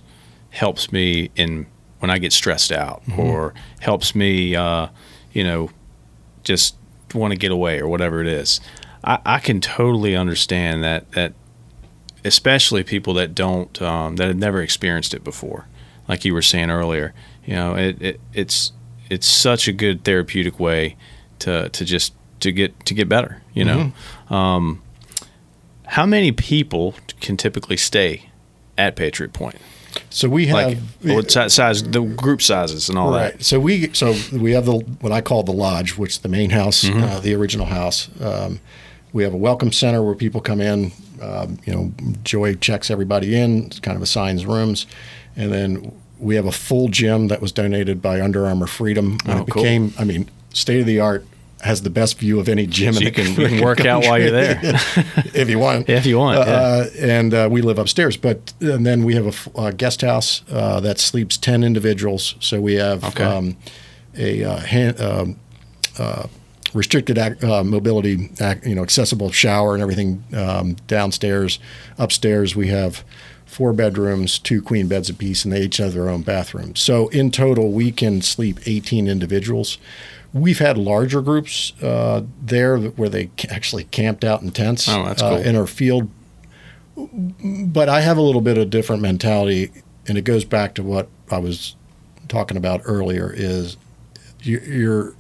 helps 0.52 0.92
me 0.92 1.30
in 1.36 1.68
when 2.00 2.10
I 2.10 2.18
get 2.18 2.34
stressed 2.34 2.72
out 2.72 3.04
or 3.18 3.54
helps 3.82 4.16
me, 4.16 4.56
uh, 4.56 4.88
you 5.34 5.44
know, 5.44 5.70
just 6.44 6.76
want 7.14 7.34
to 7.34 7.38
get 7.38 7.52
away 7.52 7.80
or 7.80 7.88
whatever 7.88 8.22
it 8.22 8.28
is. 8.28 8.62
I, 9.04 9.20
I 9.26 9.40
can 9.40 9.60
totally 9.62 10.16
understand 10.16 10.84
that 10.84 11.12
that 11.12 11.34
especially 12.26 12.84
people 12.84 13.14
that 13.14 13.34
don't 13.36 13.82
um, 13.82 14.16
that 14.18 14.28
have 14.28 14.38
never 14.38 14.62
experienced 14.62 15.14
it 15.14 15.24
before 15.24 15.66
like 16.08 16.26
you 16.26 16.34
were 16.34 16.42
saying 16.42 16.70
earlier 16.70 17.14
you 17.46 17.56
know 17.56 17.76
it, 17.76 18.02
it 18.02 18.20
it's 18.34 18.72
it's 19.10 19.28
such 19.28 19.68
a 19.68 19.72
good 19.72 20.04
therapeutic 20.04 20.60
way 20.60 20.96
to 21.40 21.70
to 21.70 21.86
just 21.86 22.14
to 22.40 22.52
get 22.52 22.86
to 22.86 22.94
get 22.94 23.08
better 23.10 23.42
you 23.54 23.64
know 23.66 23.92
um, 24.30 24.82
how 25.88 26.06
many 26.06 26.32
people 26.32 26.96
can 27.20 27.38
typically 27.38 27.78
stay 27.78 28.30
at 28.78 28.96
patriot 28.96 29.34
point 29.34 29.56
So 30.12 30.30
we 30.30 30.48
have 30.48 30.56
like 30.68 30.78
what 31.02 31.32
si- 31.32 31.50
size 31.50 31.84
the 31.84 32.02
group 32.02 32.42
sizes 32.42 32.90
and 32.90 32.98
all 32.98 33.12
right. 33.12 33.34
that 33.38 33.44
So 33.44 33.60
we 33.60 33.92
so 33.94 34.14
we 34.32 34.52
have 34.54 34.66
the 34.66 34.78
what 35.02 35.12
I 35.12 35.22
call 35.22 35.44
the 35.44 35.52
lodge, 35.54 35.98
which 35.98 36.12
is 36.12 36.18
the 36.20 36.30
main 36.30 36.52
house, 36.52 36.84
Mm-hmm. 36.84 37.04
uh, 37.04 37.20
the 37.20 37.34
original 37.36 37.66
house. 37.66 38.08
Um, 38.22 38.60
we 39.14 39.24
have 39.24 39.34
a 39.34 39.38
welcome 39.38 39.72
center 39.72 40.04
where 40.04 40.16
people 40.16 40.42
come 40.42 40.62
in. 40.62 40.92
Um, 41.22 41.58
you 41.66 41.74
know, 41.74 41.92
Joy 42.24 42.56
checks 42.56 42.90
everybody 42.90 43.36
in, 43.36 43.70
kind 43.82 43.96
of 43.96 44.02
assigns 44.02 44.46
rooms, 44.46 44.86
and 45.36 45.52
then 45.52 45.92
we 46.20 46.36
have 46.36 46.46
a 46.46 46.52
full 46.52 46.88
gym 46.90 47.28
that 47.30 47.42
was 47.42 47.52
donated 47.52 48.02
by 48.02 48.22
Under 48.22 48.46
Armour 48.46 48.68
Freedom. 48.68 49.18
When 49.26 49.38
Oh, 49.38 49.42
it 49.44 49.50
cool. 49.50 49.64
became, 49.64 49.94
I 49.98 50.04
mean, 50.04 50.30
state 50.54 50.80
of 50.82 50.86
the 50.86 51.00
art. 51.00 51.26
Has 51.62 51.82
the 51.82 51.90
best 51.90 52.18
view 52.20 52.40
of 52.40 52.48
any 52.48 52.66
gym 52.66 52.94
So 52.94 53.00
in 53.02 53.06
you 53.08 53.12
the 53.12 53.22
can- 53.22 53.42
you 53.42 53.48
can 53.58 53.62
work 53.66 53.84
out 53.86 54.06
while 54.06 54.18
you're 54.18 54.32
there. 54.32 54.60
if 55.34 55.50
you 55.50 55.60
want. 55.60 55.90
if 55.90 56.06
you 56.06 56.18
want 56.18 56.38
yeah. 56.40 56.54
Uh, 56.54 56.86
and 57.02 57.34
uh, 57.34 57.50
we 57.52 57.62
live 57.62 57.78
upstairs. 57.78 58.16
But 58.16 58.54
and 58.62 58.86
then 58.86 59.04
we 59.04 59.14
have 59.16 59.50
a 59.54 59.60
uh, 59.60 59.72
guest 59.72 60.00
house 60.00 60.42
uh, 60.50 60.80
that 60.80 61.00
sleeps 61.00 61.36
ten 61.38 61.66
individuals. 61.66 62.36
So 62.40 62.62
we 62.62 62.76
have 62.76 63.04
Okay. 63.04 63.26
um, 63.26 63.58
a 64.18 64.42
uh, 64.46 64.56
hand, 64.62 65.02
um, 65.02 65.36
uh, 65.98 66.28
restricted 66.74 67.18
ac- 67.18 67.46
uh, 67.46 67.64
mobility, 67.64 68.30
ac- 68.40 68.62
you 68.68 68.76
know, 68.76 68.84
accessible 68.84 69.32
shower 69.32 69.74
and 69.74 69.82
everything 69.82 70.24
um, 70.36 70.76
downstairs. 70.88 71.60
Upstairs 71.98 72.56
we 72.56 72.68
have 72.68 73.04
four 73.46 73.74
bedrooms, 73.74 74.38
two 74.38 74.62
queen 74.62 74.88
beds 74.88 75.10
apiece, 75.10 75.44
and 75.44 75.52
they 75.54 75.62
each 75.64 75.78
have 75.78 75.94
their 75.94 76.08
own 76.10 76.22
bathroom. 76.22 76.76
So 76.76 77.08
in 77.10 77.32
total, 77.32 77.72
we 77.72 77.92
can 77.92 78.22
sleep 78.22 78.60
18 78.68 79.08
individuals. 79.08 79.78
We've 80.32 80.60
had 80.60 80.78
larger 80.78 81.22
groups 81.24 81.74
uh, 81.82 82.22
there 82.40 82.78
where 82.78 83.10
they 83.10 83.32
actually 83.50 83.86
camped 83.86 84.24
out 84.24 84.44
in 84.44 84.52
tents 84.52 84.88
Oh, 84.88 85.04
that's 85.06 85.22
uh, 85.24 85.42
in 85.44 85.56
our 85.56 85.66
field. 85.66 86.10
But 86.96 87.90
I 87.90 88.02
have 88.02 88.18
a 88.18 88.22
little 88.22 88.42
bit 88.42 88.58
of 88.58 88.70
different 88.70 89.02
mentality, 89.02 89.72
and 90.08 90.18
it 90.18 90.24
goes 90.24 90.44
back 90.46 90.76
to 90.76 90.84
what 90.84 91.08
I 91.32 91.38
was 91.38 91.76
talking 92.28 92.58
about 92.58 92.82
earlier. 92.86 93.32
Is 93.36 93.78
you, 94.44 94.60
you're 94.60 95.16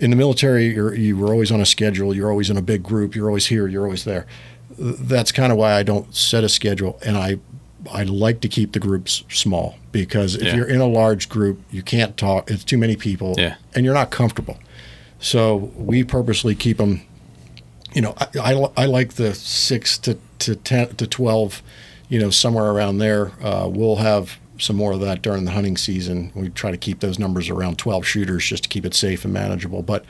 in 0.00 0.10
the 0.10 0.16
military, 0.16 0.74
you're, 0.74 0.94
you 0.94 1.16
were 1.16 1.28
always 1.32 1.52
on 1.52 1.60
a 1.60 1.66
schedule. 1.66 2.14
You're 2.14 2.30
always 2.30 2.50
in 2.50 2.56
a 2.56 2.62
big 2.62 2.82
group. 2.82 3.14
You're 3.14 3.28
always 3.28 3.46
here. 3.46 3.68
You're 3.68 3.84
always 3.84 4.04
there. 4.04 4.26
That's 4.78 5.30
kind 5.32 5.52
of 5.52 5.58
why 5.58 5.74
I 5.74 5.82
don't 5.82 6.14
set 6.14 6.42
a 6.44 6.48
schedule, 6.48 6.98
and 7.04 7.16
I 7.16 7.38
I 7.90 8.02
like 8.04 8.40
to 8.42 8.48
keep 8.48 8.72
the 8.72 8.78
groups 8.78 9.24
small 9.30 9.76
because 9.92 10.34
if 10.34 10.42
Yeah. 10.42 10.56
you're 10.56 10.68
in 10.68 10.80
a 10.80 10.86
large 10.86 11.28
group, 11.28 11.60
you 11.70 11.82
can't 11.82 12.16
talk. 12.16 12.50
It's 12.50 12.64
too 12.64 12.76
many 12.78 12.94
people, 12.96 13.34
Yeah. 13.38 13.56
and 13.74 13.84
you're 13.84 13.94
not 13.94 14.10
comfortable. 14.10 14.58
So 15.18 15.56
we 15.76 16.04
purposely 16.04 16.54
keep 16.54 16.76
them. 16.78 17.02
You 17.94 18.02
know, 18.02 18.14
I, 18.18 18.26
I, 18.54 18.68
I 18.76 18.84
like 18.86 19.14
the 19.14 19.34
six 19.34 19.98
to, 19.98 20.16
to 20.40 20.56
ten 20.56 20.94
to 20.96 21.06
twelve. 21.06 21.62
You 22.08 22.18
know, 22.20 22.30
somewhere 22.30 22.66
around 22.70 22.98
there. 22.98 23.32
Uh, 23.42 23.68
we'll 23.70 23.96
have 23.96 24.38
some 24.60 24.76
more 24.76 24.92
of 24.92 25.00
that 25.00 25.22
during 25.22 25.44
the 25.44 25.50
hunting 25.52 25.76
season. 25.76 26.32
We 26.34 26.48
try 26.50 26.70
to 26.70 26.76
keep 26.76 27.00
those 27.00 27.18
numbers 27.18 27.48
around 27.48 27.78
twelve 27.78 28.06
shooters 28.06 28.44
just 28.44 28.64
to 28.64 28.68
keep 28.68 28.84
it 28.84 28.94
safe 28.94 29.24
and 29.24 29.32
manageable. 29.32 29.82
But 29.82 30.04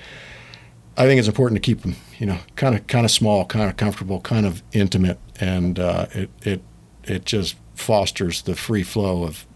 I 0.97 1.07
think 1.07 1.19
it's 1.19 1.29
important 1.29 1.63
to 1.63 1.67
keep 1.67 1.83
them, 1.83 1.97
you 2.19 2.27
know, 2.27 2.39
kind 2.57 2.75
of 2.75 2.87
kind 2.87 3.05
of 3.05 3.11
small, 3.11 3.45
kind 3.45 3.71
of 3.71 3.77
comfortable, 3.77 4.21
kind 4.21 4.47
of 4.47 4.63
intimate, 4.73 5.19
and 5.41 5.79
uh, 5.79 6.07
it 6.13 6.31
it 6.43 6.63
it 7.05 7.25
just 7.25 7.57
fosters 7.75 8.43
the 8.43 8.55
free 8.55 8.83
flow 8.83 9.25
of 9.25 9.47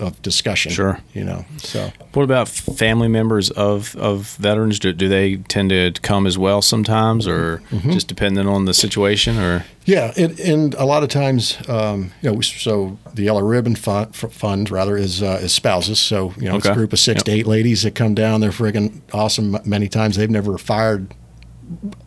of 0.00 0.20
discussion. 0.22 0.72
Sure. 0.72 0.98
you 1.14 1.24
know. 1.24 1.44
So 1.58 1.90
What 2.12 2.22
about 2.22 2.48
family 2.48 3.08
members 3.08 3.50
of, 3.50 3.94
of 3.96 4.36
veterans? 4.36 4.78
Do, 4.78 4.92
do 4.92 5.08
they 5.08 5.36
tend 5.36 5.70
to 5.70 5.92
come 6.02 6.26
as 6.26 6.36
well 6.38 6.62
sometimes, 6.62 7.26
or 7.26 7.62
Mm-hmm. 7.70 7.90
just 7.92 8.08
depending 8.08 8.46
on 8.48 8.64
the 8.64 8.74
situation? 8.74 9.38
Or 9.38 9.64
yeah, 9.84 10.12
it, 10.16 10.38
and 10.40 10.74
a 10.74 10.84
lot 10.84 11.02
of 11.02 11.08
times, 11.08 11.56
um, 11.68 12.12
you 12.22 12.32
know, 12.32 12.40
so 12.40 12.98
the 13.14 13.22
Yellow 13.24 13.42
Ribbon 13.42 13.74
Fund, 13.76 14.14
fund 14.14 14.70
rather 14.70 14.96
is 14.96 15.22
uh, 15.22 15.38
is 15.42 15.52
spouses. 15.52 15.98
So 15.98 16.32
you 16.36 16.48
know, 16.48 16.56
it's 16.56 16.66
a 16.66 16.74
group 16.74 16.92
of 16.92 16.98
six 16.98 17.18
Yep. 17.20 17.24
to 17.24 17.32
eight 17.32 17.46
ladies 17.46 17.82
that 17.82 17.94
come 17.94 18.14
down. 18.14 18.40
They're 18.40 18.50
friggin' 18.50 19.00
awesome. 19.12 19.56
Many 19.64 19.88
times 19.88 20.16
they've 20.16 20.30
never 20.30 20.58
fired 20.58 21.14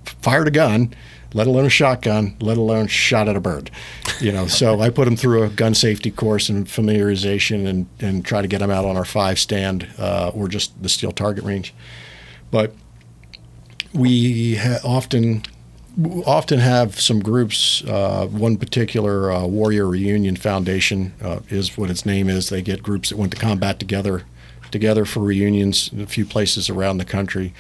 fired 0.04 0.48
a 0.48 0.52
gun, 0.52 0.94
let 1.34 1.48
alone 1.48 1.66
a 1.66 1.70
shotgun, 1.70 2.36
let 2.40 2.58
alone 2.58 2.88
shot 2.88 3.28
at 3.28 3.36
a 3.36 3.40
bird. 3.40 3.72
You 4.20 4.32
know, 4.32 4.48
so 4.48 4.82
I 4.82 4.90
put 4.90 5.06
them 5.06 5.16
through 5.16 5.44
a 5.44 5.50
gun 5.50 5.74
safety 5.74 6.12
course 6.12 6.50
and 6.50 6.68
familiarization, 6.68 7.68
and 7.68 7.88
and 8.00 8.26
try 8.26 8.42
to 8.42 8.48
get 8.48 8.60
them 8.60 8.70
out 8.70 8.86
on 8.86 8.98
our 8.98 9.06
five 9.06 9.40
stand 9.40 9.88
uh, 9.98 10.32
or 10.34 10.48
just 10.48 10.82
the 10.82 10.90
steel 10.90 11.12
target 11.12 11.44
range. 11.44 11.74
But 12.52 12.74
we 13.94 14.56
ha- 14.56 14.80
often 14.84 15.44
often 16.26 16.60
have 16.60 17.00
some 17.00 17.20
groups. 17.20 17.84
Uh, 17.84 18.28
one 18.28 18.58
particular 18.58 19.32
uh, 19.32 19.46
Warrior 19.46 19.88
Reunion 19.88 20.36
Foundation 20.36 21.14
uh, 21.22 21.40
is 21.50 21.78
what 21.78 21.90
its 21.90 22.06
name 22.06 22.30
is. 22.30 22.50
They 22.50 22.62
get 22.62 22.82
groups 22.82 23.10
that 23.10 23.18
went 23.18 23.34
to 23.34 23.40
combat 23.40 23.80
together, 23.80 24.24
together 24.72 25.06
for 25.06 25.20
reunions 25.22 25.92
in 25.92 26.02
a 26.02 26.08
few 26.08 26.26
places 26.26 26.70
around 26.70 26.98
the 26.98 27.06
country, 27.06 27.54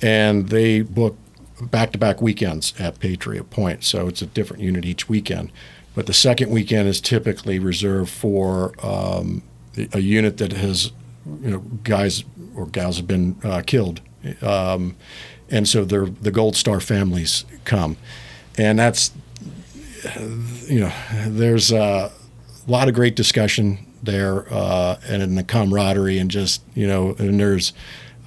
and 0.00 0.48
they 0.48 0.82
book 0.82 1.16
back-to-back 1.60 2.22
weekends 2.22 2.74
at 2.78 3.00
Patriot 3.00 3.50
Point. 3.50 3.84
So 3.84 4.08
it's 4.08 4.22
a 4.22 4.26
different 4.26 4.62
unit 4.62 4.84
each 4.84 5.08
weekend. 5.08 5.50
But 5.94 6.06
the 6.06 6.12
second 6.12 6.50
weekend 6.50 6.88
is 6.88 7.00
typically 7.00 7.58
reserved 7.58 8.10
for 8.10 8.72
um, 8.84 9.42
a 9.92 10.00
unit 10.00 10.36
that 10.38 10.52
has, 10.52 10.92
you 11.42 11.50
know, 11.50 11.58
guys 11.82 12.24
or 12.54 12.66
gals 12.66 12.98
have 12.98 13.06
been 13.06 13.36
uh, 13.42 13.62
killed. 13.66 14.00
Um, 14.42 14.96
and 15.50 15.68
so 15.68 15.84
the 15.84 16.30
Gold 16.30 16.56
Star 16.56 16.80
families 16.80 17.44
come, 17.64 17.96
and 18.58 18.78
that's 18.78 19.12
you 20.66 20.80
know 20.80 20.92
there's 21.26 21.72
a 21.72 22.12
lot 22.66 22.88
of 22.88 22.94
great 22.94 23.16
discussion 23.16 23.78
there, 24.02 24.46
uh, 24.52 24.98
and 25.08 25.22
in 25.22 25.34
the 25.36 25.42
camaraderie, 25.42 26.18
and 26.18 26.30
just 26.30 26.62
you 26.74 26.86
know, 26.86 27.14
and 27.18 27.40
there's 27.40 27.72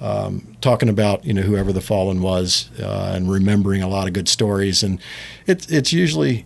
um, 0.02 0.56
talking 0.60 0.88
about 0.88 1.24
you 1.24 1.32
know 1.32 1.42
whoever 1.42 1.72
the 1.72 1.80
fallen 1.80 2.20
was, 2.20 2.70
uh, 2.80 3.12
and 3.14 3.30
remembering 3.30 3.82
a 3.82 3.88
lot 3.88 4.06
of 4.06 4.12
good 4.12 4.28
stories, 4.28 4.82
and 4.82 4.98
it's 5.46 5.66
it's 5.70 5.92
usually 5.92 6.44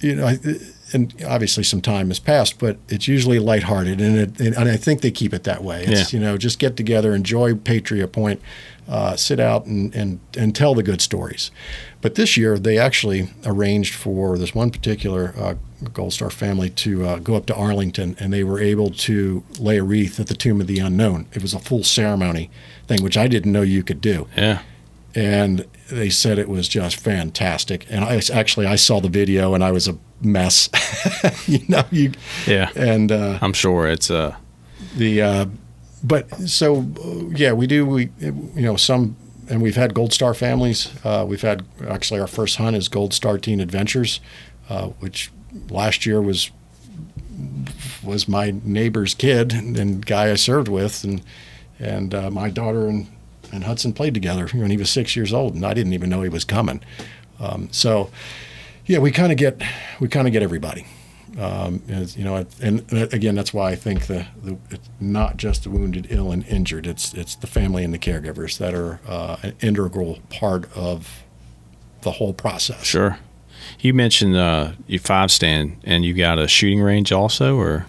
you 0.00 0.14
know. 0.14 0.36
And 0.96 1.24
obviously, 1.24 1.62
some 1.62 1.80
time 1.80 2.08
has 2.08 2.18
passed, 2.18 2.58
but 2.58 2.78
it's 2.88 3.06
usually 3.06 3.38
lighthearted, 3.38 4.00
and, 4.00 4.18
it, 4.18 4.40
and 4.40 4.68
I 4.68 4.76
think 4.76 5.00
they 5.02 5.12
keep 5.12 5.32
it 5.32 5.44
that 5.44 5.62
way. 5.62 5.84
It's 5.84 6.12
Yeah. 6.12 6.18
you 6.18 6.24
know, 6.24 6.36
just 6.36 6.58
get 6.58 6.76
together, 6.76 7.14
enjoy 7.14 7.54
Patriot 7.54 8.08
Point, 8.08 8.40
uh, 8.88 9.14
sit 9.16 9.38
out 9.40 9.66
and, 9.66 9.94
and 9.94 10.18
and 10.36 10.54
tell 10.54 10.74
the 10.74 10.82
good 10.82 11.00
stories. 11.00 11.50
But 12.00 12.14
this 12.14 12.36
year, 12.36 12.58
they 12.58 12.78
actually 12.78 13.30
arranged 13.44 13.94
for 13.94 14.38
this 14.38 14.54
one 14.54 14.70
particular 14.70 15.34
uh, 15.38 15.54
Gold 15.92 16.12
Star 16.12 16.30
family 16.30 16.70
to 16.70 17.06
uh, 17.06 17.18
go 17.18 17.34
up 17.36 17.46
to 17.46 17.54
Arlington, 17.54 18.16
and 18.18 18.32
they 18.32 18.44
were 18.44 18.60
able 18.60 18.90
to 18.90 19.42
lay 19.58 19.78
a 19.78 19.82
wreath 19.84 20.18
at 20.20 20.26
the 20.28 20.34
Tomb 20.34 20.60
of 20.60 20.66
the 20.66 20.78
Unknown. 20.78 21.26
It 21.32 21.42
was 21.42 21.54
a 21.54 21.58
full 21.58 21.84
ceremony 21.84 22.50
thing, 22.86 23.02
which 23.02 23.16
I 23.16 23.28
didn't 23.28 23.52
know 23.52 23.62
you 23.62 23.82
could 23.82 24.00
do 24.00 24.26
yeah, 24.36 24.60
and 25.14 25.64
they 25.90 26.10
said 26.10 26.38
it 26.38 26.48
was 26.48 26.68
just 26.68 26.96
fantastic. 26.96 27.86
And 27.90 28.04
I 28.04 28.20
actually 28.32 28.66
I 28.66 28.76
saw 28.76 29.00
the 29.00 29.08
video 29.08 29.54
and 29.54 29.62
I 29.62 29.72
was 29.72 29.88
a 29.88 29.98
mess, 30.20 30.68
you 31.46 31.60
know. 31.68 31.84
You 31.90 32.12
yeah, 32.46 32.70
and 32.76 33.12
uh, 33.12 33.38
I'm 33.40 33.52
sure 33.52 33.86
it's 33.86 34.10
uh, 34.10 34.36
the 34.96 35.22
uh, 35.22 35.46
but 36.02 36.32
so 36.48 36.86
yeah, 37.34 37.52
we 37.52 37.66
do 37.66 37.86
we 37.86 38.10
you 38.20 38.52
know 38.56 38.76
some 38.76 39.16
and 39.48 39.62
we've 39.62 39.76
had 39.76 39.94
Gold 39.94 40.12
Star 40.12 40.34
families. 40.34 40.92
Uh, 41.04 41.24
we've 41.26 41.42
had 41.42 41.64
actually 41.88 42.20
our 42.20 42.26
first 42.26 42.56
hunt 42.56 42.76
is 42.76 42.88
Gold 42.88 43.14
Star 43.14 43.38
Teen 43.38 43.60
Adventures, 43.60 44.20
uh, 44.68 44.88
which 45.00 45.30
last 45.70 46.06
year 46.06 46.20
was 46.20 46.50
was 48.02 48.28
my 48.28 48.54
neighbor's 48.64 49.14
kid 49.14 49.52
and 49.52 50.04
guy 50.04 50.30
I 50.30 50.34
served 50.34 50.68
with, 50.68 51.04
and 51.04 51.22
and 51.78 52.14
uh, 52.14 52.30
my 52.30 52.50
daughter 52.50 52.88
and 52.88 53.06
and 53.52 53.64
Hudson 53.64 53.92
played 53.92 54.14
together 54.14 54.48
when 54.48 54.70
he 54.70 54.76
was 54.76 54.90
six 54.90 55.16
years 55.16 55.32
old, 55.32 55.54
and 55.54 55.64
I 55.64 55.74
didn't 55.74 55.92
even 55.92 56.10
know 56.10 56.22
he 56.22 56.28
was 56.28 56.44
coming. 56.44 56.82
Um, 57.38 57.68
so 57.70 58.10
yeah, 58.86 58.98
we 58.98 59.10
kind 59.10 59.32
of 59.32 59.38
get 59.38 59.62
we 60.00 60.08
kind 60.08 60.26
of 60.26 60.32
get 60.32 60.42
everybody. 60.42 60.86
Um, 61.38 61.82
you 61.88 62.24
know, 62.24 62.46
and 62.62 62.90
again, 63.12 63.34
that's 63.34 63.52
why 63.52 63.70
I 63.70 63.74
think 63.76 64.06
the, 64.06 64.26
the 64.42 64.56
it's 64.70 64.88
not 65.00 65.36
just 65.36 65.64
the 65.64 65.70
wounded, 65.70 66.06
ill, 66.08 66.32
and 66.32 66.46
injured. 66.46 66.86
It's 66.86 67.12
it's 67.12 67.34
the 67.34 67.46
family 67.46 67.84
and 67.84 67.92
the 67.92 67.98
caregivers 67.98 68.56
that 68.58 68.74
are 68.74 69.00
uh, 69.06 69.36
an 69.42 69.54
integral 69.60 70.20
part 70.30 70.70
of 70.74 71.24
the 72.02 72.12
whole 72.12 72.32
process. 72.32 72.84
sure. 72.84 73.18
You 73.80 73.92
mentioned 73.92 74.36
uh, 74.36 74.72
your 74.86 75.00
five 75.00 75.30
stand, 75.30 75.78
and 75.84 76.04
you 76.04 76.14
got 76.14 76.38
a 76.38 76.46
shooting 76.46 76.80
range 76.80 77.10
also, 77.10 77.58
or 77.58 77.84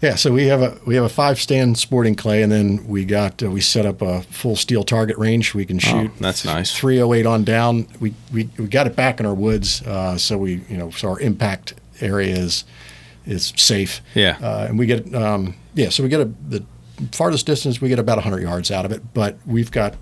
Yeah, 0.00 0.14
so 0.14 0.32
we 0.32 0.46
have 0.46 0.62
a 0.62 0.78
we 0.86 0.94
have 0.94 1.04
a 1.04 1.08
five 1.08 1.40
stand 1.40 1.76
sporting 1.76 2.14
clay, 2.14 2.42
and 2.42 2.52
then 2.52 2.86
we 2.86 3.04
got 3.04 3.42
uh, 3.42 3.50
we 3.50 3.60
set 3.60 3.84
up 3.84 4.00
a 4.00 4.22
full 4.22 4.54
steel 4.54 4.84
target 4.84 5.18
range. 5.18 5.54
We 5.54 5.64
can 5.64 5.80
shoot. 5.80 6.10
Oh, 6.14 6.14
that's 6.20 6.44
nice. 6.44 6.72
308 6.76 7.26
on 7.26 7.44
down. 7.44 7.88
We 7.98 8.14
we, 8.32 8.48
we 8.58 8.66
got 8.68 8.86
it 8.86 8.94
back 8.94 9.18
in 9.18 9.26
our 9.26 9.34
woods, 9.34 9.82
uh, 9.82 10.16
so 10.16 10.38
we 10.38 10.64
you 10.68 10.76
know 10.76 10.90
so 10.90 11.08
our 11.10 11.20
impact 11.20 11.74
area 12.00 12.34
is 12.36 12.64
is 13.26 13.52
safe. 13.56 14.00
Yeah. 14.14 14.38
uh, 14.40 14.66
and 14.68 14.78
we 14.78 14.86
get 14.86 15.12
um, 15.14 15.56
yeah, 15.74 15.88
so 15.88 16.04
we 16.04 16.08
get 16.08 16.20
a 16.20 16.30
the 16.48 16.64
farthest 17.12 17.46
distance 17.46 17.80
we 17.80 17.88
get 17.88 17.98
about 17.98 18.16
100 18.16 18.40
yards 18.40 18.70
out 18.70 18.84
of 18.84 18.92
it, 18.92 19.14
but 19.14 19.36
we've 19.46 19.70
got 19.70 19.94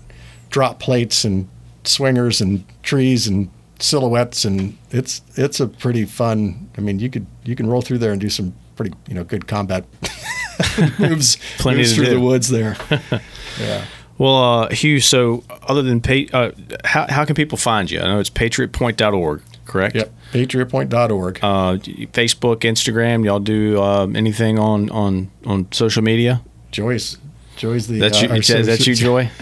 drop 0.49 0.79
plates 0.79 1.23
and 1.25 1.47
swingers 1.83 2.39
and 2.39 2.63
trees 2.83 3.27
and 3.27 3.49
silhouettes 3.79 4.43
and 4.45 4.77
it's 4.91 5.21
it's 5.35 5.59
a 5.59 5.67
pretty 5.67 6.05
fun. 6.05 6.69
I 6.77 6.81
mean, 6.81 6.99
you 6.99 7.09
could 7.09 7.25
you 7.43 7.55
can 7.55 7.67
roll 7.67 7.81
through 7.81 7.97
there 7.97 8.11
and 8.11 8.21
do 8.21 8.29
some 8.29 8.53
pretty 8.77 8.95
you 9.07 9.15
know 9.15 9.23
good 9.23 9.47
combat 9.47 9.85
moves, 10.99 11.37
Plenty 11.57 11.79
moves 11.79 11.95
through 11.95 12.05
do. 12.05 12.13
the 12.13 12.21
woods 12.21 12.47
there. 12.47 12.77
yeah. 13.59 13.85
Well, 14.17 14.35
uh, 14.63 14.69
Hugh. 14.69 14.99
So, 14.99 15.43
other 15.63 15.83
than 15.83 16.01
pay, 16.01 16.27
uh, 16.33 16.51
how 16.85 17.05
how 17.07 17.25
can 17.25 17.35
people 17.35 17.57
find 17.57 17.91
you? 17.91 17.99
I 17.99 18.07
know 18.07 18.19
it's 18.19 18.29
patriotpoint.org, 18.31 19.41
correct? 19.65 19.95
Yep. 19.95 20.13
Patriotpoint.org. 20.31 21.39
Uh, 21.43 21.77
Facebook, 22.13 22.61
Instagram. 22.61 23.23
Y'all 23.25 23.39
do 23.39 23.79
uh, 23.81 24.07
anything 24.15 24.57
on 24.57 24.89
on 24.89 25.29
on 25.45 25.71
social 25.71 26.01
media? 26.01 26.41
Joyce. 26.71 27.17
Joy's 27.57 27.87
the. 27.87 27.99
That's 27.99 28.17
uh, 28.17 28.33
you. 28.33 28.63
that 28.63 28.87
you, 28.87 28.95
Joy? 28.95 29.29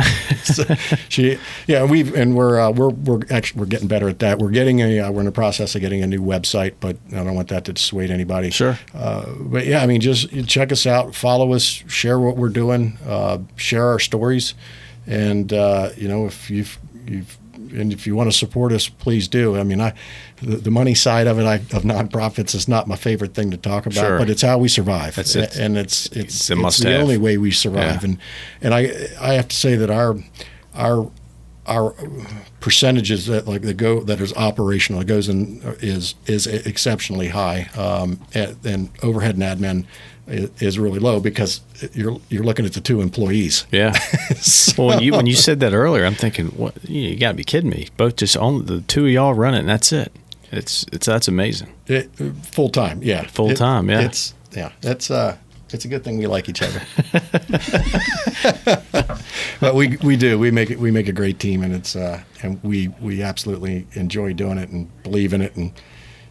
she, 1.10 1.38
yeah, 1.68 1.84
we've 1.84 2.16
and 2.16 2.36
we're 2.36 2.60
uh, 2.60 2.72
we're 2.72 2.90
we're 2.90 3.22
actually 3.30 3.60
we're 3.60 3.68
getting 3.68 3.88
better 3.88 4.08
at 4.08 4.20
that. 4.20 4.40
We're 4.40 4.52
getting 4.52 4.82
a 4.82 5.02
uh, 5.02 5.12
we're 5.12 5.20
in 5.22 5.26
the 5.26 5.32
process 5.32 5.76
of 5.76 5.82
getting 5.82 6.02
a 6.02 6.08
new 6.08 6.22
website, 6.22 6.76
but 6.80 6.98
I 7.12 7.18
don't 7.18 7.36
want 7.36 7.50
that 7.50 7.66
to 7.66 7.74
dissuade 7.74 8.12
anybody. 8.12 8.50
Sure. 8.50 8.80
Uh, 8.94 9.26
but 9.40 9.66
yeah, 9.66 9.84
I 9.84 9.86
mean, 9.86 10.02
just 10.02 10.48
check 10.48 10.72
us 10.72 10.86
out, 10.86 11.14
follow 11.14 11.54
us, 11.54 11.64
share 11.64 12.20
what 12.20 12.38
we're 12.38 12.50
doing, 12.50 12.98
uh, 13.06 13.40
share 13.58 13.86
our 13.86 14.00
stories, 14.00 14.54
and 15.06 15.52
uh, 15.52 15.90
you 15.98 16.08
know 16.08 16.26
if 16.26 16.50
you've 16.50 16.80
you've 17.06 17.38
and 17.76 17.92
if 17.94 18.08
you 18.08 18.16
want 18.16 18.32
to 18.32 18.38
support 18.38 18.72
us, 18.72 18.88
please 18.90 19.28
do. 19.28 19.56
I 19.58 19.64
mean, 19.64 19.82
I 19.82 19.94
the, 20.42 20.58
the 20.58 20.72
money 20.72 20.96
side 20.96 21.28
of 21.28 21.40
it 21.40 21.46
I, 21.46 21.56
of 21.56 21.84
nonprofits 21.84 22.56
is 22.56 22.68
not 22.68 22.88
my 22.88 22.96
favorite 22.96 23.34
thing 23.34 23.52
to 23.52 23.58
talk 23.58 23.86
about, 23.86 23.96
Sure. 24.02 24.18
but 24.18 24.30
it's 24.30 24.42
how 24.42 24.58
we 24.58 24.68
survive. 24.68 25.16
That's 25.16 25.36
it. 25.36 25.56
and 25.58 25.78
it's 25.78 26.06
it's 26.08 26.50
It's 26.50 26.50
a 26.50 26.60
it's 26.66 26.78
the 26.80 26.92
have. 26.92 27.02
only 27.02 27.18
way 27.18 27.38
we 27.38 27.52
survive. 27.52 28.02
Yeah. 28.04 28.10
And 28.10 28.18
and 28.62 28.74
I 28.74 28.82
I 29.20 29.34
have 29.34 29.48
to 29.50 29.56
say 29.56 29.76
that 29.76 29.90
our 29.90 30.16
our 30.74 31.12
our 31.68 31.96
percentages 32.60 33.26
that 33.26 33.48
like 33.48 33.62
that 33.64 33.76
go 33.78 34.02
that 34.02 34.20
is 34.22 34.34
operational 34.36 35.00
that 35.00 35.06
goes 35.06 35.30
in 35.30 35.62
is 35.82 36.16
is 36.28 36.48
exceptionally 36.48 37.30
high 37.30 37.70
um, 37.76 38.20
and, 38.34 38.56
and 38.66 38.90
overhead 39.02 39.36
and 39.36 39.44
admin 39.44 39.86
is 40.28 40.80
really 40.80 41.00
low 41.00 41.20
because 41.20 41.62
you're 41.94 42.20
you're 42.30 42.44
looking 42.44 42.66
at 42.66 42.74
the 42.74 42.82
two 42.82 43.02
employees 43.02 43.66
Yeah. 43.72 43.92
So- 44.42 44.74
Well, 44.84 44.88
when 44.96 45.04
you 45.04 45.12
when 45.14 45.26
you 45.28 45.36
said 45.36 45.60
that 45.60 45.74
earlier, 45.74 46.06
I'm 46.06 46.16
thinking, 46.16 46.48
what? 46.48 46.74
You, 46.90 47.16
got 47.16 47.30
to 47.30 47.36
be 47.36 47.44
kidding 47.44 47.70
me. 47.70 47.90
Both 47.98 48.16
just 48.18 48.36
only 48.38 48.66
the 48.66 48.82
two 48.82 49.06
of 49.06 49.12
y'all 49.12 49.34
run 49.36 49.54
it, 49.54 49.60
and 49.60 49.70
that's 49.70 49.92
it. 49.92 50.12
It's 50.52 50.86
it's 50.92 51.06
that's 51.06 51.28
amazing. 51.28 51.70
It, 51.88 52.10
full 52.44 52.70
time, 52.70 53.02
yeah. 53.04 53.28
Full 53.28 53.52
It- 53.52 53.58
time, 53.58 53.90
yeah. 53.90 54.02
It's 54.02 54.34
yeah. 54.52 54.72
It's 54.82 55.12
uh, 55.12 55.38
it's 55.72 55.86
a 55.86 55.88
good 55.88 56.04
thing 56.04 56.18
we 56.18 56.28
like 56.28 56.48
each 56.50 56.62
other. 56.62 56.82
but 59.60 59.76
we 59.76 59.98
we 59.98 60.16
do 60.16 60.38
we 60.40 60.52
make 60.52 60.70
it 60.72 60.80
we 60.80 60.92
make 60.92 61.08
a 61.08 61.14
great 61.14 61.40
team, 61.40 61.64
and 61.64 61.74
it's 61.74 61.96
uh, 61.96 62.22
and 62.44 62.62
we 62.64 62.90
we 63.02 63.22
absolutely 63.22 63.88
enjoy 63.94 64.34
doing 64.34 64.58
it 64.58 64.70
and 64.70 64.88
believe 65.04 65.34
in 65.34 65.42
it, 65.42 65.56
and 65.56 65.72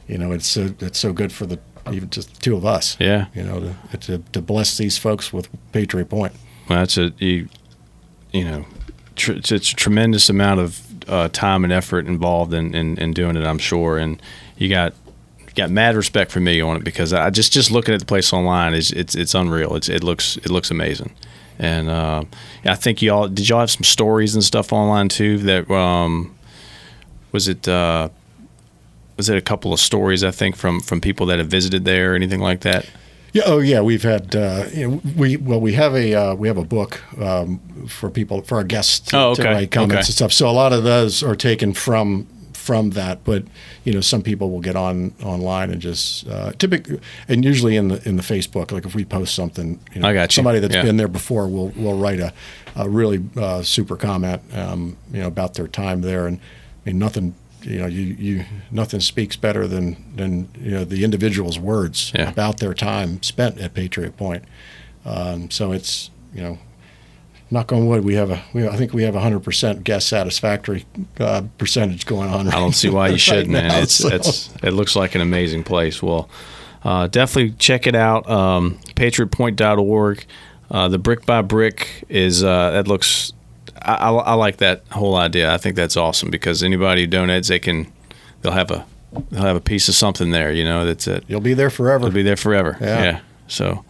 you 0.09 0.19
know 0.19 0.33
it's 0.33 0.47
so 0.47 0.75
it's 0.81 0.99
so 0.99 1.13
good 1.13 1.33
for 1.33 1.47
the 1.47 1.59
even 1.91 2.11
just 2.11 2.43
two 2.43 2.57
of 2.57 2.65
us. 2.65 2.97
Yeah. 2.99 3.27
You 3.35 3.43
know 3.43 3.75
to 3.91 3.97
to, 3.99 4.19
to 4.33 4.43
bless 4.43 4.77
these 4.77 4.99
folks 4.99 5.33
with 5.33 5.49
Patriot 5.73 6.09
Point. 6.09 6.33
Well, 6.69 6.79
that's 6.79 6.97
a 6.97 7.13
you, 7.19 7.49
you 8.33 8.45
know, 8.45 8.65
tr- 9.17 9.33
it's, 9.33 9.53
it's 9.53 9.73
a 9.73 9.75
tremendous 9.75 10.29
amount 10.29 10.61
of 10.61 10.81
uh, 11.09 11.29
time 11.29 11.65
and 11.65 11.73
effort 11.73 12.07
involved 12.07 12.55
in, 12.55 12.75
in, 12.75 12.99
in 12.99 13.13
doing 13.13 13.37
it. 13.37 13.45
I'm 13.45 13.59
sure, 13.59 13.99
and 13.99 14.21
you 14.57 14.69
got 14.69 14.95
got 15.55 15.71
mad 15.71 15.95
respect 15.95 16.33
for 16.33 16.41
me 16.41 16.61
on 16.61 16.77
it 16.77 16.85
because 16.85 17.13
I 17.13 17.31
just 17.31 17.53
just 17.53 17.71
looking 17.71 17.95
at 17.95 18.01
the 18.01 18.07
place 18.07 18.33
online 18.33 18.75
is 18.75 18.91
it's 18.93 19.15
it's 19.15 19.35
unreal. 19.35 19.77
It's 19.77 19.89
it 19.89 20.03
looks 20.03 20.37
it 20.39 20.51
looks 20.51 20.71
amazing, 20.71 21.13
and 21.59 21.89
uh, 21.89 22.25
I 22.65 22.75
think 22.75 23.03
y'all 23.03 23.29
did 23.29 23.49
y'all 23.49 23.61
have 23.61 23.71
some 23.71 23.85
stories 23.85 24.35
and 24.35 24.43
stuff 24.43 24.73
online 24.73 25.09
too 25.09 25.39
that 25.39 25.71
um, 25.71 26.35
was 27.33 27.49
it. 27.49 27.69
Uh, 27.69 28.09
was 29.17 29.29
it 29.29 29.37
a 29.37 29.43
couple 29.43 29.73
of 29.73 29.81
stories 29.81 30.25
I 30.25 30.31
think 30.31 30.57
from 30.57 30.81
from 30.81 31.01
people 31.01 31.27
that 31.27 31.39
have 31.39 31.49
visited 31.49 31.85
there 31.85 32.13
or 32.13 32.15
anything 32.15 32.41
like 32.41 32.61
that? 32.61 32.89
Yeah. 33.35 33.43
Oh, 33.47 33.59
yeah. 33.59 33.81
We've 33.81 34.03
had 34.03 34.37
uh, 34.37 34.67
we 35.17 35.37
well 35.37 35.61
we 35.61 35.73
have 35.73 35.95
a 35.95 36.15
uh, 36.15 36.35
we 36.37 36.47
have 36.47 36.57
a 36.57 36.65
book 36.65 37.03
um, 37.21 37.59
for 37.89 38.09
people 38.09 38.43
for 38.43 38.59
our 38.59 38.65
guests 38.65 39.01
to, 39.11 39.19
oh, 39.19 39.31
okay. 39.31 39.43
to 39.43 39.49
write 39.49 39.71
comments 39.73 39.93
okay. 39.93 39.99
and 39.99 40.15
stuff. 40.15 40.33
So 40.33 40.49
a 40.49 40.53
lot 40.53 40.73
of 40.73 40.85
those 40.85 41.23
are 41.23 41.35
taken 41.35 41.75
from 41.75 42.29
from 42.65 42.91
that, 42.91 43.25
but 43.25 43.45
you 43.83 43.93
know 43.93 44.01
some 44.01 44.23
people 44.23 44.51
will 44.51 44.61
get 44.61 44.77
on 44.77 45.13
online 45.23 45.71
and 45.71 45.83
just 45.83 46.29
uh, 46.29 46.53
typically 46.53 47.01
and 47.29 47.45
usually 47.45 47.77
in 47.77 47.89
the 47.89 48.09
in 48.09 48.15
the 48.17 48.23
Facebook, 48.23 48.71
like 48.71 48.87
if 48.87 48.95
we 48.95 49.05
post 49.05 49.35
something, 49.35 49.81
you 49.93 50.01
know, 50.01 50.09
I 50.09 50.15
got 50.15 50.31
you. 50.31 50.37
somebody 50.37 50.61
that's 50.61 50.75
yeah. 50.75 50.83
been 50.83 50.97
there 50.97 51.09
before 51.09 51.49
will 51.49 51.71
will 51.71 51.99
write 51.99 52.21
a, 52.21 52.33
a 52.77 52.89
really 52.89 53.23
uh, 53.37 53.63
super 53.63 53.97
comment, 53.97 54.43
um, 54.57 54.97
you 55.13 55.21
know, 55.21 55.27
about 55.27 55.55
their 55.55 55.67
time 55.67 56.03
there, 56.03 56.29
and 56.29 56.39
I 56.39 56.91
mean 56.91 57.01
nothing 57.01 57.35
you 57.65 57.81
know, 57.81 57.87
you, 57.87 58.03
you 58.03 58.45
nothing 58.71 59.01
speaks 59.01 59.37
better 59.37 59.67
than 59.67 59.97
than 60.17 60.49
you 60.59 60.71
know 60.71 60.85
the 60.85 61.05
individual's 61.05 61.59
words 61.59 62.13
yeah. 62.15 62.31
about 62.31 62.59
their 62.59 62.75
time 62.75 63.23
spent 63.23 63.59
at 63.59 63.75
Patriot 63.75 64.17
Point. 64.17 64.45
Um, 65.05 65.51
so 65.51 65.73
it's 65.73 66.11
you 66.35 66.43
know, 66.43 66.59
knock 67.51 67.73
on 67.73 67.87
wood, 67.87 68.05
we 68.05 68.15
have 68.15 68.31
a 68.31 68.43
we, 68.53 68.69
I 68.69 68.77
think 68.77 68.93
we 68.93 69.05
have 69.05 69.15
a 69.15 69.21
hundred 69.21 69.41
percent 69.41 69.85
guest 69.85 70.09
satisfactory 70.09 70.85
uh, 71.19 71.43
percentage 71.59 72.07
going 72.07 72.29
on. 72.29 72.47
Right 72.47 72.55
I 72.55 72.59
don't 72.59 72.73
see 72.73 72.91
why 72.91 73.07
you 73.07 73.13
right 73.13 73.21
shouldn't, 73.21 73.51
man. 73.51 73.69
now, 73.69 73.79
It's 73.79 73.95
so. 73.95 74.09
it's 74.09 74.55
it 74.63 74.73
looks 74.73 74.97
like 74.97 75.15
an 75.15 75.21
amazing 75.21 75.65
place. 75.65 76.03
Well, 76.03 76.29
uh, 76.83 77.07
definitely 77.07 77.53
check 77.53 77.87
it 77.87 77.95
out. 77.95 78.29
Um, 78.29 78.79
PatriotPoint.org. 78.95 80.27
Uh, 80.71 80.89
the 80.89 80.99
brick 80.99 81.25
by 81.25 81.43
brick 81.43 82.05
is 82.09 82.43
uh, 82.43 82.73
that 82.73 82.89
looks 82.89 83.33
I, 83.85 83.95
I, 83.95 84.11
I, 84.11 84.35
like 84.35 84.59
that 84.59 84.83
whole 84.91 85.17
idea. 85.17 85.53
I 85.53 85.59
think 85.59 85.77
that's 85.77 85.97
awesome 85.97 86.31
because 86.31 86.63
anybody 86.63 87.03
who 87.03 87.09
donates, 87.09 87.49
they 87.49 87.59
can 87.59 87.93
they'll 88.43 88.53
have 88.53 88.71
a 88.71 88.87
they'll 89.31 89.43
have 89.43 89.57
a 89.57 89.61
piece 89.61 89.89
of 89.89 89.95
something 89.95 90.31
there. 90.31 90.53
You 90.53 90.65
know, 90.65 90.85
that's 90.85 91.07
it. 91.07 91.25
You'll 91.29 91.41
be 91.41 91.55
there 91.55 91.71
forever. 91.71 92.07
You'll 92.07 92.15
be 92.15 92.23
there 92.23 92.37
forever. 92.37 92.77
Yeah. 92.81 93.03
yeah. 93.03 93.21
So, 93.47 93.85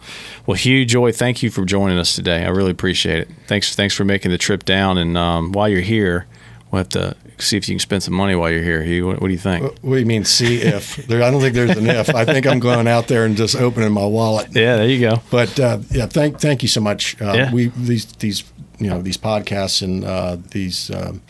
well, 0.45 0.55
Hugh 0.55 0.85
Joy, 0.85 1.11
thank 1.11 1.41
you 1.41 1.49
for 1.49 1.63
joining 1.65 1.97
us 1.97 2.13
today. 2.15 2.43
I 2.43 2.49
really 2.49 2.71
appreciate 2.71 3.19
it. 3.19 3.29
Thanks, 3.47 3.73
thanks 3.73 3.95
for 3.95 4.03
making 4.03 4.31
the 4.31 4.37
trip 4.37 4.65
down. 4.65 4.97
And 4.97 5.17
um, 5.17 5.53
while 5.53 5.69
you're 5.69 5.79
here, 5.81 6.27
we'll 6.69 6.79
have 6.79 6.89
to 6.89 7.15
see 7.37 7.55
if 7.57 7.67
you 7.69 7.75
can 7.75 7.79
spend 7.79 8.03
some 8.03 8.13
money 8.13 8.35
while 8.35 8.51
you're 8.51 8.63
here. 8.63 8.83
Hugh, 8.83 9.07
what, 9.07 9.21
what 9.21 9.27
do 9.27 9.33
you 9.33 9.39
think? 9.39 9.63
What 9.81 9.93
do 9.93 9.99
you 9.99 10.05
mean? 10.05 10.25
See 10.25 10.57
if 10.57 10.97
there? 11.07 11.23
I 11.23 11.31
don't 11.31 11.39
think 11.41 11.55
there's 11.55 11.71
an 11.77 11.87
if. 11.87 12.13
I 12.13 12.25
think 12.25 12.45
I'm 12.45 12.59
going 12.59 12.87
out 12.87 13.07
there 13.07 13.25
and 13.25 13.37
just 13.37 13.55
opening 13.55 13.91
my 13.93 14.05
wallet. 14.05 14.47
Yeah, 14.51 14.75
there 14.75 14.87
you 14.87 14.99
go. 14.99 15.21
But 15.31 15.57
uh, 15.59 15.79
yeah, 15.89 16.07
thank 16.07 16.39
thank 16.39 16.61
you 16.61 16.67
so 16.67 16.81
much. 16.81 17.19
Uh, 17.21 17.33
Yeah. 17.33 17.53
We 17.53 17.69
these 17.69 18.05
these 18.13 18.43
you 18.79 18.89
know 18.89 19.01
these 19.01 19.17
podcasts 19.17 19.81
and 19.81 20.03
uh, 20.03 20.37
these 20.51 20.91
um, 20.91 21.21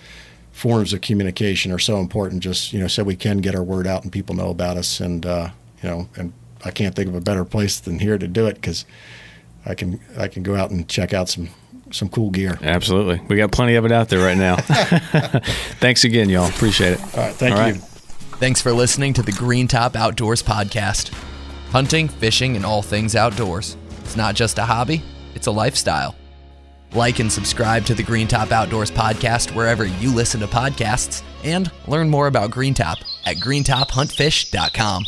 forms 0.52 0.94
of 0.94 1.02
communication 1.02 1.72
are 1.72 1.80
so 1.80 1.98
important. 2.00 2.42
Just 2.42 2.74
you 2.74 2.80
know, 2.80 2.88
so 2.88 3.04
we 3.04 3.16
can 3.16 3.40
get 3.40 3.56
our 3.56 3.64
word 3.64 3.88
out 3.88 4.04
and 4.04 4.12
people 4.12 4.36
know 4.36 4.50
about 4.50 4.78
us. 4.78 5.00
And 5.00 5.26
uh, 5.26 5.50
you 5.84 5.90
know, 5.90 6.10
and 6.16 6.34
I 6.64 6.72
can't 6.72 6.96
think 6.96 7.10
of 7.10 7.16
a 7.16 7.22
better 7.22 7.46
place 7.46 7.80
than 7.80 8.00
here 8.00 8.18
to 8.18 8.28
do 8.28 8.48
it 8.48 8.56
because 8.56 8.86
I 9.66 9.76
can 9.76 10.00
I 10.18 10.28
can 10.28 10.44
go 10.44 10.56
out 10.56 10.72
and 10.72 10.88
check 10.88 11.14
out 11.14 11.30
some 11.30 11.50
some 11.92 12.10
cool 12.10 12.30
gear. 12.30 12.58
Absolutely, 12.62 13.22
we 13.28 13.36
got 13.36 13.52
plenty 13.52 13.76
of 13.76 13.86
it 13.86 13.92
out 13.92 14.10
there 14.10 14.26
right 14.26 14.38
now. 14.38 14.56
Thanks 15.80 16.04
again, 16.04 16.30
y'all. 16.30 16.48
Appreciate 16.50 16.94
it. 16.94 17.02
All 17.02 17.24
right, 17.24 17.34
thank 17.34 17.56
All 17.56 17.68
you. 17.68 17.74
right. 17.74 17.82
Thanks 18.38 18.62
for 18.62 18.74
listening 18.74 19.14
to 19.14 19.22
the 19.22 19.32
Green 19.32 19.68
Top 19.68 19.96
Outdoors 19.96 20.44
podcast. 20.44 21.14
Hunting, 21.70 22.08
fishing, 22.08 22.56
and 22.56 22.66
all 22.66 22.82
things 22.82 23.16
outdoors. 23.16 23.78
It's 24.00 24.16
not 24.16 24.36
just 24.36 24.58
a 24.58 24.64
hobby, 24.64 25.04
it's 25.36 25.48
a 25.48 25.52
lifestyle. 25.52 26.16
Like 26.94 27.20
and 27.20 27.32
subscribe 27.32 27.86
to 27.86 27.94
the 27.94 28.04
Green 28.04 28.28
Top 28.28 28.52
Outdoors 28.52 28.92
podcast 28.92 29.54
wherever 29.56 29.86
you 29.86 30.14
listen 30.14 30.40
to 30.40 30.48
podcasts 30.48 31.24
and 31.44 31.72
learn 31.88 32.10
more 32.10 32.28
about 32.28 32.52
Green 32.52 32.74
Top 32.74 33.00
at 33.26 33.38
greentophuntfish.com. 33.38 35.06